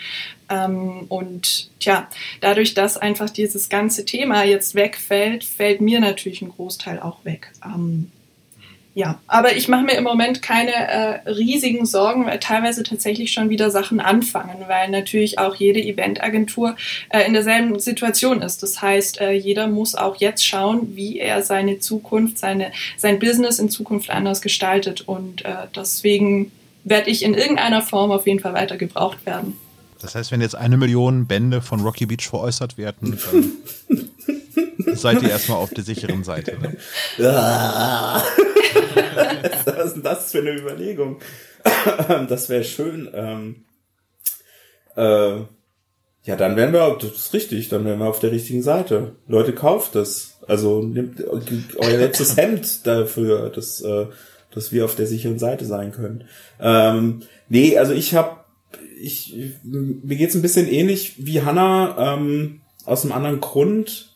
Ähm, 0.50 1.06
und 1.10 1.70
tja, 1.80 2.08
dadurch, 2.41 2.74
dass 2.74 2.98
einfach 2.98 3.30
dieses 3.30 3.70
ganze 3.70 4.06
Thema 4.06 4.44
jetzt 4.44 4.76
wegfällt, 4.76 5.44
fällt 5.44 5.82
mir 5.82 6.00
natürlich 6.00 6.41
ein 6.41 6.50
Großteil 6.50 7.00
auch 7.00 7.24
weg. 7.26 7.52
Ähm, 7.63 8.12
ja, 8.95 9.19
aber 9.27 9.58
ich 9.58 9.67
mache 9.67 9.84
mir 9.84 9.97
im 9.97 10.05
Moment 10.05 10.41
keine 10.41 10.71
äh, 10.71 11.29
riesigen 11.29 11.86
Sorgen, 11.86 12.25
weil 12.25 12.39
teilweise 12.39 12.81
tatsächlich 12.81 13.34
schon 13.34 13.49
wieder 13.49 13.69
Sachen 13.69 13.99
anfangen, 13.99 14.55
weil 14.67 14.89
natürlich 14.89 15.38
auch 15.38 15.53
jede 15.53 15.81
Eventagentur 15.81 16.77
äh, 17.10 17.27
in 17.27 17.34
derselben 17.34 17.77
Situation 17.77 18.41
ist. 18.41 18.63
Das 18.63 18.81
heißt, 18.81 19.19
äh, 19.19 19.34
jeder 19.34 19.67
muss 19.67 19.95
auch 19.95 20.15
jetzt 20.15 20.47
schauen, 20.47 20.95
wie 20.95 21.19
er 21.19 21.41
seine 21.41 21.79
Zukunft, 21.79 22.38
seine, 22.38 22.71
sein 22.95 23.19
Business 23.19 23.60
in 23.60 23.69
Zukunft 23.69 24.10
anders 24.10 24.41
gestaltet. 24.41 25.01
Und 25.01 25.43
äh, 25.43 25.67
deswegen 25.75 26.53
werde 26.86 27.10
ich 27.10 27.21
in 27.21 27.34
irgendeiner 27.34 27.81
Form 27.81 28.12
auf 28.12 28.25
jeden 28.25 28.39
Fall 28.39 28.53
weiter 28.53 28.77
gebraucht 28.77 29.25
werden. 29.25 29.58
Das 30.06 30.13
heißt, 30.13 30.32
wenn 30.32 30.39
jetzt 30.39 30.56
eine 30.56 30.78
Million 30.78 31.26
Bände 31.26 31.62
von 31.63 31.82
Rocky 31.82 32.06
Beach 32.06 32.28
veräußert 32.30 32.78
werden, 32.78 33.18
dann 33.26 34.96
seid 34.96 35.24
ihr 35.24 35.32
erstmal 35.32 35.58
auf 35.58 35.74
der 35.74 35.84
sicheren 35.84 36.24
Seite. 36.24 36.60
Ne? 36.60 36.78
Was 39.65 39.86
ist 39.86 39.96
denn 39.96 40.04
das 40.04 40.32
für 40.32 40.39
eine 40.39 40.52
Überlegung? 40.52 41.20
das 42.30 42.50
wäre 42.50 42.63
schön. 42.63 43.10
Ähm, 43.15 43.65
äh, 44.96 45.41
ja, 46.24 46.36
dann 46.36 46.56
wären 46.56 46.72
wir, 46.72 46.98
das 47.02 47.12
ist 47.12 47.34
richtig, 47.34 47.70
dann 47.70 47.84
wären 47.84 47.98
wir 47.98 48.06
auf 48.08 48.20
der 48.20 48.32
richtigen 48.32 48.62
Seite. 48.62 49.15
Leute, 49.28 49.54
kauft 49.54 49.96
es. 49.96 50.38
Also 50.48 50.84
nehmt 50.84 51.24
euer 51.28 51.98
letztes 51.98 52.38
Hemd 52.38 52.86
dafür, 52.86 53.50
dass, 53.50 53.82
äh, 53.82 54.06
dass 54.54 54.72
wir 54.72 54.86
auf 54.86 54.94
der 54.94 55.08
sicheren 55.08 55.39
Seite 55.39 55.65
sein 55.65 55.91
können. 55.91 56.26
Ähm, 56.60 57.24
nee, 57.50 57.76
also 57.80 57.94
ich 57.94 58.13
habe, 58.13 58.44
ich, 59.06 59.36
mir 59.63 60.15
geht's 60.15 60.34
ein 60.34 60.41
bisschen 60.41 60.68
ähnlich 60.68 61.13
wie 61.18 61.44
Hannah, 61.44 62.15
ähm, 62.15 62.62
aus 62.86 63.04
einem 63.04 63.13
anderen 63.13 63.39
Grund. 63.39 64.15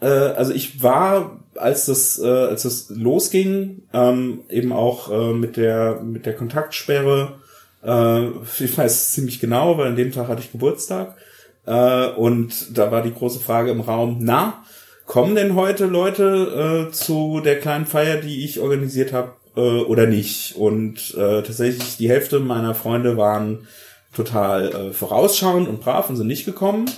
Äh, 0.00 0.06
also 0.06 0.52
ich 0.52 0.82
war 0.82 1.44
als 1.54 1.86
das, 1.86 2.18
äh, 2.18 2.26
als 2.26 2.64
das 2.64 2.90
losging, 2.90 3.82
ähm, 3.92 4.40
eben 4.48 4.72
auch 4.72 5.10
äh, 5.10 5.32
mit 5.32 5.56
der 5.56 6.00
mit 6.02 6.26
der 6.26 6.34
Kontaktsperre, 6.34 7.34
äh, 7.82 8.26
ich 8.58 8.76
weiß 8.76 9.12
ziemlich 9.12 9.38
genau, 9.38 9.78
weil 9.78 9.88
an 9.88 9.96
dem 9.96 10.12
Tag 10.12 10.28
hatte 10.28 10.42
ich 10.42 10.52
Geburtstag 10.52 11.16
äh, 11.64 12.08
und 12.08 12.76
da 12.76 12.90
war 12.90 13.02
die 13.02 13.14
große 13.14 13.40
Frage 13.40 13.70
im 13.70 13.80
Raum: 13.80 14.18
Na, 14.20 14.64
kommen 15.06 15.36
denn 15.36 15.54
heute 15.54 15.86
Leute 15.86 16.88
äh, 16.88 16.92
zu 16.92 17.40
der 17.40 17.60
kleinen 17.60 17.86
Feier, 17.86 18.16
die 18.16 18.44
ich 18.44 18.60
organisiert 18.60 19.12
habe, 19.12 19.32
äh, 19.56 19.60
oder 19.60 20.06
nicht? 20.06 20.56
Und 20.56 21.14
äh, 21.14 21.42
tatsächlich 21.42 21.96
die 21.96 22.08
Hälfte 22.08 22.40
meiner 22.40 22.74
Freunde 22.74 23.16
waren 23.16 23.66
total 24.14 24.68
äh, 24.68 24.92
vorausschauend 24.92 25.68
und 25.68 25.80
brav 25.80 26.08
und 26.08 26.16
sind 26.16 26.26
nicht 26.26 26.44
gekommen. 26.44 26.90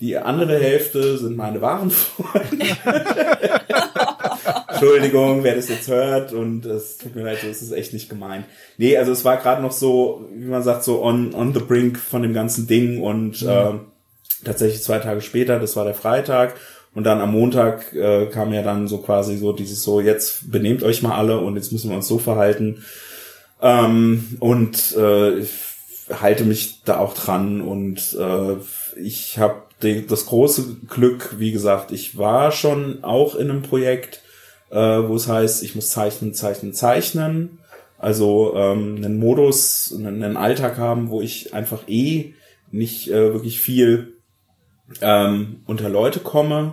Die 0.00 0.16
andere 0.18 0.58
Hälfte 0.58 1.16
sind 1.18 1.36
meine 1.36 1.60
wahren 1.60 1.90
Freunde. 1.92 2.66
Entschuldigung, 4.68 5.42
wer 5.42 5.54
das 5.54 5.70
jetzt 5.70 5.88
hört 5.88 6.34
und 6.34 6.66
es 6.66 6.98
tut 6.98 7.14
mir 7.14 7.22
leid, 7.22 7.38
das 7.42 7.62
ist 7.62 7.72
echt 7.72 7.94
nicht 7.94 8.10
gemeint. 8.10 8.44
Nee, 8.76 8.98
also 8.98 9.10
es 9.12 9.24
war 9.24 9.38
gerade 9.38 9.62
noch 9.62 9.72
so, 9.72 10.28
wie 10.34 10.44
man 10.44 10.62
sagt, 10.62 10.84
so 10.84 11.02
on, 11.02 11.34
on 11.34 11.54
the 11.54 11.60
brink 11.60 11.98
von 11.98 12.20
dem 12.20 12.34
ganzen 12.34 12.66
Ding 12.66 13.00
und 13.00 13.40
mhm. 13.40 13.48
äh, 13.48 13.72
tatsächlich 14.44 14.82
zwei 14.82 14.98
Tage 14.98 15.22
später, 15.22 15.58
das 15.58 15.76
war 15.76 15.84
der 15.84 15.94
Freitag 15.94 16.56
und 16.96 17.04
dann 17.04 17.20
am 17.20 17.32
Montag 17.32 17.92
äh, 17.92 18.24
kam 18.26 18.54
ja 18.54 18.62
dann 18.62 18.88
so 18.88 18.98
quasi 18.98 19.36
so 19.36 19.52
dieses 19.52 19.82
so, 19.82 20.00
jetzt 20.00 20.50
benehmt 20.50 20.82
euch 20.82 21.02
mal 21.02 21.14
alle 21.14 21.38
und 21.40 21.54
jetzt 21.54 21.70
müssen 21.70 21.90
wir 21.90 21.96
uns 21.96 22.08
so 22.08 22.18
verhalten. 22.18 22.84
Ähm, 23.60 24.38
und 24.40 24.96
äh, 24.96 25.40
ich 25.40 25.50
halte 26.10 26.44
mich 26.44 26.84
da 26.84 26.98
auch 26.98 27.12
dran 27.12 27.60
und 27.60 28.16
äh, 28.18 28.56
ich 28.98 29.38
habe 29.38 29.62
das 30.08 30.24
große 30.24 30.76
Glück, 30.88 31.34
wie 31.36 31.52
gesagt, 31.52 31.92
ich 31.92 32.16
war 32.16 32.50
schon 32.50 33.04
auch 33.04 33.34
in 33.34 33.50
einem 33.50 33.60
Projekt, 33.60 34.22
äh, 34.70 34.76
wo 34.76 35.16
es 35.16 35.28
heißt, 35.28 35.62
ich 35.64 35.74
muss 35.74 35.90
zeichnen, 35.90 36.32
zeichnen, 36.32 36.72
zeichnen. 36.72 37.58
Also 37.98 38.54
ähm, 38.56 38.96
einen 38.96 39.18
Modus, 39.18 39.94
einen, 39.94 40.22
einen 40.22 40.38
Alltag 40.38 40.78
haben, 40.78 41.10
wo 41.10 41.20
ich 41.20 41.52
einfach 41.52 41.82
eh 41.88 42.32
nicht 42.70 43.10
äh, 43.10 43.34
wirklich 43.34 43.60
viel 43.60 44.14
ähm, 45.02 45.60
unter 45.66 45.90
Leute 45.90 46.20
komme. 46.20 46.72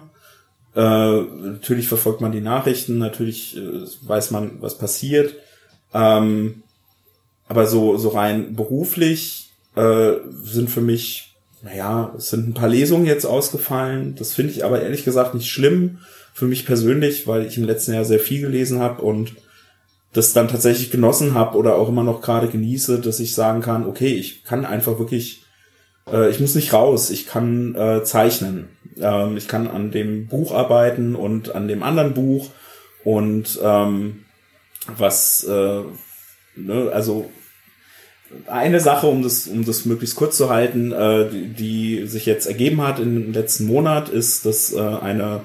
Äh, 0.75 0.79
natürlich 0.79 1.87
verfolgt 1.87 2.21
man 2.21 2.31
die 2.31 2.41
Nachrichten, 2.41 2.97
natürlich 2.97 3.57
äh, 3.57 3.85
weiß 4.01 4.31
man, 4.31 4.61
was 4.61 4.77
passiert. 4.77 5.35
Ähm, 5.93 6.63
aber 7.47 7.67
so, 7.67 7.97
so 7.97 8.09
rein 8.09 8.55
beruflich 8.55 9.51
äh, 9.75 10.13
sind 10.43 10.69
für 10.69 10.81
mich 10.81 11.33
naja, 11.63 12.13
es 12.17 12.29
sind 12.29 12.49
ein 12.49 12.53
paar 12.53 12.67
Lesungen 12.67 13.05
jetzt 13.05 13.25
ausgefallen. 13.25 14.15
Das 14.17 14.33
finde 14.33 14.51
ich 14.51 14.65
aber 14.65 14.81
ehrlich 14.81 15.05
gesagt 15.05 15.33
nicht 15.33 15.49
schlimm 15.49 15.99
für 16.33 16.45
mich 16.45 16.65
persönlich, 16.65 17.25
weil 17.25 17.45
ich 17.45 17.57
im 17.57 17.63
letzten 17.63 17.93
Jahr 17.93 18.03
sehr 18.03 18.19
viel 18.19 18.41
gelesen 18.41 18.79
habe 18.79 19.01
und 19.01 19.33
das 20.11 20.33
dann 20.33 20.49
tatsächlich 20.49 20.91
genossen 20.91 21.33
habe 21.33 21.57
oder 21.57 21.75
auch 21.75 21.87
immer 21.87 22.03
noch 22.03 22.21
gerade 22.21 22.49
genieße, 22.49 22.99
dass 22.99 23.19
ich 23.19 23.33
sagen 23.33 23.61
kann, 23.61 23.87
okay, 23.87 24.13
ich 24.13 24.43
kann 24.43 24.65
einfach 24.65 24.99
wirklich 24.99 25.43
äh, 26.11 26.29
ich 26.29 26.39
muss 26.39 26.55
nicht 26.55 26.73
raus, 26.73 27.09
ich 27.09 27.27
kann 27.27 27.75
äh, 27.75 28.03
zeichnen. 28.03 28.69
Ähm, 28.99 29.37
ich 29.37 29.47
kann 29.47 29.67
an 29.67 29.91
dem 29.91 30.27
Buch 30.27 30.53
arbeiten 30.53 31.15
und 31.15 31.55
an 31.55 31.67
dem 31.67 31.83
anderen 31.83 32.13
Buch. 32.13 32.49
Und 33.03 33.59
ähm, 33.61 34.25
was, 34.97 35.43
äh, 35.43 35.81
ne, 36.55 36.91
also 36.93 37.29
eine 38.47 38.79
Sache, 38.79 39.07
um 39.07 39.21
das, 39.21 39.47
um 39.47 39.65
das 39.65 39.85
möglichst 39.85 40.15
kurz 40.15 40.37
zu 40.37 40.49
halten, 40.49 40.91
äh, 40.91 41.29
die, 41.29 41.47
die 41.47 42.07
sich 42.07 42.25
jetzt 42.25 42.47
ergeben 42.47 42.81
hat 42.81 42.99
im 42.99 43.33
letzten 43.33 43.65
Monat, 43.65 44.09
ist, 44.09 44.45
dass 44.45 44.73
äh, 44.73 44.79
eine, 44.79 45.41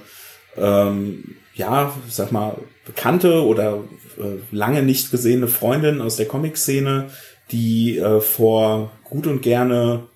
ähm, 0.56 1.36
ja, 1.54 1.94
sag 2.08 2.32
mal, 2.32 2.56
bekannte 2.86 3.44
oder 3.44 3.84
äh, 4.18 4.38
lange 4.50 4.82
nicht 4.82 5.10
gesehene 5.10 5.48
Freundin 5.48 6.00
aus 6.00 6.16
der 6.16 6.26
Comic-Szene, 6.26 7.10
die 7.50 7.98
äh, 7.98 8.20
vor 8.20 8.92
gut 9.04 9.26
und 9.26 9.42
gerne 9.42 10.07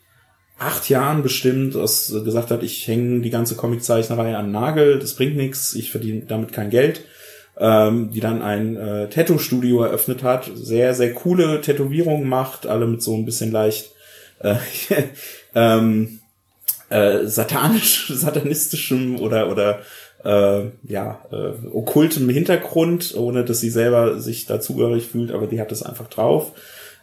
acht 0.63 0.89
Jahren 0.89 1.23
bestimmt 1.23 1.77
aus, 1.77 2.13
gesagt 2.25 2.51
hat, 2.51 2.63
ich 2.63 2.87
hänge 2.87 3.21
die 3.21 3.31
ganze 3.31 3.57
Comiczeichnerei 3.57 4.37
an 4.37 4.51
Nagel, 4.51 4.99
das 4.99 5.15
bringt 5.15 5.37
nichts, 5.37 5.75
ich 5.75 5.91
verdiene 5.91 6.23
damit 6.27 6.53
kein 6.53 6.71
Geld, 6.71 7.05
ähm, 7.59 8.11
die 8.13 8.21
dann 8.21 8.43
ein 8.43 8.77
äh, 8.77 9.09
Tattoo-Studio 9.09 9.83
eröffnet 9.83 10.23
hat, 10.23 10.51
sehr, 10.55 10.95
sehr 10.95 11.13
coole 11.15 11.61
Tätowierungen 11.61 12.29
macht, 12.29 12.67
alle 12.67 12.87
mit 12.87 13.03
so 13.03 13.15
ein 13.15 13.25
bisschen 13.25 13.53
leicht 13.53 13.91
äh, 14.41 14.57
ähm, 15.55 16.21
äh, 16.89 17.27
satanisch, 17.27 18.09
satanistischem 18.15 19.19
oder 19.19 19.51
oder 19.51 19.81
äh, 20.25 20.71
ja 20.85 21.25
äh, 21.33 21.67
okkultem 21.73 22.29
Hintergrund, 22.29 23.15
ohne 23.17 23.45
dass 23.45 23.61
sie 23.61 23.71
selber 23.71 24.21
sich 24.21 24.47
dazugehörig 24.47 25.07
fühlt, 25.07 25.33
aber 25.33 25.47
die 25.47 25.61
hat 25.61 25.73
es 25.73 25.83
einfach 25.83 26.09
drauf. 26.09 26.53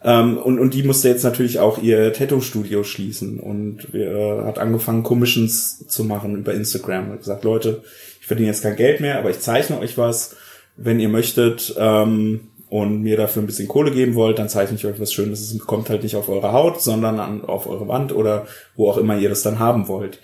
Ähm, 0.03 0.37
und, 0.37 0.59
und 0.59 0.73
die 0.73 0.83
musste 0.83 1.09
jetzt 1.09 1.23
natürlich 1.23 1.59
auch 1.59 1.81
ihr 1.81 2.13
Tattoo-Studio 2.13 2.83
schließen 2.83 3.39
und 3.39 3.93
äh, 3.93 4.41
hat 4.43 4.57
angefangen, 4.57 5.03
Commissions 5.03 5.87
zu 5.87 6.05
machen 6.05 6.37
über 6.37 6.53
Instagram. 6.53 7.11
Hat 7.11 7.19
gesagt, 7.19 7.43
Leute, 7.43 7.83
ich 8.21 8.27
verdiene 8.27 8.49
jetzt 8.49 8.63
kein 8.63 8.77
Geld 8.77 9.01
mehr, 9.01 9.19
aber 9.19 9.29
ich 9.29 9.39
zeichne 9.39 9.79
euch 9.79 9.97
was. 9.97 10.35
Wenn 10.77 11.01
ihr 11.01 11.09
möchtet 11.09 11.75
ähm, 11.77 12.47
und 12.69 13.01
mir 13.01 13.17
dafür 13.17 13.43
ein 13.43 13.47
bisschen 13.47 13.67
Kohle 13.67 13.91
geben 13.91 14.15
wollt, 14.15 14.39
dann 14.39 14.47
zeichne 14.47 14.77
ich 14.77 14.85
euch 14.85 14.99
was 15.01 15.11
Schönes. 15.11 15.41
Es 15.41 15.59
kommt 15.59 15.89
halt 15.89 16.03
nicht 16.03 16.15
auf 16.15 16.29
eure 16.29 16.53
Haut, 16.53 16.81
sondern 16.81 17.19
an, 17.19 17.43
auf 17.43 17.67
eure 17.67 17.89
Wand 17.89 18.15
oder 18.15 18.47
wo 18.77 18.89
auch 18.89 18.97
immer 18.97 19.17
ihr 19.17 19.27
das 19.27 19.41
dann 19.41 19.59
haben 19.59 19.89
wollt. 19.89 20.19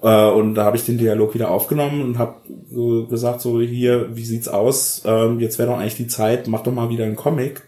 Äh, 0.00 0.30
und 0.30 0.54
da 0.54 0.64
habe 0.64 0.78
ich 0.78 0.86
den 0.86 0.96
Dialog 0.96 1.34
wieder 1.34 1.50
aufgenommen 1.50 2.00
und 2.00 2.18
habe 2.18 2.36
so 2.70 3.06
gesagt, 3.06 3.42
so 3.42 3.60
hier, 3.60 4.16
wie 4.16 4.24
sieht's 4.24 4.48
aus? 4.48 5.02
Ähm, 5.04 5.40
jetzt 5.40 5.58
wäre 5.58 5.68
doch 5.68 5.78
eigentlich 5.78 5.96
die 5.96 6.06
Zeit, 6.06 6.46
mach 6.46 6.62
doch 6.62 6.72
mal 6.72 6.88
wieder 6.88 7.04
einen 7.04 7.16
Comic. 7.16 7.67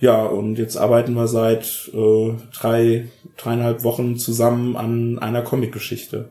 Ja, 0.00 0.24
und 0.24 0.56
jetzt 0.56 0.78
arbeiten 0.78 1.12
wir 1.12 1.28
seit 1.28 1.90
äh, 1.92 2.32
drei, 2.58 3.08
dreieinhalb 3.36 3.84
Wochen 3.84 4.16
zusammen 4.16 4.76
an 4.76 5.18
einer 5.18 5.42
Comic-Geschichte. 5.42 6.30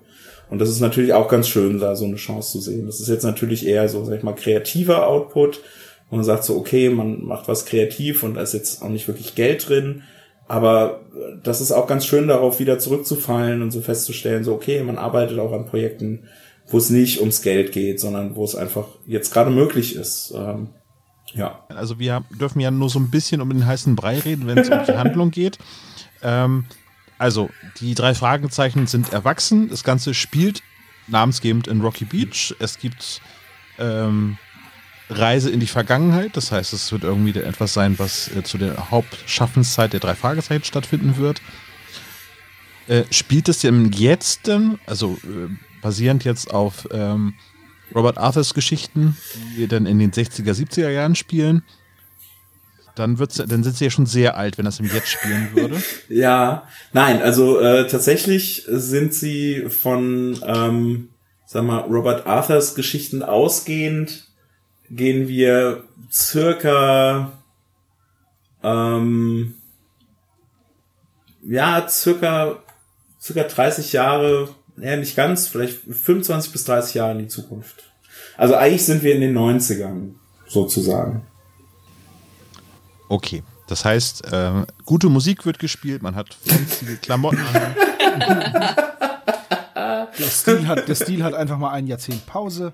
Und 0.49 0.59
das 0.59 0.69
ist 0.69 0.79
natürlich 0.79 1.13
auch 1.13 1.27
ganz 1.27 1.47
schön, 1.47 1.79
da 1.79 1.95
so 1.95 2.05
eine 2.05 2.15
Chance 2.15 2.53
zu 2.53 2.59
sehen. 2.61 2.87
Das 2.87 2.99
ist 2.99 3.07
jetzt 3.07 3.23
natürlich 3.23 3.67
eher 3.67 3.87
so, 3.87 4.03
sag 4.03 4.17
ich 4.17 4.23
mal, 4.23 4.33
kreativer 4.33 5.07
Output. 5.07 5.61
Und 6.09 6.17
man 6.17 6.25
sagt 6.25 6.43
so, 6.43 6.57
okay, 6.57 6.89
man 6.89 7.23
macht 7.23 7.47
was 7.47 7.67
kreativ 7.67 8.23
und 8.23 8.33
da 8.33 8.41
ist 8.41 8.55
jetzt 8.55 8.81
auch 8.81 8.89
nicht 8.89 9.07
wirklich 9.07 9.35
Geld 9.35 9.69
drin. 9.69 10.01
Aber 10.47 11.01
das 11.43 11.61
ist 11.61 11.71
auch 11.71 11.85
ganz 11.85 12.07
schön, 12.07 12.27
darauf 12.27 12.59
wieder 12.59 12.79
zurückzufallen 12.79 13.61
und 13.61 13.69
so 13.69 13.81
festzustellen, 13.81 14.43
so, 14.43 14.53
okay, 14.53 14.81
man 14.81 14.97
arbeitet 14.97 15.37
auch 15.37 15.51
an 15.51 15.67
Projekten, 15.67 16.23
wo 16.65 16.79
es 16.79 16.89
nicht 16.89 17.19
ums 17.19 17.43
Geld 17.43 17.71
geht, 17.71 17.99
sondern 17.99 18.35
wo 18.35 18.43
es 18.43 18.55
einfach 18.55 18.87
jetzt 19.05 19.31
gerade 19.31 19.51
möglich 19.51 19.95
ist. 19.95 20.33
Ähm, 20.35 20.69
ja. 21.33 21.65
Also 21.69 21.99
wir 21.99 22.23
dürfen 22.29 22.59
ja 22.59 22.71
nur 22.71 22.89
so 22.89 22.99
ein 22.99 23.09
bisschen 23.09 23.41
um 23.41 23.49
den 23.49 23.65
heißen 23.65 23.95
Brei 23.95 24.19
reden, 24.19 24.47
wenn 24.47 24.57
es 24.57 24.69
um 24.69 24.79
die 24.85 24.91
Handlung 24.97 25.31
geht. 25.31 25.57
Ähm, 26.21 26.65
also, 27.19 27.49
die 27.81 27.95
drei 27.95 28.15
Fragezeichen 28.15 28.87
sind 28.87 29.11
erwachsen. 29.11 29.69
Das 29.69 29.83
Ganze 29.83 30.13
spielt 30.13 30.63
namensgebend 31.07 31.67
in 31.67 31.81
Rocky 31.81 32.05
Beach. 32.05 32.55
Es 32.59 32.79
gibt 32.79 33.21
ähm, 33.77 34.37
Reise 35.09 35.49
in 35.49 35.59
die 35.59 35.67
Vergangenheit. 35.67 36.37
Das 36.37 36.51
heißt, 36.51 36.71
es 36.71 36.91
wird 36.93 37.03
irgendwie 37.03 37.37
etwas 37.37 37.73
sein, 37.73 37.99
was 37.99 38.33
äh, 38.35 38.43
zu 38.43 38.57
der 38.57 38.89
Hauptschaffenszeit 38.89 39.91
der 39.91 39.99
drei 39.99 40.15
Fragezeichen 40.15 40.63
stattfinden 40.63 41.17
wird. 41.17 41.41
Äh, 42.87 43.03
spielt 43.11 43.49
es 43.49 43.65
im 43.65 43.91
Jetzt, 43.91 44.49
also 44.85 45.19
äh, 45.23 45.49
basierend 45.81 46.23
jetzt 46.23 46.51
auf 46.51 46.87
ähm, 46.91 47.33
Robert 47.93 48.17
Arthurs 48.17 48.53
Geschichten, 48.53 49.17
die 49.57 49.67
dann 49.67 49.85
in 49.85 49.99
den 49.99 50.11
60er, 50.11 50.53
70er 50.53 50.89
Jahren 50.89 51.15
spielen, 51.15 51.63
dann 52.95 53.17
wird's, 53.17 53.37
dann 53.37 53.63
sind 53.63 53.77
sie 53.77 53.85
ja 53.85 53.89
schon 53.89 54.05
sehr 54.05 54.37
alt, 54.37 54.57
wenn 54.57 54.65
das 54.65 54.79
im 54.79 54.85
Jetzt 54.85 55.09
spielen 55.09 55.49
würde. 55.53 55.81
ja, 56.09 56.67
nein, 56.91 57.21
also 57.21 57.59
äh, 57.59 57.87
tatsächlich 57.87 58.65
sind 58.67 59.13
sie 59.13 59.69
von, 59.69 60.39
ähm, 60.45 61.09
sag 61.45 61.63
mal, 61.63 61.79
Robert 61.79 62.27
Arthurs 62.27 62.75
Geschichten 62.75 63.23
ausgehend, 63.23 64.25
gehen 64.89 65.27
wir 65.27 65.85
circa, 66.11 67.31
ähm, 68.63 69.55
ja, 71.41 71.87
circa, 71.87 72.61
circa 73.21 73.43
30 73.43 73.93
Jahre 73.93 74.49
ja, 74.81 74.95
nicht 74.95 75.15
ganz, 75.15 75.47
vielleicht 75.47 75.79
25 75.79 76.51
bis 76.51 76.63
30 76.65 76.95
Jahre 76.95 77.11
in 77.13 77.19
die 77.19 77.27
Zukunft. 77.27 77.83
Also 78.37 78.55
eigentlich 78.55 78.85
sind 78.85 79.03
wir 79.03 79.13
in 79.15 79.21
den 79.21 79.37
90ern, 79.37 80.13
sozusagen. 80.47 81.23
Okay. 83.09 83.43
Das 83.67 83.85
heißt, 83.85 84.25
äh, 84.33 84.65
gute 84.83 85.09
Musik 85.09 85.45
wird 85.45 85.59
gespielt, 85.59 86.01
man 86.01 86.15
hat 86.15 86.35
fancy 86.43 86.97
Klamotten 86.97 87.37
an. 87.53 87.75
Der 90.17 90.25
Stil, 90.25 90.67
hat, 90.67 90.87
der 90.87 90.95
Stil 90.95 91.23
hat 91.23 91.35
einfach 91.35 91.57
mal 91.59 91.71
ein 91.71 91.85
Jahrzehnt 91.85 92.25
Pause. 92.25 92.73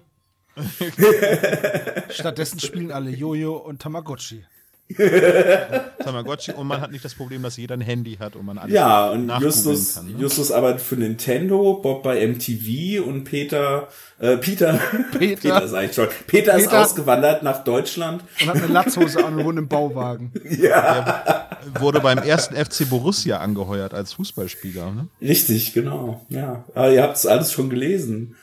Stattdessen 2.10 2.62
spielen 2.62 2.92
alle 2.92 3.10
Jojo 3.10 3.58
und 3.58 3.82
Tamagotchi. 3.82 4.46
Tamagotchi 6.04 6.52
und 6.52 6.68
man 6.68 6.80
hat 6.80 6.92
nicht 6.92 7.04
das 7.04 7.16
Problem, 7.16 7.42
dass 7.42 7.58
jeder 7.58 7.74
ein 7.74 7.82
Handy 7.82 8.18
hat 8.18 8.36
und 8.36 8.46
man 8.46 8.60
alles 8.60 8.72
Ja, 8.72 9.10
und 9.10 9.32
Justus, 9.42 9.96
kann, 9.96 10.12
ne? 10.12 10.20
Justus 10.20 10.52
arbeitet 10.52 10.82
für 10.82 10.96
Nintendo, 10.96 11.80
Bob 11.82 12.04
bei 12.04 12.26
MTV 12.26 13.04
und 13.04 13.24
Peter, 13.24 13.88
äh, 14.20 14.38
Peter, 14.38 14.80
Peter, 15.18 15.36
Peter 15.42 15.68
sag 15.68 15.86
ich 15.86 15.94
schon, 15.94 16.08
Peter, 16.28 16.54
Peter 16.54 16.58
ist 16.58 16.72
ausgewandert 16.72 17.42
nach 17.42 17.64
Deutschland. 17.64 18.24
Und 18.42 18.48
hat 18.48 18.58
eine 18.58 18.68
Latzhose 18.68 19.26
an 19.26 19.40
und 19.40 19.46
wohnt 19.46 19.60
im 19.60 19.68
Bauwagen. 19.68 20.32
Ja. 20.46 21.48
Er 21.74 21.82
wurde 21.82 22.00
beim 22.00 22.20
ersten 22.20 22.56
FC 22.56 22.88
Borussia 22.88 23.40
angeheuert 23.40 23.94
als 23.94 24.14
Fußballspieler, 24.14 24.92
ne? 24.92 25.08
Richtig, 25.20 25.74
genau, 25.74 26.26
ja. 26.30 26.64
Aber 26.76 26.92
ihr 26.92 27.02
habt 27.02 27.18
es 27.18 27.26
alles 27.26 27.52
schon 27.52 27.70
gelesen. 27.70 28.36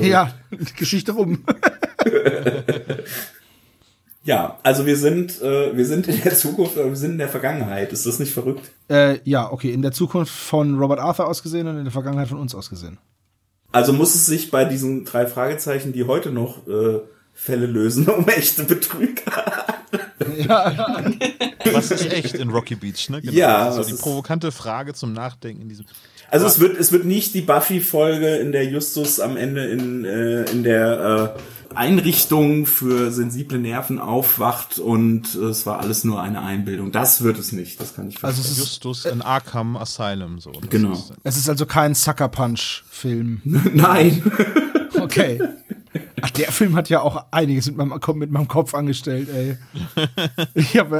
Ja, 0.00 0.32
Geschichte 0.76 1.12
rum. 1.12 1.44
Ja, 4.24 4.58
also 4.62 4.84
wir 4.84 4.96
sind, 4.96 5.40
äh, 5.40 5.76
wir 5.76 5.86
sind 5.86 6.08
in 6.08 6.22
der 6.22 6.34
Zukunft, 6.34 6.76
aber 6.76 6.88
wir 6.88 6.96
sind 6.96 7.12
in 7.12 7.18
der 7.18 7.28
Vergangenheit. 7.28 7.92
Ist 7.92 8.06
das 8.06 8.18
nicht 8.18 8.32
verrückt? 8.32 8.70
Äh, 8.88 9.20
ja, 9.24 9.50
okay. 9.50 9.72
In 9.72 9.82
der 9.82 9.92
Zukunft 9.92 10.32
von 10.32 10.78
Robert 10.78 10.98
Arthur 10.98 11.26
ausgesehen 11.26 11.66
und 11.66 11.78
in 11.78 11.84
der 11.84 11.92
Vergangenheit 11.92 12.28
von 12.28 12.38
uns 12.38 12.54
ausgesehen. 12.54 12.98
Also 13.70 13.92
muss 13.92 14.14
es 14.14 14.26
sich 14.26 14.50
bei 14.50 14.64
diesen 14.64 15.04
drei 15.04 15.26
Fragezeichen, 15.26 15.92
die 15.92 16.04
heute 16.04 16.30
noch 16.30 16.66
äh, 16.66 17.00
Fälle 17.34 17.66
lösen, 17.66 18.08
um 18.08 18.26
echte 18.28 18.64
Betrüger. 18.64 19.44
ja, 20.36 20.70
ja. 20.70 21.12
Was 21.72 21.90
ist 21.90 22.12
echt 22.12 22.34
in 22.34 22.50
Rocky 22.50 22.74
Beach, 22.74 23.08
ne? 23.10 23.20
Genau. 23.20 23.32
Ja. 23.32 23.66
Also 23.66 23.84
die 23.84 23.94
provokante 23.94 24.52
Frage 24.52 24.94
zum 24.94 25.12
Nachdenken 25.12 25.62
in 25.62 25.68
diesem. 25.68 25.86
Also 26.30 26.46
es 26.46 26.60
wird, 26.60 26.78
es 26.78 26.92
wird 26.92 27.04
nicht 27.04 27.34
die 27.34 27.40
Buffy-Folge, 27.40 28.36
in 28.36 28.52
der 28.52 28.66
Justus 28.66 29.20
am 29.20 29.36
Ende 29.36 29.66
in, 29.66 30.04
äh, 30.04 30.50
in 30.50 30.62
der 30.62 31.34
äh, 31.36 31.40
Einrichtung 31.74 32.66
für 32.66 33.10
sensible 33.10 33.58
Nerven 33.58 33.98
aufwacht 33.98 34.78
und 34.78 35.34
es 35.34 35.66
war 35.66 35.80
alles 35.80 36.04
nur 36.04 36.20
eine 36.20 36.42
Einbildung. 36.42 36.92
Das 36.92 37.22
wird 37.22 37.38
es 37.38 37.52
nicht, 37.52 37.80
das 37.80 37.94
kann 37.94 38.08
ich 38.08 38.18
verstehen. 38.18 38.44
Also 38.44 38.60
Justus 38.60 39.04
in 39.04 39.22
Arkham 39.22 39.76
Asylum 39.76 40.38
so. 40.40 40.52
Genau. 40.70 40.92
Ist 40.92 41.12
es 41.24 41.36
ist 41.36 41.48
also 41.48 41.66
kein 41.66 41.94
Sucker 41.94 42.28
Punch 42.28 42.84
Film. 42.90 43.40
Nein. 43.74 44.22
Okay. 45.00 45.40
Ach, 46.20 46.30
der 46.30 46.50
Film 46.50 46.74
hat 46.74 46.88
ja 46.88 47.00
auch 47.00 47.26
einiges 47.30 47.66
mit 47.66 47.76
meinem, 47.76 48.00
mit 48.14 48.30
meinem 48.30 48.48
Kopf 48.48 48.74
angestellt, 48.74 49.28
ey. 49.28 49.56
Ich, 50.54 50.76
hab, 50.76 50.92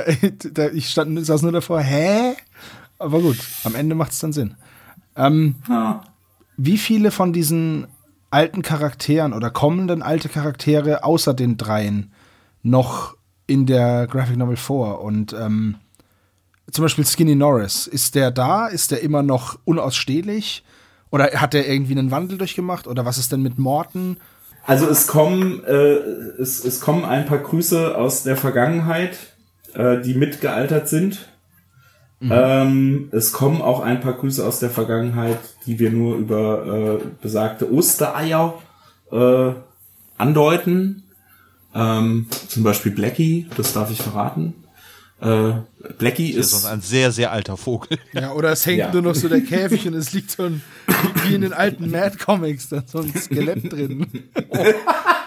ich 0.72 0.88
stand, 0.88 1.24
saß 1.24 1.42
nur 1.42 1.52
davor, 1.52 1.80
hä? 1.80 2.34
Aber 2.98 3.20
gut, 3.20 3.38
am 3.64 3.74
Ende 3.74 3.94
macht 3.94 4.12
es 4.12 4.18
dann 4.20 4.32
Sinn. 4.32 4.54
Ähm, 5.16 5.56
ja. 5.68 6.04
Wie 6.56 6.78
viele 6.78 7.10
von 7.10 7.32
diesen 7.32 7.88
alten 8.30 8.62
Charakteren 8.62 9.32
oder 9.32 9.50
kommenden 9.50 10.02
alte 10.02 10.28
Charaktere 10.28 11.04
außer 11.04 11.34
den 11.34 11.56
dreien 11.56 12.12
noch 12.62 13.16
in 13.46 13.66
der 13.66 14.06
Graphic 14.06 14.36
Novel 14.36 14.56
vor? 14.56 15.00
Und 15.00 15.32
ähm, 15.32 15.76
zum 16.70 16.84
Beispiel 16.84 17.06
Skinny 17.06 17.34
Norris, 17.34 17.86
ist 17.86 18.14
der 18.14 18.30
da? 18.30 18.66
Ist 18.66 18.90
der 18.90 19.02
immer 19.02 19.22
noch 19.22 19.58
unausstehlich? 19.64 20.64
Oder 21.10 21.30
hat 21.40 21.54
er 21.54 21.66
irgendwie 21.66 21.92
einen 21.92 22.10
Wandel 22.10 22.36
durchgemacht? 22.38 22.86
Oder 22.86 23.06
was 23.06 23.18
ist 23.18 23.32
denn 23.32 23.42
mit 23.42 23.58
Morten? 23.58 24.18
Also 24.64 24.86
es 24.86 25.06
kommen, 25.06 25.64
äh, 25.64 25.72
es, 25.72 26.62
es 26.62 26.80
kommen 26.80 27.06
ein 27.06 27.24
paar 27.24 27.38
Grüße 27.38 27.96
aus 27.96 28.22
der 28.22 28.36
Vergangenheit, 28.36 29.16
äh, 29.72 30.02
die 30.02 30.12
mitgealtert 30.12 30.88
sind. 30.88 31.28
Mhm. 32.20 32.32
Ähm, 32.32 33.08
es 33.12 33.32
kommen 33.32 33.62
auch 33.62 33.80
ein 33.80 34.00
paar 34.00 34.14
Grüße 34.14 34.44
aus 34.44 34.58
der 34.58 34.70
Vergangenheit, 34.70 35.38
die 35.66 35.78
wir 35.78 35.90
nur 35.90 36.16
über 36.16 37.00
äh, 37.00 37.04
besagte 37.22 37.72
Ostereier 37.72 38.54
äh, 39.12 39.52
andeuten. 40.16 41.04
Ähm, 41.74 42.26
zum 42.48 42.64
Beispiel 42.64 42.92
Blackie, 42.92 43.46
das 43.56 43.72
darf 43.72 43.90
ich 43.90 44.02
verraten. 44.02 44.54
Äh, 45.20 45.52
Blackie 45.98 46.30
ist, 46.30 46.52
ist 46.52 46.64
ein 46.64 46.80
sehr, 46.80 47.10
sehr 47.10 47.32
alter 47.32 47.56
Vogel. 47.56 47.98
Ja, 48.12 48.32
oder 48.32 48.52
es 48.52 48.64
hängt 48.66 48.78
ja. 48.78 48.92
nur 48.92 49.02
noch 49.02 49.14
so 49.14 49.28
der 49.28 49.40
Käfig 49.40 49.86
und 49.86 49.94
es 49.94 50.12
liegt 50.12 50.30
so 50.30 50.44
ein, 50.44 50.62
wie 51.24 51.34
in 51.34 51.40
den 51.40 51.52
alten 51.52 51.90
Mad 51.90 52.18
Comics, 52.18 52.68
da 52.68 52.82
so 52.86 52.98
ein 52.98 53.12
Skelett 53.14 53.72
drin. 53.72 54.06
Oh, 54.48 54.64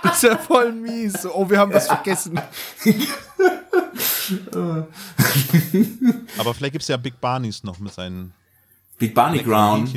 das 0.04 0.16
ist 0.16 0.24
ja 0.24 0.38
voll 0.38 0.72
mies. 0.72 1.26
Oh, 1.26 1.50
wir 1.50 1.60
haben 1.60 1.74
was 1.74 1.88
vergessen. 1.88 2.40
Aber 6.38 6.54
vielleicht 6.54 6.74
gibt 6.74 6.84
es 6.84 6.88
ja 6.88 6.98
Big 6.98 7.20
Barneys 7.20 7.64
noch 7.64 7.80
mit 7.80 7.94
seinen 7.94 8.34
Big 9.02 9.16
Barney 9.16 9.40
Ground. 9.40 9.92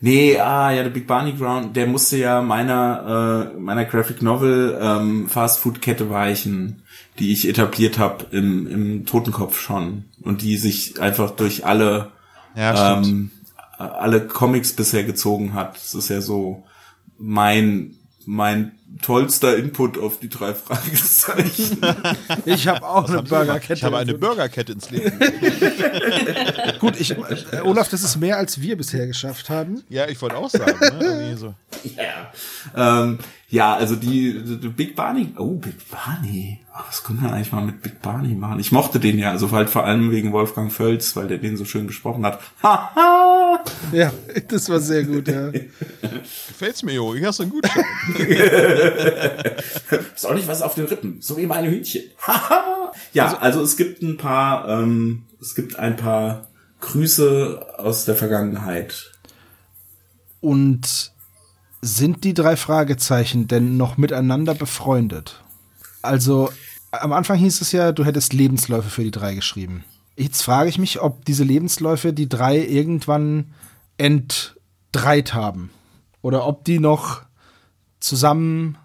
Nee, 0.00 0.38
ah 0.38 0.70
ja, 0.70 0.82
der 0.82 0.90
Big 0.90 1.06
Barney 1.06 1.32
Ground, 1.32 1.74
der 1.74 1.86
musste 1.86 2.18
ja 2.18 2.42
meiner 2.42 3.52
äh, 3.54 3.58
meiner 3.58 3.86
Graphic 3.86 4.20
Novel 4.20 4.78
ähm, 4.78 5.28
Fast 5.30 5.60
Food 5.60 5.80
Kette 5.80 6.10
weichen, 6.10 6.82
die 7.18 7.32
ich 7.32 7.48
etabliert 7.48 7.98
habe 7.98 8.26
im 8.32 8.66
im 8.66 9.06
Totenkopf 9.06 9.58
schon 9.58 10.04
und 10.22 10.42
die 10.42 10.58
sich 10.58 11.00
einfach 11.00 11.30
durch 11.30 11.64
alle 11.64 12.12
ja, 12.54 12.98
ähm, 12.98 13.30
alle 13.78 14.26
Comics 14.26 14.74
bisher 14.74 15.04
gezogen 15.04 15.54
hat. 15.54 15.76
Das 15.76 15.94
ist 15.94 16.10
ja 16.10 16.20
so 16.20 16.64
mein 17.16 17.96
mein 18.26 18.72
tollster 19.02 19.56
Input 19.56 19.98
auf 19.98 20.18
die 20.20 20.28
drei 20.28 20.54
Fragezeichen. 20.54 21.78
Ich 22.44 22.68
habe 22.68 22.86
auch 22.86 23.08
eine 23.08 23.22
Burgerkette. 23.22 23.74
Ich 23.74 23.84
habe 23.84 23.98
eine 23.98 24.14
Burgerkette 24.14 24.72
ins 24.72 24.90
Leben. 24.90 25.12
Gut, 26.80 27.00
ich, 27.00 27.12
äh, 27.12 27.60
Olaf, 27.62 27.88
das 27.88 28.02
ist 28.02 28.16
mehr, 28.16 28.36
als 28.36 28.60
wir 28.60 28.76
bisher 28.76 29.06
geschafft 29.06 29.50
haben. 29.50 29.82
Ja, 29.88 30.08
ich 30.08 30.20
wollte 30.20 30.36
auch 30.36 30.50
sagen. 30.50 30.78
Ne? 30.98 31.24
So. 31.36 31.54
Ja. 31.96 32.32
Ähm, 32.76 33.18
ja, 33.48 33.74
also 33.74 33.96
die, 33.96 34.42
die, 34.42 34.68
Big 34.68 34.94
Barney. 34.94 35.34
Oh, 35.36 35.54
Big 35.54 35.74
Barney. 35.90 36.60
Oh, 36.72 36.80
was 36.86 37.02
können 37.02 37.22
wir 37.22 37.32
eigentlich 37.32 37.52
mal 37.52 37.64
mit 37.64 37.82
Big 37.82 38.00
Barney 38.02 38.34
machen? 38.34 38.60
Ich 38.60 38.72
mochte 38.72 39.00
den 39.00 39.18
ja, 39.18 39.30
also 39.30 39.50
halt 39.50 39.70
vor 39.70 39.84
allem 39.84 40.10
wegen 40.10 40.32
Wolfgang 40.32 40.72
Völz, 40.72 41.16
weil 41.16 41.28
der 41.28 41.38
den 41.38 41.56
so 41.56 41.64
schön 41.64 41.86
gesprochen 41.86 42.24
hat. 42.24 42.40
ja, 43.92 44.12
das 44.48 44.68
war 44.68 44.80
sehr 44.80 45.04
gut, 45.04 45.28
ja. 45.28 45.50
Gefällt's 46.48 46.82
mir, 46.82 46.94
Jo. 46.94 47.14
Ich 47.14 47.24
hast 47.24 47.40
einen 47.40 47.50
Gutschein. 47.50 47.84
ist 50.14 50.26
auch 50.26 50.34
nicht 50.34 50.48
was 50.48 50.62
auf 50.62 50.74
den 50.74 50.86
Rippen, 50.86 51.20
so 51.20 51.36
wie 51.36 51.46
meine 51.46 51.70
Hühnchen. 51.70 52.04
ja, 53.12 53.26
also, 53.26 53.36
also 53.38 53.62
es 53.62 53.76
gibt 53.76 54.02
ein 54.02 54.16
paar, 54.16 54.68
ähm, 54.68 55.24
es 55.40 55.54
gibt 55.54 55.78
ein 55.78 55.96
paar 55.96 56.48
Grüße 56.80 57.66
aus 57.78 58.04
der 58.04 58.14
Vergangenheit. 58.14 59.12
Und 60.40 61.12
sind 61.80 62.24
die 62.24 62.34
drei 62.34 62.56
Fragezeichen 62.56 63.48
denn 63.48 63.76
noch 63.76 63.96
miteinander 63.96 64.54
befreundet? 64.54 65.42
Also, 66.02 66.50
am 66.90 67.12
Anfang 67.12 67.38
hieß 67.38 67.60
es 67.60 67.72
ja, 67.72 67.92
du 67.92 68.04
hättest 68.04 68.32
Lebensläufe 68.32 68.90
für 68.90 69.04
die 69.04 69.10
drei 69.10 69.34
geschrieben. 69.34 69.84
Jetzt 70.16 70.42
frage 70.42 70.68
ich 70.68 70.78
mich, 70.78 71.00
ob 71.00 71.24
diese 71.24 71.44
Lebensläufe 71.44 72.12
die 72.12 72.28
drei 72.28 72.58
irgendwann 72.58 73.52
entdreit 73.98 75.34
haben. 75.34 75.70
Oder 76.22 76.46
ob 76.46 76.64
die 76.64 76.78
noch 76.78 77.22
zusammen 78.04 78.78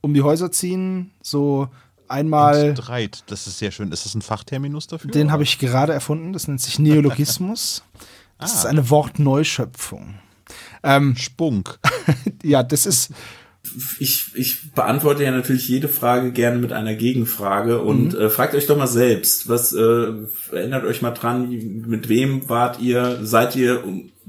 um 0.00 0.14
die 0.14 0.22
Häuser 0.22 0.50
ziehen, 0.50 1.12
so 1.22 1.68
einmal. 2.08 2.68
Entdreit, 2.68 3.24
das 3.26 3.46
ist 3.46 3.58
sehr 3.58 3.70
schön. 3.70 3.92
Ist 3.92 4.04
das 4.04 4.14
ein 4.14 4.22
Fachterminus 4.22 4.86
dafür? 4.86 5.10
Den 5.10 5.30
habe 5.30 5.42
ich 5.42 5.58
gerade 5.58 5.92
erfunden. 5.92 6.32
Das 6.32 6.48
nennt 6.48 6.60
sich 6.60 6.78
Neologismus. 6.78 7.82
Das 8.40 8.52
ah. 8.52 8.58
ist 8.58 8.66
eine 8.66 8.88
Wortneuschöpfung. 8.88 10.14
Ähm, 10.84 11.16
Spunk. 11.16 11.80
ja, 12.44 12.62
das 12.62 12.86
ist. 12.86 13.10
Ich, 13.98 14.26
ich 14.34 14.72
beantworte 14.72 15.24
ja 15.24 15.30
natürlich 15.30 15.68
jede 15.68 15.88
Frage 15.88 16.32
gerne 16.32 16.58
mit 16.58 16.72
einer 16.72 16.94
Gegenfrage 16.94 17.80
und 17.80 18.14
mhm. 18.14 18.20
äh, 18.20 18.30
fragt 18.30 18.54
euch 18.54 18.66
doch 18.66 18.76
mal 18.76 18.86
selbst, 18.86 19.48
was 19.48 19.72
äh, 19.72 20.12
erinnert 20.52 20.84
euch 20.84 21.02
mal 21.02 21.12
dran, 21.12 21.48
mit 21.86 22.08
wem 22.08 22.48
wart 22.48 22.80
ihr, 22.80 23.20
seid 23.22 23.56
ihr, 23.56 23.84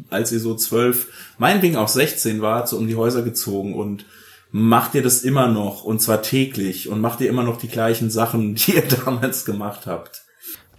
als 0.10 0.32
ihr 0.32 0.40
so 0.40 0.56
zwölf, 0.56 1.08
meinetwegen 1.38 1.76
auch 1.76 1.88
16 1.88 2.42
wart, 2.42 2.70
so 2.70 2.78
um 2.78 2.88
die 2.88 2.96
Häuser 2.96 3.22
gezogen 3.22 3.74
und 3.74 4.06
macht 4.52 4.96
ihr 4.96 5.04
das 5.04 5.22
immer 5.22 5.48
noch 5.48 5.84
und 5.84 6.02
zwar 6.02 6.22
täglich 6.22 6.90
und 6.90 7.02
macht 7.02 7.22
ihr 7.22 7.30
immer 7.30 7.44
noch 7.44 7.58
die 7.58 7.68
gleichen 7.68 8.10
Sachen, 8.10 8.56
die 8.56 8.76
ihr 8.76 8.88
damals 8.88 9.46
gemacht 9.46 9.86
habt? 9.86 10.24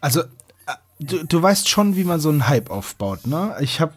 Also, 0.01 0.21
äh, 0.21 0.75
du, 0.99 1.25
du 1.25 1.43
weißt 1.43 1.69
schon, 1.69 1.97
wie 1.97 2.05
man 2.05 2.21
so 2.21 2.29
einen 2.29 2.49
Hype 2.49 2.71
aufbaut, 2.71 3.27
ne? 3.27 3.57
Ich 3.61 3.81
habe 3.81 3.93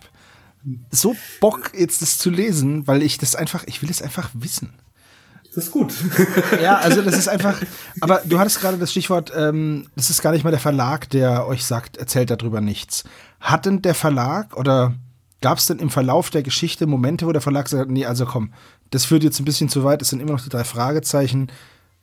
so 0.91 1.15
Bock, 1.39 1.71
jetzt 1.77 2.01
das 2.01 2.17
zu 2.17 2.29
lesen, 2.29 2.87
weil 2.87 3.01
ich 3.01 3.17
das 3.17 3.35
einfach, 3.35 3.63
ich 3.65 3.81
will 3.81 3.89
es 3.89 4.01
einfach 4.01 4.29
wissen. 4.33 4.73
Das 5.55 5.65
ist 5.65 5.71
gut. 5.71 5.93
ja, 6.61 6.77
also 6.77 7.01
das 7.01 7.15
ist 7.15 7.27
einfach, 7.27 7.61
aber 8.01 8.21
du 8.25 8.39
hattest 8.39 8.59
gerade 8.59 8.77
das 8.77 8.91
Stichwort, 8.91 9.31
ähm, 9.35 9.87
das 9.95 10.09
ist 10.09 10.21
gar 10.21 10.31
nicht 10.31 10.43
mal 10.43 10.51
der 10.51 10.59
Verlag, 10.59 11.09
der 11.09 11.45
euch 11.45 11.63
sagt, 11.63 11.97
erzählt 11.97 12.31
darüber 12.31 12.59
nichts. 12.59 13.03
Hat 13.39 13.65
denn 13.65 13.81
der 13.81 13.93
Verlag 13.93 14.57
oder 14.57 14.95
gab 15.41 15.59
es 15.59 15.67
denn 15.67 15.79
im 15.79 15.89
Verlauf 15.89 16.31
der 16.31 16.41
Geschichte 16.41 16.87
Momente, 16.87 17.27
wo 17.27 17.31
der 17.31 17.41
Verlag 17.41 17.67
sagt, 17.67 17.91
nee, 17.91 18.05
also 18.05 18.25
komm, 18.25 18.53
das 18.89 19.05
führt 19.05 19.23
jetzt 19.23 19.39
ein 19.39 19.45
bisschen 19.45 19.69
zu 19.69 19.83
weit, 19.83 20.01
es 20.01 20.09
sind 20.09 20.21
immer 20.21 20.31
noch 20.31 20.41
die 20.41 20.49
drei 20.49 20.63
Fragezeichen, 20.63 21.51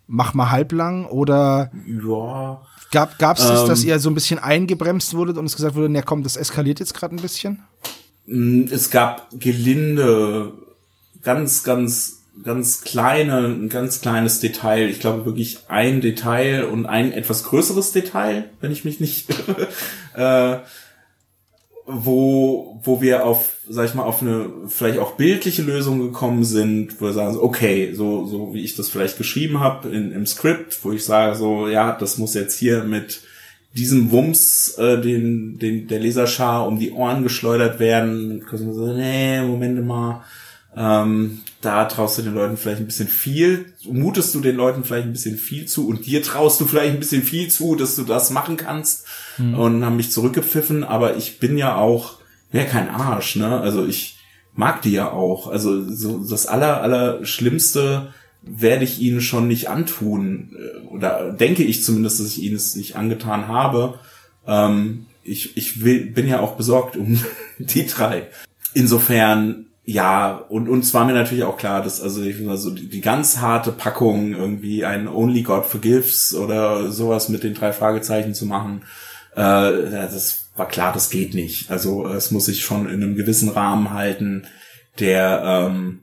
mach 0.07 0.35
mal 0.35 0.51
halblang 0.51 1.07
oder 1.07 1.73
ja. 1.87 2.61
gab 2.93 3.39
es 3.39 3.47
das, 3.47 3.65
dass 3.65 3.83
ähm. 3.83 3.89
ihr 3.89 3.99
so 3.99 4.11
ein 4.11 4.15
bisschen 4.15 4.39
eingebremst 4.39 5.15
wurdet 5.15 5.39
und 5.39 5.47
es 5.47 5.57
gesagt 5.57 5.75
wurde, 5.75 5.89
na 5.89 6.03
komm, 6.03 6.23
das 6.23 6.37
eskaliert 6.37 6.79
jetzt 6.79 6.95
gerade 6.95 7.17
ein 7.17 7.23
bisschen? 7.23 7.63
Mm, 8.31 8.67
es 8.71 8.91
gab 8.91 9.29
gelinde, 9.39 10.53
ganz, 11.23 11.65
ganz, 11.65 12.23
ganz 12.45 12.83
kleine, 12.83 13.39
ein 13.47 13.69
ganz 13.69 14.01
kleines 14.01 14.39
Detail. 14.39 14.89
Ich 14.89 15.01
glaube 15.01 15.27
wirklich 15.27 15.59
ein 15.69 16.01
Detail 16.01 16.65
und 16.65 16.87
ein 16.87 17.13
etwas 17.13 17.43
größeres 17.43 17.91
Detail, 17.91 18.49
wenn 18.61 18.71
ich 18.71 18.85
mich 18.85 19.01
nicht, 19.01 19.27
äh, 20.15 20.59
wo, 21.87 22.81
wo 22.85 23.03
wir 23.03 23.27
auf, 23.27 23.57
sag 23.69 23.87
ich 23.87 23.95
mal, 23.95 24.05
auf 24.05 24.23
eine 24.23 24.49
vielleicht 24.69 25.01
auch 25.01 25.17
bildliche 25.17 25.63
Lösung 25.63 25.99
gekommen 25.99 26.45
sind, 26.45 27.01
wo 27.01 27.07
wir 27.07 27.13
sagen, 27.13 27.37
okay, 27.37 27.95
so, 27.95 28.27
so 28.27 28.55
wie 28.55 28.63
ich 28.63 28.77
das 28.77 28.89
vielleicht 28.91 29.19
geschrieben 29.19 29.59
habe 29.59 29.89
im 29.89 30.25
Skript, 30.25 30.79
wo 30.85 30.93
ich 30.93 31.05
sage, 31.05 31.35
so, 31.37 31.67
ja, 31.67 31.97
das 31.99 32.17
muss 32.17 32.35
jetzt 32.35 32.57
hier 32.57 32.85
mit 32.85 33.23
diesem 33.75 34.11
Wumms, 34.11 34.75
äh, 34.79 35.01
den, 35.01 35.59
den 35.59 35.87
der 35.87 36.01
Leserschar 36.01 36.67
um 36.67 36.79
die 36.79 36.93
Ohren 36.93 37.23
geschleudert 37.23 37.79
werden. 37.79 38.45
So, 38.51 38.93
nee, 38.93 39.41
Moment 39.43 39.85
mal. 39.87 40.25
Ähm, 40.77 41.41
da 41.61 41.85
traust 41.87 42.19
du 42.19 42.23
den 42.23 42.35
Leuten 42.35 42.57
vielleicht 42.57 42.81
ein 42.81 42.87
bisschen 42.87 43.09
viel, 43.09 43.67
mutest 43.85 44.35
du 44.35 44.41
den 44.41 44.57
Leuten 44.57 44.85
vielleicht 44.85 45.07
ein 45.07 45.13
bisschen 45.13 45.37
viel 45.37 45.67
zu 45.67 45.89
und 45.89 46.07
dir 46.07 46.23
traust 46.23 46.61
du 46.61 46.65
vielleicht 46.65 46.95
ein 46.95 47.01
bisschen 47.01 47.25
viel 47.25 47.49
zu, 47.49 47.75
dass 47.75 47.97
du 47.97 48.05
das 48.05 48.31
machen 48.31 48.57
kannst 48.57 49.05
mhm. 49.37 49.59
und 49.59 49.85
haben 49.85 49.97
mich 49.97 50.13
zurückgepfiffen, 50.13 50.85
aber 50.85 51.17
ich 51.17 51.41
bin 51.41 51.59
ja 51.59 51.75
auch, 51.75 52.19
ja 52.53 52.65
kein 52.65 52.89
Arsch, 52.89 53.35
ne? 53.35 53.61
Also 53.61 53.85
ich 53.85 54.19
mag 54.55 54.83
die 54.83 54.93
ja 54.93 55.11
auch. 55.11 55.49
Also 55.49 55.91
so 55.93 56.19
das 56.19 56.47
aller, 56.47 56.83
aller 56.83 57.25
Schlimmste 57.25 58.15
werde 58.43 58.85
ich 58.85 59.01
ihnen 59.01 59.21
schon 59.21 59.49
nicht 59.49 59.69
antun, 59.69 60.57
äh, 60.57 60.87
oder 60.87 61.33
denke 61.33 61.63
ich 61.63 61.85
zumindest, 61.85 62.21
dass 62.21 62.27
ich 62.29 62.43
ihnen 62.43 62.57
es 62.57 62.77
nicht 62.77 62.97
angetan 62.97 63.49
habe. 63.49 63.99
Ähm, 64.47 65.07
ich 65.23 65.57
ich 65.57 65.85
will, 65.85 66.07
bin 66.07 66.27
ja 66.27 66.41
auch 66.41 66.57
besorgt 66.57 66.97
um 66.97 67.23
die 67.59 67.87
drei. 67.87 68.29
Insofern, 68.73 69.67
ja, 69.85 70.37
und 70.49 70.69
uns 70.69 70.95
war 70.95 71.05
mir 71.05 71.13
natürlich 71.13 71.45
auch 71.45 71.57
klar, 71.57 71.83
dass 71.83 72.01
also, 72.01 72.23
ich, 72.23 72.47
also 72.49 72.71
die, 72.71 72.89
die 72.89 73.01
ganz 73.01 73.39
harte 73.39 73.73
Packung, 73.73 74.33
irgendwie 74.33 74.85
ein 74.85 75.09
Only 75.09 75.43
God 75.43 75.67
Forgives 75.67 76.35
oder 76.35 76.91
sowas 76.91 77.29
mit 77.29 77.43
den 77.43 77.55
drei 77.55 77.73
Fragezeichen 77.73 78.35
zu 78.35 78.47
machen, 78.47 78.83
äh, 79.35 79.91
das 79.91 80.51
war 80.57 80.69
klar, 80.69 80.93
das 80.93 81.11
geht 81.11 81.35
nicht. 81.35 81.71
Also 81.71 82.07
es 82.07 82.31
muss 82.31 82.47
sich 82.47 82.65
schon 82.65 82.87
in 82.87 83.03
einem 83.03 83.17
gewissen 83.17 83.49
Rahmen 83.49 83.91
halten, 83.91 84.47
der 84.99 85.43
ähm, 85.45 86.01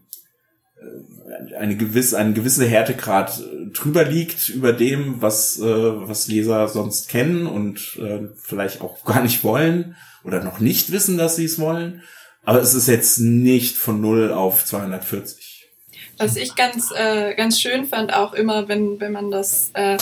eine 1.57 1.75
gewisse, 1.75 2.17
ein 2.17 2.34
gewisser 2.34 2.65
Härtegrad 2.65 3.39
äh, 3.39 3.71
drüber 3.71 4.03
liegt 4.03 4.49
über 4.49 4.73
dem, 4.73 5.21
was, 5.21 5.59
äh, 5.59 5.63
was 5.63 6.28
Leser 6.28 6.67
sonst 6.67 7.09
kennen 7.09 7.47
und 7.47 7.97
äh, 8.01 8.30
vielleicht 8.36 8.82
auch 8.82 9.03
gar 9.03 9.21
nicht 9.21 9.43
wollen 9.43 9.95
oder 10.23 10.43
noch 10.43 10.59
nicht 10.59 10.91
wissen, 10.91 11.17
dass 11.17 11.36
sie 11.36 11.45
es 11.45 11.59
wollen. 11.59 12.01
Aber 12.43 12.61
es 12.61 12.73
ist 12.73 12.88
jetzt 12.88 13.19
nicht 13.19 13.75
von 13.75 13.99
0 13.99 14.32
auf 14.32 14.63
240. 14.63 15.67
Was 16.17 16.36
ich 16.36 16.55
ganz, 16.55 16.91
äh, 16.95 17.36
ganz 17.36 17.59
schön 17.59 17.86
fand, 17.86 18.13
auch 18.13 18.34
immer, 18.34 18.67
wenn, 18.67 18.99
wenn 18.99 19.11
man 19.11 19.30
das, 19.30 19.71
äh, 19.73 19.97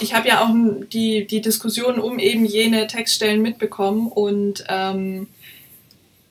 ich 0.00 0.14
habe 0.14 0.28
ja 0.28 0.44
auch 0.44 0.54
die, 0.92 1.26
die 1.26 1.40
Diskussion 1.40 1.98
um 1.98 2.18
eben 2.18 2.44
jene 2.44 2.86
Textstellen 2.86 3.42
mitbekommen 3.42 4.08
und 4.08 4.64
ähm, 4.68 5.28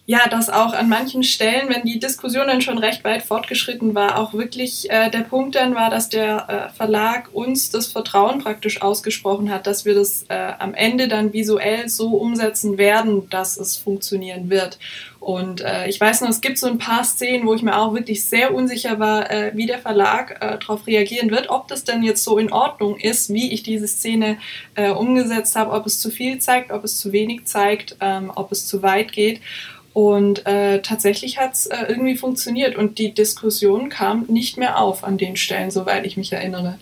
ja, 0.07 0.27
dass 0.29 0.49
auch 0.49 0.73
an 0.73 0.87
manchen 0.87 1.23
Stellen, 1.23 1.67
wenn 1.69 1.83
die 1.83 1.97
Diskussion 1.97 2.45
dann 2.47 2.61
schon 2.61 2.77
recht 2.77 3.03
weit 3.03 3.23
fortgeschritten 3.23 3.95
war, 3.95 4.19
auch 4.19 4.33
wirklich 4.33 4.89
äh, 4.91 5.09
der 5.09 5.21
Punkt 5.21 5.55
dann 5.55 5.73
war, 5.73 5.89
dass 5.89 6.09
der 6.09 6.69
äh, 6.71 6.77
Verlag 6.77 7.29
uns 7.33 7.71
das 7.71 7.87
Vertrauen 7.87 8.39
praktisch 8.39 8.83
ausgesprochen 8.83 9.49
hat, 9.49 9.65
dass 9.65 9.83
wir 9.83 9.95
das 9.95 10.25
äh, 10.29 10.51
am 10.59 10.75
Ende 10.75 11.07
dann 11.07 11.33
visuell 11.33 11.89
so 11.89 12.09
umsetzen 12.17 12.77
werden, 12.77 13.27
dass 13.31 13.57
es 13.57 13.77
funktionieren 13.77 14.51
wird. 14.51 14.77
Und 15.25 15.61
äh, 15.61 15.87
ich 15.87 15.99
weiß 15.99 16.21
noch, 16.21 16.29
es 16.29 16.39
gibt 16.39 16.59
so 16.59 16.67
ein 16.67 16.77
paar 16.77 17.03
Szenen, 17.03 17.47
wo 17.47 17.55
ich 17.55 17.63
mir 17.63 17.75
auch 17.75 17.95
wirklich 17.95 18.25
sehr 18.25 18.53
unsicher 18.53 18.99
war, 18.99 19.31
äh, 19.31 19.53
wie 19.55 19.65
der 19.65 19.79
Verlag 19.79 20.37
äh, 20.39 20.59
darauf 20.59 20.85
reagieren 20.85 21.31
wird, 21.31 21.49
ob 21.49 21.67
das 21.67 21.83
denn 21.83 22.03
jetzt 22.03 22.23
so 22.23 22.37
in 22.37 22.51
Ordnung 22.51 22.95
ist, 22.97 23.33
wie 23.33 23.51
ich 23.51 23.63
diese 23.63 23.87
Szene 23.87 24.37
äh, 24.75 24.91
umgesetzt 24.91 25.55
habe, 25.55 25.71
ob 25.71 25.87
es 25.87 25.99
zu 25.99 26.11
viel 26.11 26.37
zeigt, 26.37 26.71
ob 26.71 26.83
es 26.83 26.99
zu 26.99 27.11
wenig 27.11 27.45
zeigt, 27.45 27.97
ähm, 28.01 28.31
ob 28.35 28.51
es 28.51 28.67
zu 28.67 28.83
weit 28.83 29.13
geht. 29.13 29.41
Und 29.95 30.45
äh, 30.45 30.81
tatsächlich 30.81 31.37
hat 31.37 31.53
es 31.53 31.67
äh, 31.67 31.85
irgendwie 31.87 32.17
funktioniert 32.17 32.75
und 32.75 32.97
die 32.99 33.13
Diskussion 33.13 33.87
kam 33.87 34.25
nicht 34.27 34.57
mehr 34.57 34.77
auf 34.77 35.05
an 35.05 35.17
den 35.17 35.37
Stellen, 35.37 35.71
soweit 35.71 36.05
ich 36.05 36.17
mich 36.17 36.33
erinnere. 36.33 36.77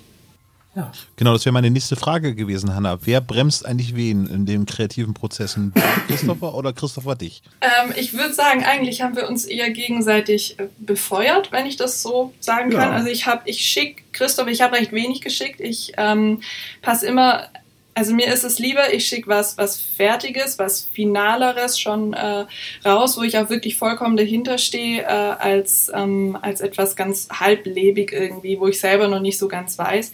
Ja. 0.75 0.91
Genau, 1.15 1.33
das 1.33 1.45
wäre 1.45 1.53
meine 1.53 1.69
nächste 1.69 1.95
Frage 1.95 2.33
gewesen, 2.33 2.73
Hanna. 2.73 2.97
Wer 3.03 3.21
bremst 3.21 3.67
eigentlich 3.67 3.95
wen 3.95 4.25
in 4.25 4.47
den 4.47 4.65
kreativen 4.65 5.13
Prozessen? 5.13 5.75
Christopher 6.07 6.55
oder 6.55 6.73
Christopher 6.73 7.13
dich? 7.13 7.43
Ähm, 7.61 7.93
ich 7.95 8.13
würde 8.13 8.33
sagen, 8.33 8.63
eigentlich 8.63 9.03
haben 9.03 9.15
wir 9.15 9.29
uns 9.29 9.45
eher 9.45 9.69
gegenseitig 9.69 10.57
äh, 10.57 10.69
befeuert, 10.79 11.51
wenn 11.51 11.67
ich 11.67 11.75
das 11.75 12.01
so 12.01 12.33
sagen 12.39 12.71
kann. 12.71 12.89
Ja. 12.89 12.95
Also 12.95 13.09
ich 13.09 13.27
habe, 13.27 13.43
ich 13.45 13.61
schicke 13.63 14.01
Christopher, 14.11 14.49
ich 14.49 14.61
habe 14.61 14.75
recht 14.75 14.91
wenig 14.91 15.21
geschickt. 15.21 15.61
Ich 15.61 15.91
ähm, 15.97 16.41
passe 16.81 17.05
immer 17.05 17.47
also 17.95 18.13
mir 18.13 18.27
ist 18.33 18.43
es 18.43 18.59
lieber, 18.59 18.93
ich 18.93 19.07
schicke 19.07 19.27
was, 19.27 19.57
was 19.57 19.79
Fertiges, 19.79 20.59
was 20.59 20.81
Finaleres 20.81 21.79
schon 21.79 22.13
äh, 22.13 22.45
raus, 22.85 23.17
wo 23.17 23.21
ich 23.21 23.37
auch 23.37 23.49
wirklich 23.49 23.77
vollkommen 23.77 24.17
dahinter 24.17 24.57
stehe, 24.57 25.03
äh, 25.03 25.05
als, 25.05 25.91
ähm, 25.93 26.37
als 26.41 26.61
etwas 26.61 26.95
ganz 26.95 27.27
halblebig 27.31 28.11
irgendwie, 28.11 28.59
wo 28.59 28.67
ich 28.67 28.79
selber 28.79 29.07
noch 29.07 29.19
nicht 29.19 29.37
so 29.37 29.47
ganz 29.47 29.77
weiß. 29.77 30.11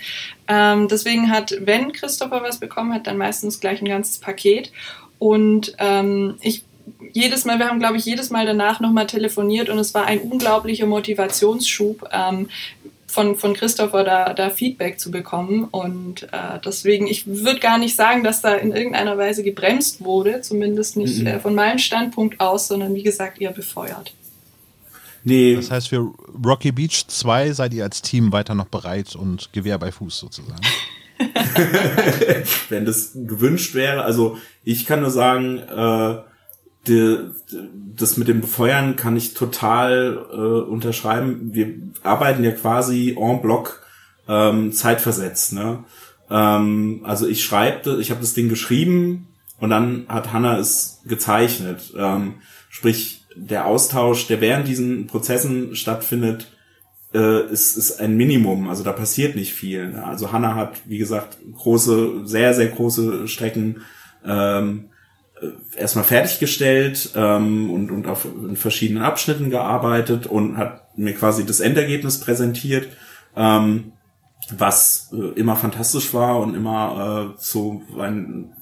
Ähm, 0.47 0.87
deswegen 0.87 1.29
hat, 1.29 1.55
wenn 1.61 1.91
Christopher 1.91 2.41
was 2.41 2.59
bekommen 2.59 2.93
hat, 2.93 3.07
dann 3.07 3.17
meistens 3.17 3.59
gleich 3.59 3.81
ein 3.81 3.87
ganzes 3.87 4.19
Paket. 4.19 4.71
Und 5.17 5.75
ähm, 5.79 6.37
ich 6.41 6.63
jedes 7.13 7.45
Mal, 7.45 7.59
wir 7.59 7.67
haben, 7.67 7.79
glaube 7.79 7.97
ich, 7.97 8.05
jedes 8.05 8.29
Mal 8.29 8.45
danach 8.45 8.79
nochmal 8.79 9.07
telefoniert 9.07 9.69
und 9.69 9.77
es 9.79 9.93
war 9.93 10.05
ein 10.05 10.19
unglaublicher 10.19 10.85
Motivationsschub, 10.85 12.09
ähm, 12.11 12.49
von, 13.09 13.35
von 13.35 13.53
Christopher 13.55 14.03
da, 14.03 14.33
da 14.33 14.49
Feedback 14.51 14.99
zu 14.99 15.09
bekommen. 15.09 15.65
Und 15.65 16.23
äh, 16.23 16.59
deswegen, 16.63 17.07
ich 17.07 17.25
würde 17.25 17.59
gar 17.59 17.79
nicht 17.79 17.95
sagen, 17.95 18.23
dass 18.23 18.41
da 18.41 18.53
in 18.53 18.71
irgendeiner 18.71 19.17
Weise 19.17 19.43
gebremst 19.43 20.01
wurde, 20.03 20.41
zumindest 20.41 20.95
nicht 20.95 21.21
mhm. 21.21 21.27
äh, 21.27 21.39
von 21.39 21.55
meinem 21.55 21.79
Standpunkt 21.79 22.39
aus, 22.39 22.67
sondern 22.67 22.93
wie 22.93 23.03
gesagt 23.03 23.41
eher 23.41 23.51
befeuert. 23.51 24.13
Nee. 25.23 25.55
Das 25.55 25.71
heißt, 25.71 25.89
für 25.89 26.13
Rocky 26.45 26.71
Beach 26.71 27.05
2 27.07 27.51
seid 27.53 27.73
ihr 27.73 27.83
als 27.83 28.01
Team 28.01 28.31
weiter 28.31 28.53
noch 28.53 28.67
bereit 28.67 29.15
und 29.15 29.51
Gewehr 29.53 29.79
bei 29.79 29.91
Fuß 29.91 30.19
sozusagen. 30.19 30.61
Wenn 32.69 32.85
das 32.85 33.11
gewünscht 33.13 33.73
wäre, 33.73 34.03
also 34.03 34.37
ich 34.63 34.85
kann 34.85 35.01
nur 35.01 35.09
sagen, 35.09 35.57
äh, 35.57 36.28
die, 36.89 37.17
das 37.95 38.17
mit 38.17 38.27
dem 38.27 38.41
Befeuern 38.41 38.95
kann 38.95 39.15
ich 39.15 39.33
total 39.33 40.25
äh, 40.31 40.35
unterschreiben. 40.35 41.53
Wir 41.53 41.73
arbeiten 42.03 42.43
ja 42.43 42.51
quasi 42.51 43.15
en 43.17 43.41
bloc 43.41 43.81
ähm, 44.27 44.71
zeitversetzt. 44.71 45.53
Ne? 45.53 45.83
Ähm, 46.29 47.01
also 47.03 47.27
ich 47.27 47.43
schreibe, 47.43 47.97
ich 48.01 48.11
habe 48.11 48.21
das 48.21 48.33
Ding 48.33 48.49
geschrieben 48.49 49.27
und 49.59 49.69
dann 49.69 50.05
hat 50.07 50.33
Hanna 50.33 50.57
es 50.57 51.01
gezeichnet. 51.05 51.93
Ähm, 51.97 52.35
sprich, 52.69 53.25
der 53.35 53.65
Austausch, 53.65 54.27
der 54.27 54.41
während 54.41 54.67
diesen 54.67 55.07
Prozessen 55.07 55.75
stattfindet, 55.75 56.51
äh, 57.13 57.51
ist, 57.51 57.77
ist 57.77 57.99
ein 57.99 58.17
Minimum. 58.17 58.69
Also 58.69 58.83
da 58.83 58.91
passiert 58.91 59.35
nicht 59.35 59.53
viel. 59.53 59.95
Also 59.95 60.31
Hanna 60.31 60.55
hat, 60.55 60.81
wie 60.85 60.97
gesagt, 60.97 61.37
große, 61.57 62.25
sehr, 62.25 62.53
sehr 62.53 62.67
große 62.67 63.27
Strecken 63.27 63.81
ähm, 64.25 64.85
äh, 64.85 64.88
erstmal 65.75 66.05
fertiggestellt 66.05 67.11
ähm, 67.15 67.71
und, 67.71 67.91
und 67.91 68.07
auf 68.07 68.25
in 68.25 68.55
verschiedenen 68.55 69.03
Abschnitten 69.03 69.49
gearbeitet 69.49 70.27
und 70.27 70.57
hat 70.57 70.97
mir 70.97 71.13
quasi 71.13 71.45
das 71.45 71.59
Endergebnis 71.59 72.19
präsentiert, 72.19 72.87
ähm, 73.35 73.93
was 74.57 75.11
äh, 75.13 75.39
immer 75.39 75.55
fantastisch 75.55 76.13
war 76.13 76.39
und 76.39 76.55
immer 76.55 77.33
äh, 77.35 77.37
so 77.37 77.81
ein 77.99 78.53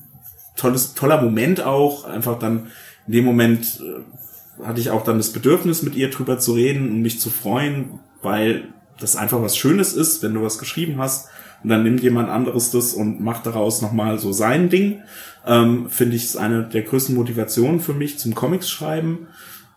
tolles, 0.56 0.94
toller 0.94 1.22
Moment 1.22 1.64
auch. 1.64 2.06
Einfach 2.06 2.38
dann 2.38 2.68
in 3.08 3.14
dem 3.14 3.26
Moment 3.26 3.82
äh, 3.82 4.66
hatte 4.66 4.80
ich 4.80 4.90
auch 4.90 5.04
dann 5.04 5.18
das 5.18 5.32
Bedürfnis, 5.32 5.84
mit 5.84 5.96
ihr 5.96 6.10
drüber 6.10 6.40
zu 6.40 6.54
reden 6.54 6.90
und 6.90 7.02
mich 7.02 7.20
zu 7.20 7.30
freuen, 7.30 8.00
weil 8.22 8.74
das 9.00 9.16
einfach 9.16 9.42
was 9.42 9.58
Schönes 9.58 9.94
ist, 9.94 10.24
wenn 10.24 10.34
du 10.34 10.42
was 10.42 10.58
geschrieben 10.58 10.98
hast 10.98 11.30
und 11.64 11.70
dann 11.70 11.84
nimmt 11.84 12.02
jemand 12.02 12.30
anderes 12.30 12.72
das 12.72 12.94
und 12.94 13.22
macht 13.22 13.46
daraus 13.46 13.82
nochmal 13.82 14.20
so 14.20 14.32
sein 14.32 14.70
Ding 14.70 15.02
ähm, 15.48 15.90
finde 15.90 16.16
ich 16.16 16.26
es 16.26 16.38
eine 16.38 16.64
der 16.64 16.84
größten 16.84 17.16
Motivationen 17.16 17.80
für 17.80 17.94
mich 17.94 18.20
zum 18.20 18.36
Comics 18.36 18.70
schreiben. 18.70 19.28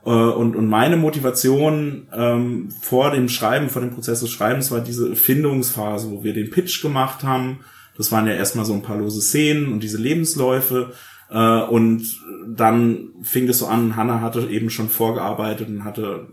Äh, 0.04 0.10
und, 0.10 0.56
und 0.56 0.66
meine 0.66 0.96
Motivation 0.96 2.08
ähm, 2.12 2.70
vor 2.80 3.10
dem 3.12 3.28
Schreiben, 3.28 3.68
vor 3.68 3.82
dem 3.82 3.92
Prozess 3.92 4.20
des 4.20 4.30
Schreibens 4.30 4.70
war 4.70 4.80
diese 4.80 5.14
Findungsphase, 5.14 6.10
wo 6.10 6.24
wir 6.24 6.34
den 6.34 6.50
Pitch 6.50 6.82
gemacht 6.82 7.22
haben. 7.22 7.60
Das 7.96 8.10
waren 8.10 8.26
ja 8.26 8.32
erstmal 8.32 8.64
so 8.64 8.72
ein 8.72 8.82
paar 8.82 8.98
lose 8.98 9.20
Szenen 9.20 9.72
und 9.72 9.82
diese 9.82 9.98
Lebensläufe. 9.98 10.92
Äh, 11.30 11.62
und 11.62 12.02
dann 12.48 13.10
fing 13.22 13.48
es 13.48 13.58
so 13.58 13.66
an, 13.66 13.96
Hannah 13.96 14.20
hatte 14.20 14.48
eben 14.50 14.70
schon 14.70 14.88
vorgearbeitet 14.88 15.68
und 15.68 15.84
hatte 15.84 16.26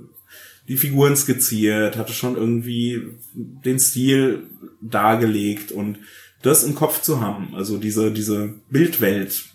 die 0.67 0.77
Figuren 0.77 1.15
skizziert, 1.15 1.97
hatte 1.97 2.13
schon 2.13 2.35
irgendwie 2.35 3.01
den 3.33 3.79
Stil 3.79 4.43
dargelegt 4.81 5.71
und 5.71 5.99
das 6.41 6.63
im 6.63 6.75
Kopf 6.75 7.01
zu 7.01 7.21
haben, 7.21 7.53
also 7.55 7.77
diese, 7.77 8.11
diese 8.11 8.53
Bildwelt 8.69 9.45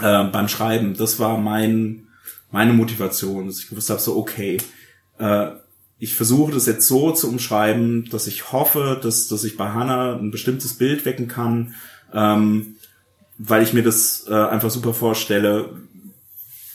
äh, 0.00 0.24
beim 0.24 0.48
Schreiben, 0.48 0.96
das 0.96 1.18
war 1.18 1.38
mein, 1.38 2.08
meine 2.50 2.72
Motivation, 2.72 3.46
dass 3.46 3.60
ich 3.60 3.68
gewusst 3.68 3.90
habe, 3.90 4.00
so, 4.00 4.16
okay, 4.16 4.58
äh, 5.18 5.50
ich 5.98 6.14
versuche 6.14 6.52
das 6.52 6.66
jetzt 6.66 6.86
so 6.86 7.10
zu 7.10 7.28
umschreiben, 7.28 8.08
dass 8.10 8.26
ich 8.26 8.52
hoffe, 8.52 8.98
dass, 9.02 9.26
dass 9.28 9.44
ich 9.44 9.56
bei 9.56 9.70
Hannah 9.70 10.16
ein 10.16 10.30
bestimmtes 10.30 10.74
Bild 10.74 11.04
wecken 11.04 11.28
kann, 11.28 11.74
ähm, 12.14 12.76
weil 13.36 13.62
ich 13.62 13.72
mir 13.72 13.82
das 13.82 14.26
äh, 14.28 14.34
einfach 14.34 14.70
super 14.70 14.94
vorstelle, 14.94 15.70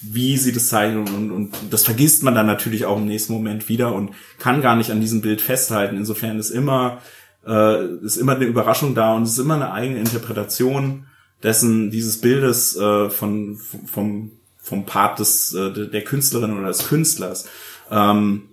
wie 0.01 0.38
sie 0.38 0.51
das 0.51 0.67
zeigen 0.67 0.99
und, 0.99 1.13
und, 1.13 1.31
und 1.31 1.55
das 1.69 1.86
vergisst 1.86 2.23
man 2.23 2.36
dann 2.36 2.45
natürlich 2.45 2.86
auch 2.86 2.97
im 2.97 3.05
nächsten 3.05 3.31
Moment 3.31 3.69
wieder 3.69 3.95
und 3.95 4.11
kann 4.38 4.61
gar 4.61 4.75
nicht 4.75 4.91
an 4.91 4.99
diesem 4.99 5.21
Bild 5.21 5.41
festhalten. 5.41 5.95
Insofern 5.95 6.38
ist 6.38 6.49
immer 6.49 7.01
äh, 7.47 7.85
ist 7.97 8.17
immer 8.17 8.35
eine 8.35 8.45
Überraschung 8.45 8.95
da 8.95 9.13
und 9.13 9.23
es 9.23 9.33
ist 9.33 9.39
immer 9.39 9.55
eine 9.55 9.71
eigene 9.71 9.99
Interpretation 9.99 11.05
dessen, 11.41 11.91
dieses 11.91 12.21
Bildes 12.21 12.75
äh, 12.77 13.09
von, 13.09 13.57
vom, 13.57 14.31
vom 14.57 14.85
Part 14.85 15.19
des, 15.19 15.53
äh, 15.53 15.89
der 15.89 16.03
Künstlerin 16.03 16.57
oder 16.57 16.67
des 16.67 16.87
Künstlers. 16.87 17.47
Ähm, 17.91 18.49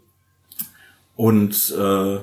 und 1.17 1.75
äh, 1.79 2.19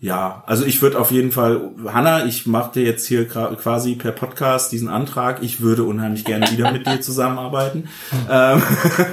ja, 0.00 0.44
also 0.46 0.66
ich 0.66 0.82
würde 0.82 0.98
auf 0.98 1.10
jeden 1.10 1.32
Fall, 1.32 1.70
Hanna, 1.86 2.26
ich 2.26 2.46
mache 2.46 2.72
dir 2.74 2.84
jetzt 2.84 3.06
hier 3.06 3.26
quasi 3.26 3.94
per 3.94 4.12
Podcast 4.12 4.70
diesen 4.70 4.88
Antrag. 4.90 5.42
Ich 5.42 5.62
würde 5.62 5.84
unheimlich 5.84 6.26
gerne 6.26 6.50
wieder 6.50 6.70
mit 6.70 6.86
dir 6.86 7.00
zusammenarbeiten, 7.00 7.88
ähm, 8.30 8.62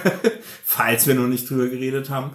falls 0.66 1.08
wir 1.08 1.16
noch 1.16 1.28
nicht 1.28 1.49
drüber 1.49 1.68
geredet 1.68 2.10
haben. 2.10 2.32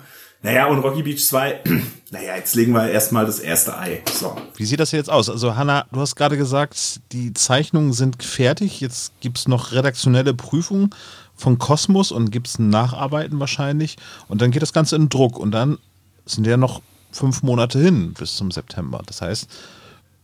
Naja, 0.47 0.67
und 0.67 0.79
Rocky 0.79 1.03
Beach 1.03 1.27
2, 1.27 1.63
naja, 2.13 2.37
jetzt 2.37 2.55
legen 2.55 2.73
wir 2.73 2.89
erstmal 2.89 3.27
das 3.27 3.41
erste 3.41 3.77
Ei. 3.77 4.05
So. 4.13 4.37
Wie 4.55 4.65
sieht 4.65 4.79
das 4.79 4.93
jetzt 4.93 5.11
aus? 5.11 5.29
Also, 5.29 5.57
Hanna, 5.57 5.87
du 5.91 5.99
hast 5.99 6.15
gerade 6.15 6.37
gesagt, 6.37 7.01
die 7.11 7.35
Zeichnungen 7.35 7.93
sind 7.93 8.23
fertig. 8.23 8.81
Jetzt 8.81 9.13
gibt 9.19 9.39
es 9.39 9.49
noch 9.49 9.73
redaktionelle 9.73 10.35
Prüfungen 10.35 10.91
von 11.35 11.59
Kosmos 11.59 12.13
und 12.13 12.31
gibt 12.31 12.47
es 12.47 12.61
ein 12.61 12.69
Nacharbeiten 12.69 13.41
wahrscheinlich. 13.41 13.97
Und 14.29 14.41
dann 14.41 14.53
geht 14.53 14.63
das 14.63 14.73
Ganze 14.73 14.95
in 14.95 15.09
Druck. 15.09 15.37
Und 15.37 15.51
dann 15.51 15.79
sind 16.27 16.47
ja 16.47 16.57
noch 16.57 16.81
fünf 17.11 17.43
Monate 17.43 17.81
hin 17.81 18.15
bis 18.17 18.37
zum 18.37 18.53
September. 18.53 19.03
Das 19.05 19.23
heißt, 19.23 19.49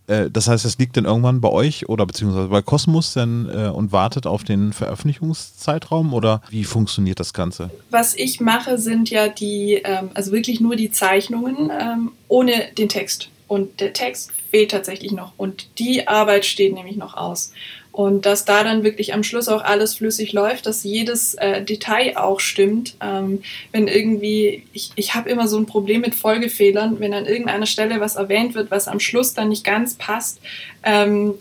äh, 0.06 0.30
das 0.30 0.48
heißt, 0.48 0.64
es 0.64 0.78
liegt 0.78 0.96
dann 0.96 1.04
irgendwann 1.04 1.40
bei 1.40 1.48
euch 1.48 1.88
oder 1.88 2.06
beziehungsweise 2.06 2.48
bei 2.48 2.62
Cosmos 2.62 3.12
dann 3.14 3.48
äh, 3.48 3.68
und 3.68 3.92
wartet 3.92 4.26
auf 4.26 4.44
den 4.44 4.72
Veröffentlichungszeitraum 4.72 6.12
oder 6.14 6.42
wie 6.50 6.64
funktioniert 6.64 7.20
das 7.20 7.32
Ganze? 7.32 7.70
Was 7.90 8.14
ich 8.14 8.40
mache, 8.40 8.78
sind 8.78 9.10
ja 9.10 9.28
die, 9.28 9.80
ähm, 9.84 10.10
also 10.14 10.32
wirklich 10.32 10.60
nur 10.60 10.76
die 10.76 10.90
Zeichnungen 10.90 11.70
ähm, 11.70 12.12
ohne 12.28 12.68
den 12.76 12.88
Text. 12.88 13.28
Und 13.48 13.80
der 13.80 13.92
Text 13.92 14.32
fehlt 14.50 14.70
tatsächlich 14.70 15.12
noch. 15.12 15.32
Und 15.36 15.78
die 15.78 16.08
Arbeit 16.08 16.46
steht 16.46 16.74
nämlich 16.74 16.96
noch 16.96 17.14
aus. 17.14 17.52
Und 17.92 18.24
dass 18.24 18.46
da 18.46 18.64
dann 18.64 18.84
wirklich 18.84 19.12
am 19.12 19.22
Schluss 19.22 19.48
auch 19.48 19.62
alles 19.62 19.94
flüssig 19.94 20.32
läuft, 20.32 20.64
dass 20.64 20.82
jedes 20.82 21.34
äh, 21.34 21.62
Detail 21.62 22.16
auch 22.16 22.40
stimmt. 22.40 22.96
Ähm, 23.02 23.42
wenn 23.70 23.86
irgendwie, 23.86 24.64
ich, 24.72 24.92
ich 24.96 25.14
habe 25.14 25.28
immer 25.28 25.46
so 25.46 25.58
ein 25.58 25.66
Problem 25.66 26.00
mit 26.00 26.14
Folgefehlern, 26.14 27.00
wenn 27.00 27.12
an 27.12 27.26
irgendeiner 27.26 27.66
Stelle 27.66 28.00
was 28.00 28.16
erwähnt 28.16 28.54
wird, 28.54 28.70
was 28.70 28.88
am 28.88 28.98
Schluss 28.98 29.34
dann 29.34 29.50
nicht 29.50 29.62
ganz 29.62 29.94
passt. 29.96 30.40
Ähm, 30.82 31.34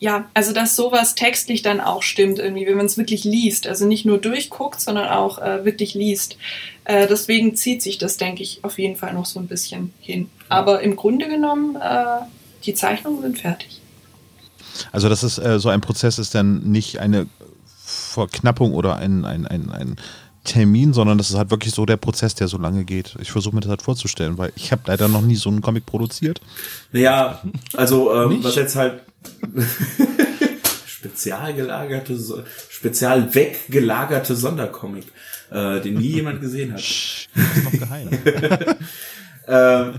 ja, 0.00 0.28
also 0.34 0.52
dass 0.52 0.74
sowas 0.74 1.14
textlich 1.14 1.62
dann 1.62 1.80
auch 1.80 2.02
stimmt, 2.02 2.40
irgendwie, 2.40 2.66
wenn 2.66 2.76
man 2.76 2.86
es 2.86 2.98
wirklich 2.98 3.22
liest. 3.22 3.68
Also 3.68 3.86
nicht 3.86 4.04
nur 4.04 4.18
durchguckt, 4.18 4.80
sondern 4.80 5.08
auch 5.08 5.38
äh, 5.38 5.64
wirklich 5.64 5.94
liest. 5.94 6.36
Äh, 6.84 7.06
deswegen 7.06 7.54
zieht 7.54 7.80
sich 7.80 7.98
das, 7.98 8.16
denke 8.16 8.42
ich, 8.42 8.64
auf 8.64 8.80
jeden 8.80 8.96
Fall 8.96 9.14
noch 9.14 9.26
so 9.26 9.38
ein 9.38 9.46
bisschen 9.46 9.92
hin. 10.00 10.28
Aber 10.48 10.80
im 10.80 10.96
Grunde 10.96 11.28
genommen, 11.28 11.76
äh, 11.76 12.24
die 12.64 12.74
Zeichnungen 12.74 13.22
sind 13.22 13.38
fertig. 13.38 13.81
Also, 14.90 15.08
dass 15.08 15.22
es 15.22 15.38
äh, 15.38 15.58
so 15.58 15.68
ein 15.68 15.80
Prozess 15.80 16.18
ist, 16.18 16.34
dann 16.34 16.70
nicht 16.70 16.98
eine 16.98 17.26
Verknappung 17.84 18.72
oder 18.72 18.96
ein, 18.96 19.24
ein, 19.24 19.46
ein, 19.46 19.70
ein 19.70 19.96
Termin, 20.44 20.92
sondern 20.92 21.18
das 21.18 21.30
ist 21.30 21.36
halt 21.36 21.50
wirklich 21.50 21.72
so 21.72 21.86
der 21.86 21.96
Prozess, 21.96 22.34
der 22.34 22.48
so 22.48 22.58
lange 22.58 22.84
geht. 22.84 23.16
Ich 23.20 23.30
versuche 23.30 23.54
mir 23.54 23.60
das 23.60 23.70
halt 23.70 23.82
vorzustellen, 23.82 24.38
weil 24.38 24.52
ich 24.56 24.72
habe 24.72 24.82
leider 24.86 25.08
noch 25.08 25.22
nie 25.22 25.36
so 25.36 25.48
einen 25.48 25.60
Comic 25.60 25.86
produziert. 25.86 26.40
Naja, 26.90 27.40
also 27.74 28.12
ähm, 28.14 28.42
was 28.42 28.56
jetzt 28.56 28.74
halt 28.74 29.02
spezial 30.86 31.54
gelagerte, 31.54 32.18
spezial 32.70 33.32
weggelagerte 33.34 34.34
Sondercomic, 34.34 35.04
äh, 35.50 35.80
den 35.80 35.94
nie 35.94 36.14
jemand 36.14 36.40
gesehen 36.40 36.72
hat. 36.72 36.80
Das 36.80 37.56
ist 37.56 37.64
noch 37.64 37.72
geheim. 37.72 38.08
äh, 39.46 39.98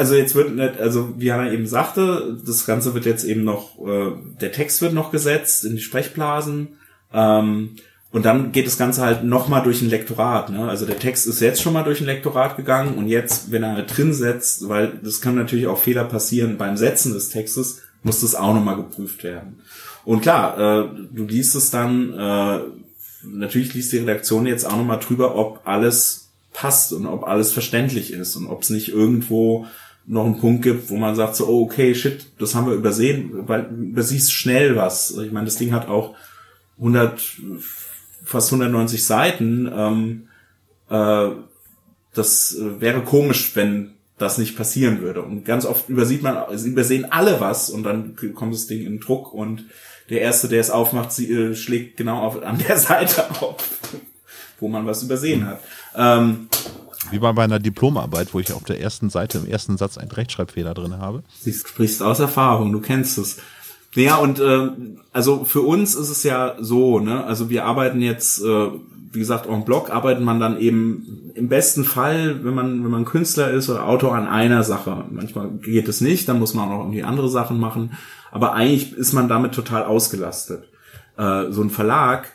also 0.00 0.14
jetzt 0.14 0.34
wird 0.34 0.56
nicht, 0.56 0.80
also 0.80 1.12
wie 1.18 1.30
Hanna 1.30 1.52
eben 1.52 1.66
sagte, 1.66 2.38
das 2.46 2.64
Ganze 2.64 2.94
wird 2.94 3.04
jetzt 3.04 3.22
eben 3.22 3.44
noch, 3.44 3.78
äh, 3.86 4.12
der 4.40 4.50
Text 4.50 4.80
wird 4.80 4.94
noch 4.94 5.12
gesetzt 5.12 5.66
in 5.66 5.76
die 5.76 5.82
Sprechblasen. 5.82 6.68
Ähm, 7.12 7.76
und 8.10 8.24
dann 8.24 8.50
geht 8.50 8.66
das 8.66 8.78
Ganze 8.78 9.02
halt 9.02 9.24
nochmal 9.24 9.62
durch 9.62 9.82
ein 9.82 9.90
Lektorat. 9.90 10.48
Ne? 10.48 10.66
Also 10.66 10.86
der 10.86 10.98
Text 10.98 11.26
ist 11.26 11.40
jetzt 11.40 11.60
schon 11.60 11.74
mal 11.74 11.82
durch 11.82 12.00
ein 12.00 12.06
Lektorat 12.06 12.56
gegangen 12.56 12.94
und 12.94 13.08
jetzt, 13.08 13.52
wenn 13.52 13.62
er 13.62 13.82
drin 13.82 14.14
setzt, 14.14 14.70
weil 14.70 14.98
das 15.02 15.20
kann 15.20 15.34
natürlich 15.34 15.66
auch 15.66 15.78
Fehler 15.78 16.04
passieren 16.04 16.56
beim 16.56 16.78
Setzen 16.78 17.12
des 17.12 17.28
Textes, 17.28 17.82
muss 18.02 18.22
das 18.22 18.34
auch 18.34 18.54
nochmal 18.54 18.76
geprüft 18.76 19.22
werden. 19.22 19.60
Und 20.06 20.22
klar, 20.22 20.56
äh, 20.58 20.88
du 21.12 21.26
liest 21.26 21.54
es 21.54 21.70
dann, 21.70 22.14
äh, 22.14 22.60
natürlich 23.22 23.74
liest 23.74 23.92
die 23.92 23.98
Redaktion 23.98 24.46
jetzt 24.46 24.64
auch 24.64 24.78
nochmal 24.78 24.98
drüber, 24.98 25.36
ob 25.36 25.60
alles 25.64 26.30
passt 26.54 26.94
und 26.94 27.06
ob 27.06 27.24
alles 27.24 27.52
verständlich 27.52 28.12
ist 28.12 28.36
und 28.36 28.46
ob 28.46 28.62
es 28.62 28.70
nicht 28.70 28.88
irgendwo 28.88 29.66
noch 30.06 30.24
einen 30.24 30.40
Punkt 30.40 30.62
gibt, 30.62 30.90
wo 30.90 30.96
man 30.96 31.14
sagt 31.14 31.36
so, 31.36 31.46
oh, 31.46 31.64
okay, 31.64 31.94
shit, 31.94 32.26
das 32.38 32.54
haben 32.54 32.66
wir 32.66 32.74
übersehen, 32.74 33.48
weil 33.48 33.66
übersiehst 33.66 34.32
schnell 34.32 34.76
was. 34.76 35.16
Ich 35.18 35.32
meine, 35.32 35.46
das 35.46 35.56
Ding 35.56 35.72
hat 35.72 35.88
auch 35.88 36.14
100 36.78 37.20
fast 38.24 38.52
190 38.52 39.04
Seiten. 39.04 39.70
Ähm, 39.72 40.28
äh, 40.88 41.34
das 42.14 42.56
äh, 42.56 42.80
wäre 42.80 43.02
komisch, 43.02 43.52
wenn 43.54 43.92
das 44.18 44.38
nicht 44.38 44.56
passieren 44.56 45.00
würde. 45.00 45.22
Und 45.22 45.44
ganz 45.44 45.64
oft 45.64 45.88
übersieht 45.88 46.22
man, 46.22 46.36
übersehen 46.64 47.10
alle 47.10 47.40
was 47.40 47.70
und 47.70 47.84
dann 47.84 48.16
kommt 48.34 48.54
das 48.54 48.66
Ding 48.66 48.84
in 48.84 49.00
Druck 49.00 49.32
und 49.32 49.64
der 50.10 50.20
Erste, 50.20 50.48
der 50.48 50.60
es 50.60 50.70
aufmacht, 50.70 51.12
sie, 51.12 51.32
äh, 51.32 51.54
schlägt 51.54 51.96
genau 51.96 52.20
auf, 52.20 52.42
an 52.42 52.58
der 52.58 52.76
Seite 52.78 53.30
auf, 53.40 53.56
wo 54.58 54.68
man 54.68 54.86
was 54.86 55.02
übersehen 55.02 55.46
hat. 55.46 55.60
Ähm, 55.94 56.48
Wie 57.10 57.18
bei 57.18 57.32
meiner 57.32 57.58
Diplomarbeit, 57.58 58.32
wo 58.32 58.40
ich 58.40 58.52
auf 58.52 58.64
der 58.64 58.80
ersten 58.80 59.10
Seite 59.10 59.38
im 59.38 59.46
ersten 59.46 59.76
Satz 59.76 59.98
einen 59.98 60.10
Rechtschreibfehler 60.10 60.74
drin 60.74 60.98
habe. 60.98 61.22
Du 61.44 61.52
sprichst 61.52 62.02
aus 62.02 62.20
Erfahrung, 62.20 62.72
du 62.72 62.80
kennst 62.80 63.18
es. 63.18 63.38
Ja, 63.94 64.16
und 64.16 64.38
äh, 64.38 64.68
also 65.12 65.44
für 65.44 65.62
uns 65.62 65.94
ist 65.94 66.10
es 66.10 66.22
ja 66.22 66.56
so, 66.60 67.00
ne? 67.00 67.24
Also 67.24 67.50
wir 67.50 67.64
arbeiten 67.64 68.00
jetzt, 68.00 68.40
äh, 68.40 68.68
wie 69.12 69.18
gesagt, 69.18 69.46
en 69.46 69.64
bloc 69.64 69.90
arbeitet 69.90 70.22
man 70.22 70.38
dann 70.38 70.60
eben 70.60 71.32
im 71.34 71.48
besten 71.48 71.82
Fall, 71.82 72.44
wenn 72.44 72.54
man 72.54 72.84
wenn 72.84 72.90
man 72.90 73.04
Künstler 73.04 73.50
ist 73.50 73.68
oder 73.68 73.86
Autor 73.86 74.14
an 74.14 74.28
einer 74.28 74.62
Sache. 74.62 75.04
Manchmal 75.10 75.50
geht 75.50 75.88
es 75.88 76.00
nicht, 76.00 76.28
dann 76.28 76.38
muss 76.38 76.54
man 76.54 76.66
auch 76.66 76.72
noch 76.72 76.80
irgendwie 76.80 77.02
andere 77.02 77.28
Sachen 77.28 77.58
machen. 77.58 77.92
Aber 78.30 78.52
eigentlich 78.54 78.92
ist 78.92 79.12
man 79.12 79.28
damit 79.28 79.52
total 79.52 79.84
ausgelastet. 79.84 80.68
Äh, 81.16 81.50
so 81.50 81.62
ein 81.62 81.70
Verlag, 81.70 82.30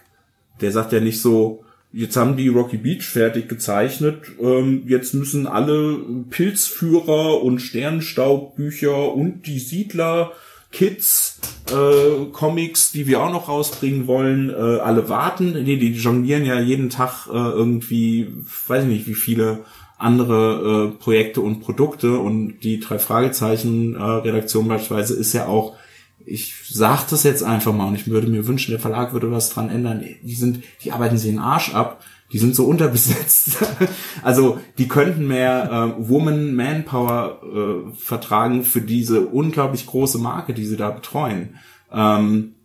der 0.60 0.72
sagt 0.72 0.92
ja 0.92 1.00
nicht 1.00 1.22
so, 1.22 1.65
jetzt 1.96 2.18
haben 2.18 2.36
die 2.36 2.50
Rocky 2.50 2.78
Beach 2.78 3.04
fertig 3.04 3.48
gezeichnet, 3.48 4.18
ähm, 4.40 4.84
jetzt 4.86 5.14
müssen 5.14 5.48
alle 5.48 5.98
Pilzführer 6.30 7.42
und 7.42 7.60
Sternstaubbücher 7.60 9.14
und 9.14 9.48
die 9.48 9.60
Siedler 9.60 10.34
Kids 10.72 11.40
äh, 11.72 12.26
Comics, 12.34 12.92
die 12.92 13.08
wir 13.08 13.24
auch 13.24 13.32
noch 13.32 13.48
rausbringen 13.48 14.08
wollen, 14.08 14.50
äh, 14.50 14.54
alle 14.54 15.08
warten. 15.08 15.54
Nee, 15.54 15.78
die 15.78 15.94
jonglieren 15.94 16.44
ja 16.44 16.60
jeden 16.60 16.90
Tag 16.90 17.28
äh, 17.28 17.32
irgendwie, 17.32 18.28
weiß 18.68 18.84
ich 18.84 18.90
nicht, 18.90 19.08
wie 19.08 19.14
viele 19.14 19.60
andere 19.98 20.92
äh, 20.92 21.02
Projekte 21.02 21.40
und 21.40 21.62
Produkte 21.62 22.20
und 22.20 22.60
die 22.60 22.82
drei 22.82 23.00
Fragezeichen 23.00 23.96
äh, 23.96 24.04
Redaktion 24.04 24.68
beispielsweise 24.68 25.16
ist 25.16 25.32
ja 25.32 25.48
auch 25.48 25.78
ich 26.26 26.54
sag 26.70 27.08
das 27.08 27.24
jetzt 27.24 27.44
einfach 27.44 27.74
mal 27.74 27.88
und 27.88 27.96
ich 27.96 28.08
würde 28.08 28.28
mir 28.28 28.48
wünschen, 28.48 28.72
der 28.72 28.80
Verlag 28.80 29.14
würde 29.14 29.32
was 29.32 29.50
dran 29.50 29.70
ändern. 29.70 30.04
Die 30.24 30.36
sind, 30.36 30.64
die 30.84 30.92
arbeiten 30.92 31.18
sich 31.18 31.32
den 31.32 31.40
Arsch 31.40 31.74
ab 31.74 32.04
die 32.32 32.40
sind 32.40 32.56
so 32.56 32.66
unterbesetzt. 32.66 33.58
also 34.24 34.60
die 34.78 34.88
könnten 34.88 35.28
mehr 35.28 35.96
äh, 35.98 36.10
Woman 36.10 36.56
Manpower 36.56 37.40
äh, 37.44 37.96
vertragen 37.96 38.64
für 38.64 38.82
diese 38.82 39.22
unglaublich 39.22 39.86
große 39.86 40.18
Marke, 40.18 40.54
die 40.54 40.66
sie 40.66 40.78
da 40.78 40.90
betreuen. 40.90 41.56
Ähm, 41.92 42.56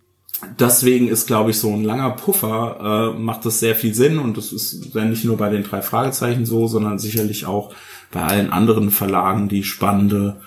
deswegen 0.59 1.09
ist, 1.09 1.27
glaube 1.27 1.51
ich, 1.51 1.59
so 1.59 1.73
ein 1.73 1.85
langer 1.85 2.11
Puffer, 2.11 3.15
äh, 3.15 3.19
macht 3.21 3.45
das 3.45 3.61
sehr 3.61 3.77
viel 3.77 3.95
Sinn 3.95 4.19
und 4.19 4.37
das 4.37 4.53
ist 4.53 4.95
ja 4.95 5.05
nicht 5.05 5.25
nur 5.25 5.37
bei 5.37 5.51
den 5.51 5.63
drei 5.63 5.83
Fragezeichen 5.83 6.47
so, 6.47 6.67
sondern 6.67 6.99
sicherlich 6.99 7.47
auch 7.47 7.75
bei 8.11 8.23
allen 8.23 8.51
anderen 8.51 8.91
Verlagen, 8.91 9.49
die 9.49 9.63
spannende 9.63 10.41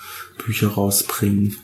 Bücher 0.43 0.69
rausbringen. 0.69 1.55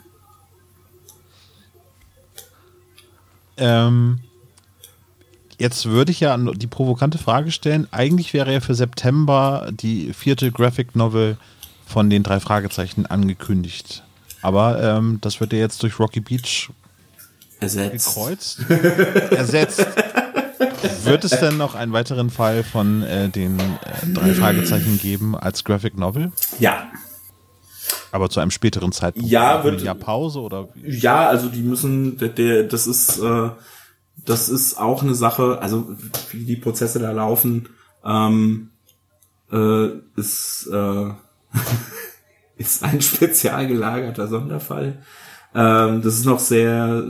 Ähm, 3.59 4.19
Jetzt 5.59 5.87
würde 5.87 6.13
ich 6.13 6.21
ja 6.21 6.37
die 6.37 6.67
provokante 6.67 7.17
Frage 7.17 7.51
stellen. 7.51 7.85
Eigentlich 7.91 8.33
wäre 8.33 8.53
ja 8.53 8.61
für 8.61 8.75
September 8.75 9.69
die 9.71 10.13
vierte 10.13 10.53
Graphic 10.53 10.95
Novel 10.95 11.37
von 11.85 12.09
den 12.09 12.23
drei 12.23 12.39
Fragezeichen 12.39 13.05
angekündigt. 13.05 14.03
Aber 14.41 14.81
ähm, 14.81 15.17
das 15.19 15.41
wird 15.41 15.51
ja 15.51 15.59
jetzt 15.59 15.83
durch 15.83 15.99
Rocky 15.99 16.21
Beach 16.21 16.69
ersetzt. 17.59 18.05
gekreuzt. 18.05 18.59
ersetzt. 19.31 19.85
Wird 21.03 21.25
es 21.25 21.31
denn 21.31 21.57
noch 21.57 21.75
einen 21.75 21.91
weiteren 21.91 22.29
Fall 22.29 22.63
von 22.63 23.03
äh, 23.03 23.27
den 23.27 23.59
äh, 23.59 24.13
drei 24.13 24.33
Fragezeichen 24.33 24.97
geben 24.97 25.37
als 25.37 25.65
Graphic 25.65 25.97
Novel? 25.97 26.31
Ja. 26.59 26.87
Aber 28.11 28.29
zu 28.29 28.39
einem 28.39 28.51
späteren 28.51 28.91
Zeitpunkt? 28.91 29.29
Ja, 29.29 29.63
wird. 29.63 29.81
Jahr 29.81 29.95
Pause 29.95 30.39
oder? 30.39 30.69
Wie? 30.73 30.97
Ja, 30.97 31.27
also 31.27 31.49
die 31.49 31.61
müssen, 31.61 32.17
der, 32.17 32.29
der 32.29 32.63
das 32.63 32.87
ist, 32.87 33.19
äh, 33.19 33.49
das 34.17 34.49
ist 34.49 34.79
auch 34.79 35.03
eine 35.03 35.15
Sache, 35.15 35.59
also 35.61 35.95
wie 36.31 36.45
die 36.45 36.55
Prozesse 36.55 36.99
da 36.99 37.11
laufen, 37.11 37.69
ähm, 38.03 38.69
äh, 39.51 39.89
ist, 40.15 40.69
äh, 40.71 41.09
ist 42.57 42.83
ein 42.83 43.01
spezial 43.01 43.67
gelagerter 43.67 44.27
Sonderfall. 44.27 45.01
Ähm, 45.55 46.01
das 46.01 46.15
ist 46.15 46.25
noch 46.25 46.39
sehr, 46.39 47.03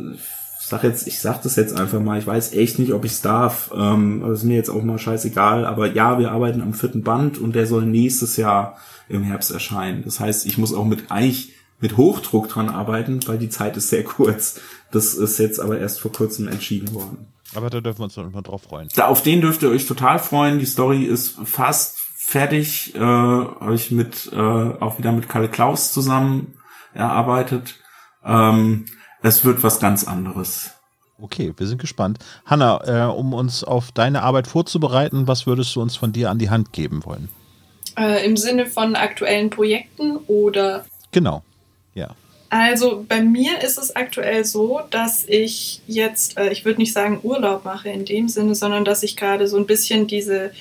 sag 0.70 0.84
jetzt, 0.84 1.08
ich 1.08 1.20
sag 1.20 1.42
das 1.42 1.56
jetzt 1.56 1.78
einfach 1.78 2.00
mal, 2.00 2.18
ich 2.18 2.28
weiß 2.28 2.54
echt 2.54 2.80
nicht, 2.80 2.94
ob 2.94 3.06
ich 3.06 3.12
es 3.12 3.22
darf. 3.22 3.72
Ähm, 3.76 4.24
das 4.26 4.40
ist 4.40 4.46
mir 4.46 4.56
jetzt 4.56 4.70
auch 4.70 4.84
mal 4.84 4.98
scheißegal. 4.98 5.66
Aber 5.66 5.92
ja, 5.92 6.20
wir 6.20 6.32
arbeiten 6.32 6.62
am 6.62 6.74
vierten 6.74 7.04
Band 7.04 7.38
und 7.38 7.54
der 7.54 7.68
soll 7.68 7.86
nächstes 7.86 8.38
Jahr 8.38 8.78
im 9.10 9.24
Herbst 9.24 9.52
erscheinen. 9.52 10.04
Das 10.04 10.20
heißt, 10.20 10.46
ich 10.46 10.58
muss 10.58 10.74
auch 10.74 10.86
mit 10.86 11.12
eigentlich 11.12 11.54
mit 11.82 11.98
Hochdruck 11.98 12.50
dran 12.50 12.70
arbeiten, 12.70 13.20
weil 13.26 13.38
die 13.38 13.50
Zeit 13.50 13.78
ist 13.78 13.90
sehr 13.90 14.04
kurz. 14.06 14.60
Das 14.92 15.14
ist 15.14 15.40
jetzt 15.40 15.60
aber 15.60 15.80
erst 15.80 16.00
vor 16.00 16.12
kurzem 16.12 16.48
entschieden 16.48 16.94
worden. 16.94 17.28
Aber 17.56 17.70
da 17.70 17.82
dürfen 17.82 18.00
wir 18.00 18.04
uns 18.06 18.18
noch 18.18 18.32
mal 18.32 18.42
drauf 18.42 18.64
freuen. 18.64 18.90
Da, 18.96 19.08
auf 19.08 19.24
den 19.24 19.42
dürft 19.42 19.64
ihr 19.64 19.70
euch 19.70 19.88
total 19.88 20.20
freuen. 20.20 20.60
Die 20.60 20.66
Story 20.66 21.04
ist 21.04 21.36
fast 21.46 21.98
fertig. 22.16 22.94
Äh, 22.96 23.00
Habe 23.00 23.74
ich 23.74 23.92
mit 23.92 24.30
äh, 24.32 24.36
auch 24.36 25.00
wieder 25.00 25.12
mit 25.12 25.30
Kalle 25.30 25.50
Klaus 25.50 25.92
zusammen 25.92 26.54
erarbeitet. 26.94 27.76
Ähm, 28.24 28.86
es 29.22 29.44
wird 29.46 29.64
was 29.64 29.80
ganz 29.80 30.04
anderes. 30.04 30.72
Okay, 31.22 31.54
wir 31.58 31.68
sind 31.68 31.82
gespannt. 31.82 32.20
Hanna, 32.46 33.10
äh, 33.10 33.12
um 33.12 33.34
uns 33.34 33.64
auf 33.64 33.92
deine 33.92 34.24
Arbeit 34.24 34.48
vorzubereiten, 34.48 35.28
was 35.28 35.46
würdest 35.46 35.76
du 35.76 35.82
uns 35.82 35.96
von 35.96 36.14
dir 36.14 36.30
an 36.30 36.40
die 36.40 36.50
Hand 36.50 36.72
geben 36.72 37.06
wollen? 37.06 37.30
Äh, 37.98 38.26
Im 38.26 38.38
Sinne 38.38 38.66
von 38.66 38.96
aktuellen 38.96 39.50
Projekten 39.50 40.18
oder? 40.28 40.86
Genau, 41.12 41.44
ja. 41.94 42.16
Also 42.50 43.06
bei 43.08 43.22
mir 43.22 43.62
ist 43.62 43.78
es 43.78 43.96
aktuell 43.96 44.44
so, 44.44 44.82
dass 44.90 45.24
ich 45.26 45.82
jetzt, 45.88 46.38
äh, 46.38 46.52
ich 46.52 46.66
würde 46.66 46.80
nicht 46.80 46.94
sagen 46.94 47.20
Urlaub 47.22 47.66
mache 47.66 47.90
in 47.90 48.06
dem 48.06 48.28
Sinne, 48.28 48.56
sondern 48.56 48.86
dass 48.86 49.04
ich 49.04 49.16
gerade 49.18 49.48
so 49.48 49.58
ein 49.58 49.68
bisschen 49.68 50.08
diese, 50.08 50.52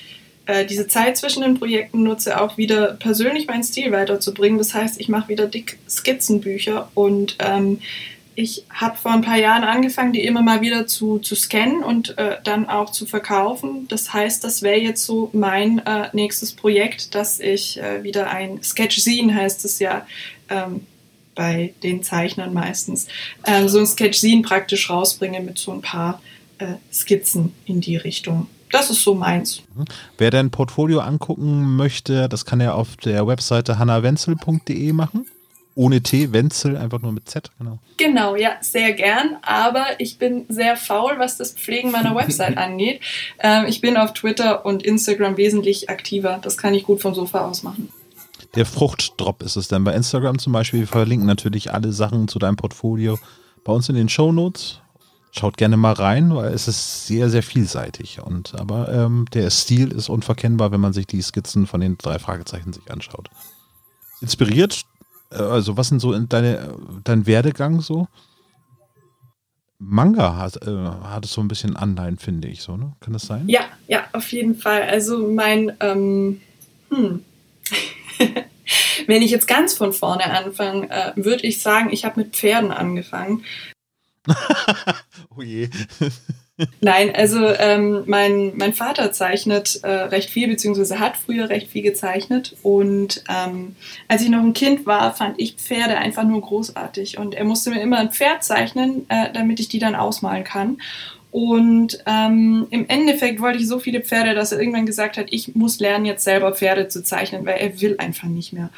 äh, 0.45 0.65
diese 0.65 0.87
Zeit 0.87 1.17
zwischen 1.17 1.41
den 1.41 1.57
Projekten 1.57 2.03
nutze, 2.03 2.41
auch 2.41 2.57
wieder 2.57 2.93
persönlich 2.93 3.47
meinen 3.47 3.63
Stil 3.63 3.91
weiterzubringen. 3.91 4.59
Das 4.59 4.73
heißt, 4.75 4.99
ich 4.99 5.09
mache 5.09 5.29
wieder 5.29 5.47
dick 5.47 5.79
Skizzenbücher 5.89 6.91
und 6.93 7.37
ähm, 7.39 7.79
ich 8.39 8.63
habe 8.69 8.97
vor 8.97 9.11
ein 9.11 9.21
paar 9.21 9.37
Jahren 9.37 9.65
angefangen, 9.65 10.13
die 10.13 10.23
immer 10.23 10.41
mal 10.41 10.61
wieder 10.61 10.87
zu, 10.87 11.19
zu 11.19 11.35
scannen 11.35 11.83
und 11.83 12.17
äh, 12.17 12.37
dann 12.45 12.69
auch 12.69 12.89
zu 12.89 13.05
verkaufen. 13.05 13.85
Das 13.89 14.13
heißt, 14.13 14.45
das 14.45 14.61
wäre 14.61 14.79
jetzt 14.79 15.03
so 15.03 15.29
mein 15.33 15.79
äh, 15.79 16.07
nächstes 16.13 16.53
Projekt, 16.53 17.15
dass 17.15 17.41
ich 17.41 17.81
äh, 17.81 18.01
wieder 18.01 18.29
ein 18.29 18.63
Sketch-Zine 18.63 19.35
heißt 19.35 19.65
es 19.65 19.79
ja, 19.79 20.07
ähm, 20.47 20.85
bei 21.35 21.73
den 21.83 22.01
Zeichnern 22.01 22.53
meistens, 22.53 23.07
äh, 23.43 23.67
so 23.67 23.79
ein 23.79 23.85
Sketch-Scene 23.85 24.41
praktisch 24.41 24.89
rausbringe 24.89 25.41
mit 25.41 25.57
so 25.57 25.73
ein 25.73 25.81
paar 25.81 26.21
äh, 26.59 26.75
Skizzen 26.93 27.53
in 27.65 27.81
die 27.81 27.97
Richtung. 27.97 28.47
Das 28.71 28.89
ist 28.89 29.03
so 29.03 29.15
meins. 29.15 29.63
Wer 30.17 30.31
dein 30.31 30.49
Portfolio 30.49 31.01
angucken 31.01 31.75
möchte, 31.75 32.29
das 32.29 32.45
kann 32.45 32.61
er 32.61 32.75
auf 32.75 32.95
der 32.95 33.27
Webseite 33.27 33.79
hannawenzel.de 33.79 34.93
machen. 34.93 35.25
Ohne 35.79 36.03
T, 36.03 36.33
Wenzel, 36.33 36.75
einfach 36.75 37.01
nur 37.01 37.13
mit 37.13 37.29
Z, 37.29 37.51
genau. 37.57 37.79
Genau, 37.95 38.35
ja, 38.35 38.57
sehr 38.59 38.91
gern. 38.91 39.37
Aber 39.43 39.85
ich 39.99 40.17
bin 40.17 40.43
sehr 40.49 40.75
faul, 40.75 41.13
was 41.19 41.37
das 41.37 41.53
Pflegen 41.53 41.91
meiner 41.91 42.13
Website 42.17 42.57
angeht. 42.57 42.99
Ähm, 43.39 43.63
ich 43.65 43.79
bin 43.79 43.95
auf 43.95 44.11
Twitter 44.11 44.65
und 44.65 44.83
Instagram 44.83 45.37
wesentlich 45.37 45.89
aktiver. 45.89 46.39
Das 46.41 46.57
kann 46.57 46.73
ich 46.73 46.83
gut 46.83 46.99
vom 46.99 47.15
Sofa 47.15 47.47
aus 47.47 47.63
machen. 47.63 47.93
Der 48.55 48.65
Fruchtdrop 48.65 49.41
ist 49.41 49.55
es 49.55 49.69
dann 49.69 49.85
bei 49.85 49.93
Instagram 49.93 50.37
zum 50.37 50.51
Beispiel. 50.51 50.81
Wir 50.81 50.87
verlinken 50.87 51.25
natürlich 51.25 51.71
alle 51.71 51.93
Sachen 51.93 52.27
zu 52.27 52.39
deinem 52.39 52.57
Portfolio 52.57 53.17
bei 53.63 53.71
uns 53.71 53.87
in 53.87 53.95
den 53.95 54.09
Show 54.09 54.33
Notes. 54.33 54.81
Schaut 55.31 55.55
gerne 55.55 55.77
mal 55.77 55.93
rein, 55.93 56.35
weil 56.35 56.53
es 56.53 56.67
ist 56.67 57.07
sehr, 57.07 57.29
sehr 57.29 57.41
vielseitig. 57.41 58.19
Und 58.21 58.53
aber 58.55 58.91
ähm, 58.91 59.27
der 59.31 59.49
Stil 59.49 59.93
ist 59.93 60.09
unverkennbar, 60.09 60.73
wenn 60.73 60.81
man 60.81 60.91
sich 60.91 61.07
die 61.07 61.21
Skizzen 61.21 61.67
von 61.67 61.79
den 61.79 61.97
drei 61.97 62.19
Fragezeichen 62.19 62.73
sich 62.73 62.91
anschaut. 62.91 63.29
Inspiriert, 64.19 64.83
also 65.29 65.77
was 65.77 65.87
sind 65.89 65.99
so 65.99 66.13
in 66.13 66.27
deine, 66.29 66.75
dein 67.03 67.25
Werdegang 67.25 67.81
so? 67.81 68.07
Manga 69.77 70.35
hat, 70.35 70.61
äh, 70.67 70.89
hat 71.03 71.23
es 71.23 71.31
so 71.31 71.41
ein 71.41 71.47
bisschen 71.47 71.75
Anleihen, 71.77 72.17
finde 72.17 72.49
ich, 72.49 72.61
so, 72.61 72.75
ne? 72.75 72.93
Kann 72.99 73.13
das 73.13 73.23
sein? 73.23 73.47
Ja, 73.47 73.61
ja, 73.87 74.03
auf 74.11 74.31
jeden 74.33 74.55
Fall. 74.55 74.83
Also 74.83 75.29
mein, 75.29 75.71
ähm, 75.79 76.41
hm. 76.89 77.23
Wenn 79.07 79.21
ich 79.21 79.31
jetzt 79.31 79.47
ganz 79.47 79.73
von 79.73 79.93
vorne 79.93 80.25
anfange, 80.25 80.89
äh, 80.89 81.13
würde 81.15 81.47
ich 81.47 81.61
sagen, 81.61 81.89
ich 81.91 82.05
habe 82.05 82.19
mit 82.19 82.35
Pferden 82.35 82.71
angefangen. 82.71 83.43
oh 85.35 85.41
je. 85.41 85.69
Nein, 86.81 87.13
also 87.15 87.45
ähm, 87.45 88.03
mein, 88.05 88.53
mein 88.57 88.73
Vater 88.73 89.11
zeichnet 89.11 89.79
äh, 89.83 89.89
recht 89.89 90.29
viel, 90.29 90.47
beziehungsweise 90.47 90.99
hat 90.99 91.17
früher 91.17 91.49
recht 91.49 91.69
viel 91.69 91.83
gezeichnet. 91.83 92.55
Und 92.63 93.23
ähm, 93.29 93.75
als 94.07 94.21
ich 94.21 94.29
noch 94.29 94.41
ein 94.43 94.53
Kind 94.53 94.85
war, 94.85 95.13
fand 95.13 95.39
ich 95.39 95.55
Pferde 95.55 95.97
einfach 95.97 96.23
nur 96.23 96.41
großartig. 96.41 97.17
Und 97.17 97.35
er 97.35 97.45
musste 97.45 97.69
mir 97.69 97.81
immer 97.81 97.97
ein 97.97 98.11
Pferd 98.11 98.43
zeichnen, 98.43 99.05
äh, 99.09 99.31
damit 99.33 99.59
ich 99.59 99.69
die 99.69 99.79
dann 99.79 99.95
ausmalen 99.95 100.43
kann. 100.43 100.77
Und 101.31 101.99
ähm, 102.07 102.65
im 102.71 102.87
Endeffekt 102.87 103.39
wollte 103.39 103.59
ich 103.59 103.67
so 103.67 103.77
viele 103.77 104.01
Pferde, 104.01 104.33
dass 104.33 104.51
er 104.51 104.59
irgendwann 104.59 104.87
gesagt 104.87 105.17
hat, 105.17 105.27
ich 105.29 105.55
muss 105.55 105.79
lernen, 105.79 106.05
jetzt 106.05 106.23
selber 106.23 106.53
Pferde 106.53 106.87
zu 106.87 107.03
zeichnen, 107.03 107.45
weil 107.45 107.59
er 107.59 107.79
will 107.81 107.95
einfach 107.99 108.27
nicht 108.27 108.51
mehr. 108.51 108.71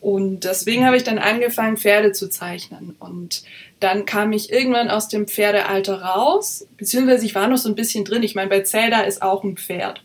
Und 0.00 0.44
deswegen 0.44 0.86
habe 0.86 0.96
ich 0.96 1.04
dann 1.04 1.18
angefangen, 1.18 1.76
Pferde 1.76 2.12
zu 2.12 2.28
zeichnen. 2.28 2.94
Und 2.98 3.42
dann 3.80 4.04
kam 4.04 4.32
ich 4.32 4.52
irgendwann 4.52 4.90
aus 4.90 5.08
dem 5.08 5.26
Pferdealter 5.26 6.02
raus, 6.02 6.66
beziehungsweise 6.76 7.26
ich 7.26 7.34
war 7.34 7.48
noch 7.48 7.58
so 7.58 7.68
ein 7.68 7.74
bisschen 7.74 8.04
drin. 8.04 8.22
Ich 8.22 8.34
meine, 8.34 8.50
bei 8.50 8.62
Zelda 8.62 9.00
ist 9.00 9.22
auch 9.22 9.44
ein 9.44 9.56
Pferd. 9.56 10.02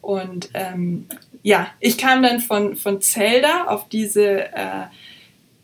Und 0.00 0.50
ähm, 0.54 1.06
ja, 1.42 1.68
ich 1.80 1.98
kam 1.98 2.22
dann 2.22 2.40
von, 2.40 2.76
von 2.76 3.00
Zelda 3.00 3.66
auf 3.66 3.88
diese 3.88 4.52
äh, 4.52 4.86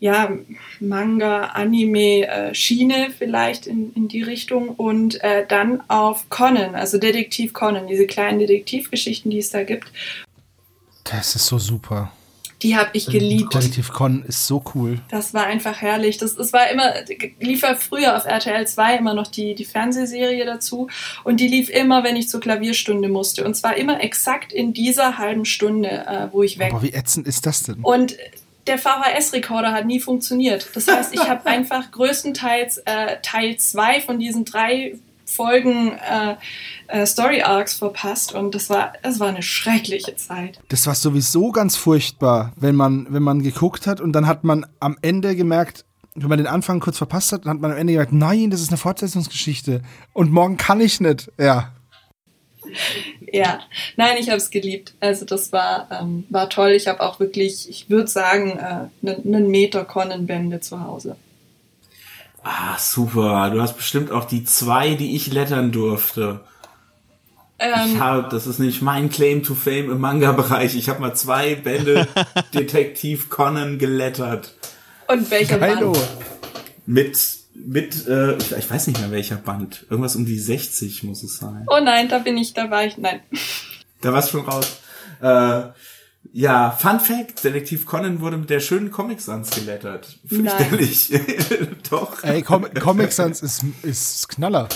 ja, 0.03 0.33
Manga, 0.80 1.47
Anime, 1.47 2.26
äh, 2.26 3.11
vielleicht 3.16 3.68
in, 3.68 3.93
in 3.95 4.09
die 4.09 4.22
Richtung 4.22 4.70
und 4.70 5.22
äh, 5.22 5.47
dann 5.47 5.80
auf 5.89 6.28
Conan, 6.28 6.74
also 6.74 6.99
Detektiv 6.99 7.53
Conan, 7.53 7.87
diese 7.87 8.09
kleinen 8.09 8.41
Detektivgeschichten, 8.41 9.30
die 9.30 9.39
es 9.39 9.51
da 9.51 9.62
gibt. 9.62 9.93
Das 11.05 11.37
ist 11.37 11.47
so 11.47 11.59
super. 11.59 12.11
Die 12.63 12.77
habe 12.77 12.91
ich 12.93 13.07
geliebt. 13.07 13.55
Detektiv 13.55 13.93
Con 13.93 14.25
ist 14.25 14.47
so 14.47 14.63
cool. 14.75 15.01
Das 15.11 15.35
war 15.35 15.47
einfach 15.47 15.81
herrlich. 15.81 16.19
Das, 16.19 16.37
das 16.37 16.53
war 16.53 16.71
immer, 16.71 16.93
lief 17.41 17.63
ja 17.63 17.75
früher 17.75 18.17
auf 18.17 18.25
RTL 18.25 18.67
2 18.67 18.97
immer 18.97 19.15
noch 19.15 19.27
die, 19.27 19.55
die 19.55 19.65
Fernsehserie 19.65 20.45
dazu. 20.45 20.89
Und 21.25 21.41
die 21.41 21.49
lief 21.49 21.69
immer, 21.69 22.05
wenn 22.05 22.17
ich 22.17 22.29
zur 22.29 22.41
Klavierstunde 22.41 23.09
musste. 23.09 23.45
Und 23.45 23.55
zwar 23.55 23.77
immer 23.77 24.03
exakt 24.03 24.53
in 24.53 24.73
dieser 24.73 25.19
halben 25.19 25.45
Stunde, 25.45 25.91
äh, 25.91 26.29
wo 26.33 26.43
ich 26.43 26.59
weg. 26.59 26.73
Aber 26.73 26.83
wie 26.83 26.93
ätzend 26.93 27.27
ist 27.27 27.47
das 27.47 27.65
denn? 27.65 27.81
Und 27.83 28.17
der 28.67 28.79
VHS-Rekorder 28.79 29.73
hat 29.73 29.87
nie 29.87 30.01
funktioniert. 30.01 30.69
Das 30.75 30.87
heißt, 30.87 31.15
ich 31.15 31.29
habe 31.29 31.47
einfach 31.47 31.91
größtenteils 31.91 32.79
äh, 32.79 33.17
Teil 33.23 33.57
2 33.57 34.03
von 34.03 34.19
diesen 34.19 34.45
drei 34.45 34.95
Folgen 35.35 35.93
äh, 35.93 36.37
äh, 36.89 37.07
Story 37.07 37.43
Arcs 37.43 37.74
verpasst 37.74 38.35
und 38.35 38.55
das 38.55 38.70
war, 38.70 38.93
das 39.03 39.18
war 39.20 39.28
eine 39.28 39.43
schreckliche 39.43 40.16
Zeit. 40.16 40.61
Das 40.68 40.87
war 40.87 40.95
sowieso 40.95 41.53
ganz 41.53 41.76
furchtbar, 41.76 42.53
wenn 42.57 42.74
man, 42.74 43.07
wenn 43.11 43.22
man 43.22 43.43
geguckt 43.43 43.87
hat 43.87 44.01
und 44.01 44.12
dann 44.12 44.26
hat 44.26 44.45
man 44.45 44.66
am 44.80 44.97
Ende 45.03 45.35
gemerkt, 45.35 45.85
wenn 46.14 46.28
man 46.28 46.39
den 46.39 46.47
Anfang 46.47 46.80
kurz 46.80 46.99
verpasst 46.99 47.33
hat, 47.33 47.45
dann 47.45 47.55
hat 47.55 47.61
man 47.61 47.72
am 47.72 47.78
Ende 47.78 47.95
gemerkt, 47.95 48.12
nein, 48.12 48.51
das 48.51 48.61
ist 48.61 48.68
eine 48.68 48.76
Fortsetzungsgeschichte 48.76 49.80
und 50.12 50.30
morgen 50.30 50.57
kann 50.57 50.80
ich 50.80 51.01
nicht. 51.01 51.30
Ja. 51.39 51.72
Ja, 53.33 53.61
nein, 53.97 54.16
ich 54.18 54.28
habe 54.28 54.37
es 54.37 54.51
geliebt. 54.51 54.95
Also 55.01 55.24
das 55.24 55.53
war, 55.53 55.89
ähm, 55.91 56.24
war 56.28 56.49
toll. 56.49 56.70
Ich 56.72 56.87
habe 56.87 57.01
auch 57.01 57.18
wirklich, 57.18 57.68
ich 57.68 57.91
würde 57.91 58.09
sagen, 58.09 58.59
äh, 58.59 59.11
einen 59.11 59.51
Meter 59.51 59.85
Conan-Bände 59.85 60.61
zu 60.61 60.80
Hause. 60.80 61.16
Ah, 62.45 62.76
super. 62.78 63.51
Du 63.51 63.61
hast 63.61 63.76
bestimmt 63.76 64.11
auch 64.11 64.24
die 64.24 64.45
zwei, 64.45 64.95
die 64.95 65.14
ich 65.14 65.32
lettern 65.32 65.72
durfte. 65.72 66.40
Ähm, 67.59 67.95
ich 67.95 68.01
habe, 68.01 68.28
das 68.28 68.47
ist 68.47 68.59
nicht 68.59 68.82
mein 68.82 69.11
Claim 69.11 69.43
to 69.43 69.55
Fame 69.55 69.90
im 69.90 70.01
Manga-Bereich. 70.01 70.74
Ich 70.74 70.88
habe 70.88 71.01
mal 71.01 71.14
zwei 71.14 71.55
Bände 71.55 72.09
Detektiv 72.55 73.30
Conan 73.30 73.78
gelettert. 73.78 74.55
Und 75.07 75.30
welcher 75.30 75.59
Geilo. 75.59 75.93
Band? 75.93 76.09
Mit, 76.86 77.18
mit, 77.55 78.09
äh, 78.09 78.36
ich, 78.38 78.53
ich, 78.53 78.70
weiß 78.70 78.88
nicht 78.88 78.99
mehr 78.99 79.12
welcher 79.12 79.36
Band. 79.36 79.86
Irgendwas 79.88 80.16
um 80.16 80.26
die 80.26 80.38
60 80.38 81.05
muss 81.05 81.22
es 81.22 81.38
sein. 81.38 81.64
Oh 81.68 81.78
nein, 81.80 82.09
da 82.09 82.18
bin 82.18 82.36
ich, 82.36 82.55
da 82.55 82.70
war 82.70 82.84
ich, 82.84 82.99
nein. 82.99 83.20
Da 84.01 84.12
warst 84.12 84.32
du 84.32 84.38
schon 84.38 84.49
raus. 84.49 84.80
Äh, 85.20 85.70
ja, 86.33 86.70
Fun 86.70 86.99
Fact, 86.99 87.45
Detektiv 87.45 87.85
Conan 87.85 88.20
wurde 88.20 88.39
mit 88.39 88.49
der 88.49 88.61
schönen 88.61 88.91
Comic 88.91 89.20
Sans 89.20 89.51
gelettert. 89.51 90.18
Fürchterlich. 90.26 91.12
Doch. 91.91 92.24
Ey, 92.24 92.41
Com 92.41 92.66
Comic 92.74 93.12
Sans 93.12 93.43
ist, 93.43 93.62
ist 93.83 94.28
Knaller. 94.30 94.68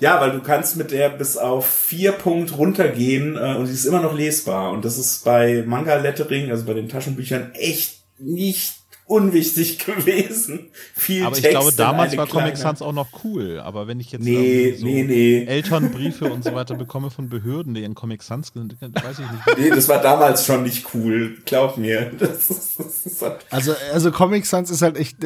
Ja, 0.00 0.20
weil 0.20 0.32
du 0.32 0.40
kannst 0.40 0.76
mit 0.76 0.90
der 0.90 1.10
bis 1.10 1.36
auf 1.36 1.66
vier 1.66 2.12
Punkt 2.12 2.56
runtergehen 2.56 3.36
äh, 3.36 3.56
und 3.56 3.66
sie 3.66 3.74
ist 3.74 3.84
immer 3.84 4.00
noch 4.00 4.14
lesbar. 4.14 4.70
Und 4.70 4.84
das 4.84 4.96
ist 4.96 5.24
bei 5.24 5.62
Manga-Lettering, 5.66 6.50
also 6.50 6.64
bei 6.64 6.72
den 6.72 6.88
Taschenbüchern, 6.88 7.52
echt 7.52 7.98
nicht 8.18 8.83
unwichtig 9.06 9.78
gewesen. 9.86 10.70
Viel 10.94 11.24
aber 11.24 11.36
ich 11.36 11.42
Text 11.42 11.58
glaube, 11.58 11.72
damals 11.72 12.16
war 12.16 12.26
Comic 12.26 12.56
Sans 12.56 12.82
auch 12.82 12.92
noch 12.92 13.08
cool. 13.24 13.60
Aber 13.60 13.86
wenn 13.86 14.00
ich 14.00 14.12
jetzt 14.12 14.24
nee, 14.24 14.74
so 14.78 14.84
nee, 14.84 15.02
nee. 15.02 15.44
Elternbriefe 15.44 16.32
und 16.32 16.44
so 16.44 16.54
weiter 16.54 16.74
bekomme 16.74 17.10
von 17.10 17.28
Behörden, 17.28 17.74
die 17.74 17.84
in 17.84 17.94
Comic 17.94 18.22
Sans 18.22 18.52
sind, 18.52 18.76
weiß 18.80 19.18
ich 19.18 19.30
nicht. 19.30 19.58
Nee, 19.58 19.70
das 19.70 19.88
war 19.88 20.00
damals 20.00 20.46
schon 20.46 20.62
nicht 20.62 20.86
cool. 20.94 21.38
Glaub 21.44 21.76
mir. 21.76 22.12
Das 22.24 22.48
ist, 22.48 22.78
das 22.78 23.06
ist 23.06 23.22
halt 23.22 23.40
also, 23.50 23.74
also 23.92 24.10
Comic 24.10 24.46
Sans 24.46 24.70
ist 24.70 24.82
halt 24.82 24.96
echt, 24.96 25.16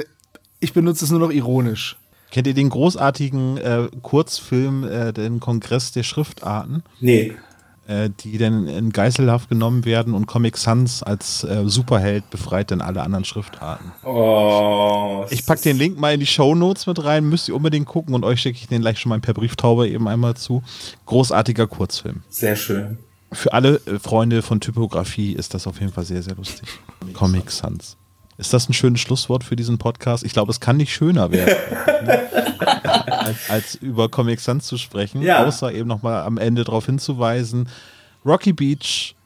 ich 0.58 0.72
benutze 0.72 1.04
es 1.04 1.10
nur 1.10 1.20
noch 1.20 1.30
ironisch. 1.30 1.96
Kennt 2.30 2.46
ihr 2.46 2.54
den 2.54 2.70
großartigen 2.70 3.56
äh, 3.58 3.88
Kurzfilm, 4.02 4.84
äh, 4.84 5.12
den 5.12 5.40
Kongress 5.40 5.92
der 5.92 6.02
Schriftarten? 6.02 6.82
Nee. 7.00 7.36
Äh, 7.88 8.10
die 8.20 8.36
dann 8.36 8.66
in 8.66 8.90
Geiselhaft 8.90 9.48
genommen 9.48 9.86
werden 9.86 10.12
und 10.12 10.26
Comic 10.26 10.58
Sans 10.58 11.02
als 11.02 11.42
äh, 11.42 11.62
Superheld 11.64 12.28
befreit 12.28 12.70
dann 12.70 12.82
alle 12.82 13.00
anderen 13.02 13.24
Schriftarten. 13.24 13.92
Oh. 14.04 15.24
Ich 15.30 15.46
pack 15.46 15.62
den 15.62 15.78
Link 15.78 15.98
mal 15.98 16.12
in 16.12 16.20
die 16.20 16.26
Show 16.26 16.54
Notes 16.54 16.86
mit 16.86 17.02
rein, 17.02 17.24
müsst 17.24 17.48
ihr 17.48 17.54
unbedingt 17.56 17.86
gucken 17.86 18.14
und 18.14 18.26
euch 18.26 18.42
schicke 18.42 18.58
ich 18.58 18.68
den 18.68 18.82
gleich 18.82 18.98
schon 18.98 19.08
mal 19.08 19.20
per 19.20 19.32
Brieftaube 19.32 19.88
eben 19.88 20.06
einmal 20.06 20.36
zu. 20.36 20.62
Großartiger 21.06 21.66
Kurzfilm. 21.66 22.20
Sehr 22.28 22.56
schön. 22.56 22.98
Für 23.32 23.54
alle 23.54 23.80
äh, 23.86 23.98
Freunde 23.98 24.42
von 24.42 24.60
Typografie 24.60 25.32
ist 25.32 25.54
das 25.54 25.66
auf 25.66 25.80
jeden 25.80 25.92
Fall 25.94 26.04
sehr, 26.04 26.22
sehr 26.22 26.34
lustig. 26.34 26.68
Comic 27.14 27.50
Sans. 27.50 27.96
Ist 28.38 28.52
das 28.52 28.68
ein 28.68 28.72
schönes 28.72 29.00
Schlusswort 29.00 29.42
für 29.42 29.56
diesen 29.56 29.78
Podcast? 29.78 30.22
Ich 30.22 30.32
glaube, 30.32 30.52
es 30.52 30.60
kann 30.60 30.76
nicht 30.76 30.92
schöner 30.92 31.32
werden, 31.32 32.08
als, 33.08 33.50
als, 33.50 33.74
über 33.74 34.08
Comic 34.08 34.38
Sans 34.38 34.64
zu 34.64 34.78
sprechen, 34.78 35.22
ja. 35.22 35.44
außer 35.44 35.72
eben 35.72 35.88
nochmal 35.88 36.22
am 36.22 36.38
Ende 36.38 36.62
darauf 36.62 36.86
hinzuweisen. 36.86 37.68
Rocky 38.24 38.52
Beach, 38.52 39.16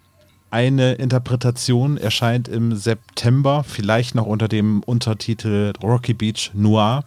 eine 0.50 0.94
Interpretation, 0.94 1.98
erscheint 1.98 2.48
im 2.48 2.74
September, 2.74 3.64
vielleicht 3.68 4.14
noch 4.14 4.24
unter 4.24 4.48
dem 4.48 4.82
Untertitel 4.82 5.74
Rocky 5.82 6.14
Beach 6.14 6.50
Noir. 6.54 7.04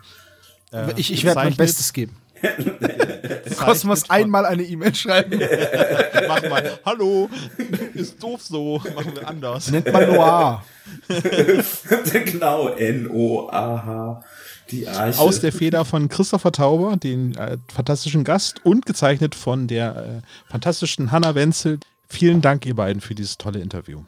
Äh, 0.71 0.93
ich 0.97 1.11
ich 1.11 1.23
werde 1.23 1.39
mein 1.39 1.55
Bestes 1.55 1.91
geben. 1.91 2.15
Kosmos 3.57 4.09
einmal 4.09 4.45
eine 4.45 4.63
E-Mail 4.63 4.93
schreiben. 4.95 5.39
Mach 6.27 6.49
mal. 6.49 6.79
Hallo, 6.85 7.29
ist 7.93 8.21
doof 8.21 8.41
so. 8.41 8.81
Machen 8.95 9.15
wir 9.15 9.27
anders. 9.27 9.71
Nennt 9.71 9.91
man 9.91 10.07
Noir. 10.07 10.63
genau, 12.25 12.69
N-O-A-H. 12.69 14.23
Die 14.71 14.87
Arche. 14.87 15.19
Aus 15.19 15.41
der 15.41 15.51
Feder 15.51 15.85
von 15.85 16.09
Christopher 16.09 16.51
Tauber, 16.51 16.97
den 16.97 17.35
äh, 17.35 17.57
fantastischen 17.71 18.23
Gast, 18.23 18.65
und 18.65 18.85
gezeichnet 18.85 19.35
von 19.35 19.67
der 19.67 20.21
äh, 20.23 20.51
fantastischen 20.51 21.11
Hanna 21.11 21.35
Wenzel. 21.35 21.79
Vielen 22.07 22.41
Dank, 22.41 22.65
ihr 22.65 22.75
beiden, 22.75 23.01
für 23.01 23.13
dieses 23.13 23.37
tolle 23.37 23.59
Interview. 23.59 24.01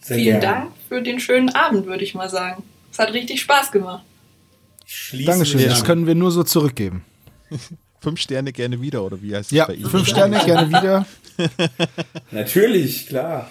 Sehr 0.00 0.16
Vielen 0.16 0.40
gerne. 0.40 0.60
Dank 0.60 0.72
für 0.88 1.02
den 1.02 1.20
schönen 1.20 1.50
Abend, 1.50 1.86
würde 1.86 2.04
ich 2.04 2.14
mal 2.14 2.30
sagen. 2.30 2.62
Es 2.90 2.98
hat 2.98 3.12
richtig 3.12 3.40
Spaß 3.42 3.72
gemacht. 3.72 4.04
Schließen 4.86 5.26
Dankeschön, 5.26 5.68
das 5.68 5.84
können 5.84 6.06
wir 6.06 6.14
nur 6.14 6.30
so 6.30 6.44
zurückgeben. 6.44 7.04
Fünf 8.00 8.20
Sterne 8.20 8.52
gerne 8.52 8.80
wieder, 8.80 9.02
oder 9.04 9.20
wie 9.22 9.34
heißt 9.34 9.50
es 9.50 9.56
Ja, 9.56 9.66
bei 9.66 9.74
Ihnen? 9.74 9.88
fünf 9.88 10.06
Sterne 10.06 10.38
gerne 10.44 10.68
wieder. 10.68 11.06
Natürlich, 12.30 13.06
klar. 13.06 13.50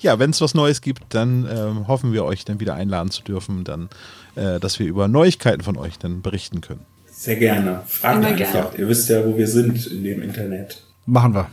Ja, 0.00 0.18
wenn 0.18 0.30
es 0.30 0.40
was 0.40 0.54
Neues 0.54 0.80
gibt, 0.80 1.02
dann 1.14 1.46
ähm, 1.50 1.86
hoffen 1.86 2.12
wir 2.12 2.24
euch 2.24 2.44
dann 2.44 2.58
wieder 2.58 2.74
einladen 2.74 3.10
zu 3.10 3.22
dürfen, 3.22 3.62
dann, 3.64 3.88
äh, 4.34 4.58
dass 4.58 4.78
wir 4.80 4.86
über 4.86 5.06
Neuigkeiten 5.06 5.62
von 5.62 5.76
euch 5.76 5.98
dann 5.98 6.22
berichten 6.22 6.60
können. 6.60 6.84
Sehr 7.10 7.36
gerne. 7.36 7.82
Fragt 7.86 8.18
Immer 8.18 8.26
einfach. 8.28 8.52
gerne. 8.52 8.76
Ihr 8.78 8.88
wisst 8.88 9.08
ja, 9.08 9.24
wo 9.24 9.36
wir 9.38 9.46
sind 9.46 9.86
in 9.86 10.02
dem 10.02 10.20
Internet. 10.20 10.82
Machen 11.06 11.34
wir. 11.34 11.48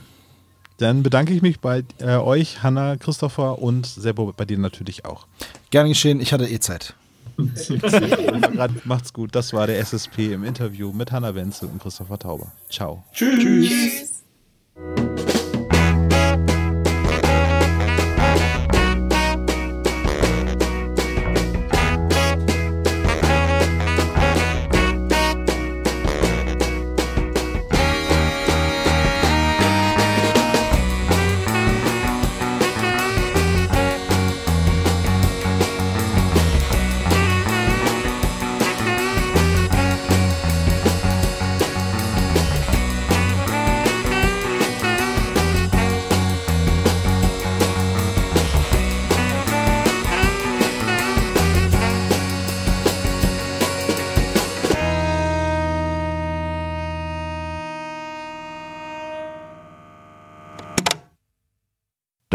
Dann 0.77 1.03
bedanke 1.03 1.33
ich 1.33 1.41
mich 1.41 1.59
bei 1.59 1.83
äh, 1.99 2.15
euch, 2.15 2.63
Hanna, 2.63 2.95
Christopher 2.97 3.59
und 3.61 3.85
Sebo 3.85 4.33
bei 4.35 4.45
dir 4.45 4.57
natürlich 4.57 5.05
auch. 5.05 5.27
Gerne 5.69 5.89
geschehen, 5.89 6.19
ich 6.21 6.33
hatte 6.33 6.47
eh 6.49 6.59
Zeit. 6.59 6.95
Macht's 8.85 9.13
gut. 9.13 9.35
Das 9.35 9.53
war 9.53 9.67
der 9.67 9.79
SSP 9.79 10.33
im 10.33 10.43
Interview 10.43 10.91
mit 10.91 11.11
Hanna 11.11 11.35
Wenzel 11.35 11.69
und 11.69 11.81
Christopher 11.81 12.19
Tauber. 12.19 12.51
Ciao. 12.69 13.03
Tschüss. 13.13 13.39
Tschüss. 13.39 14.08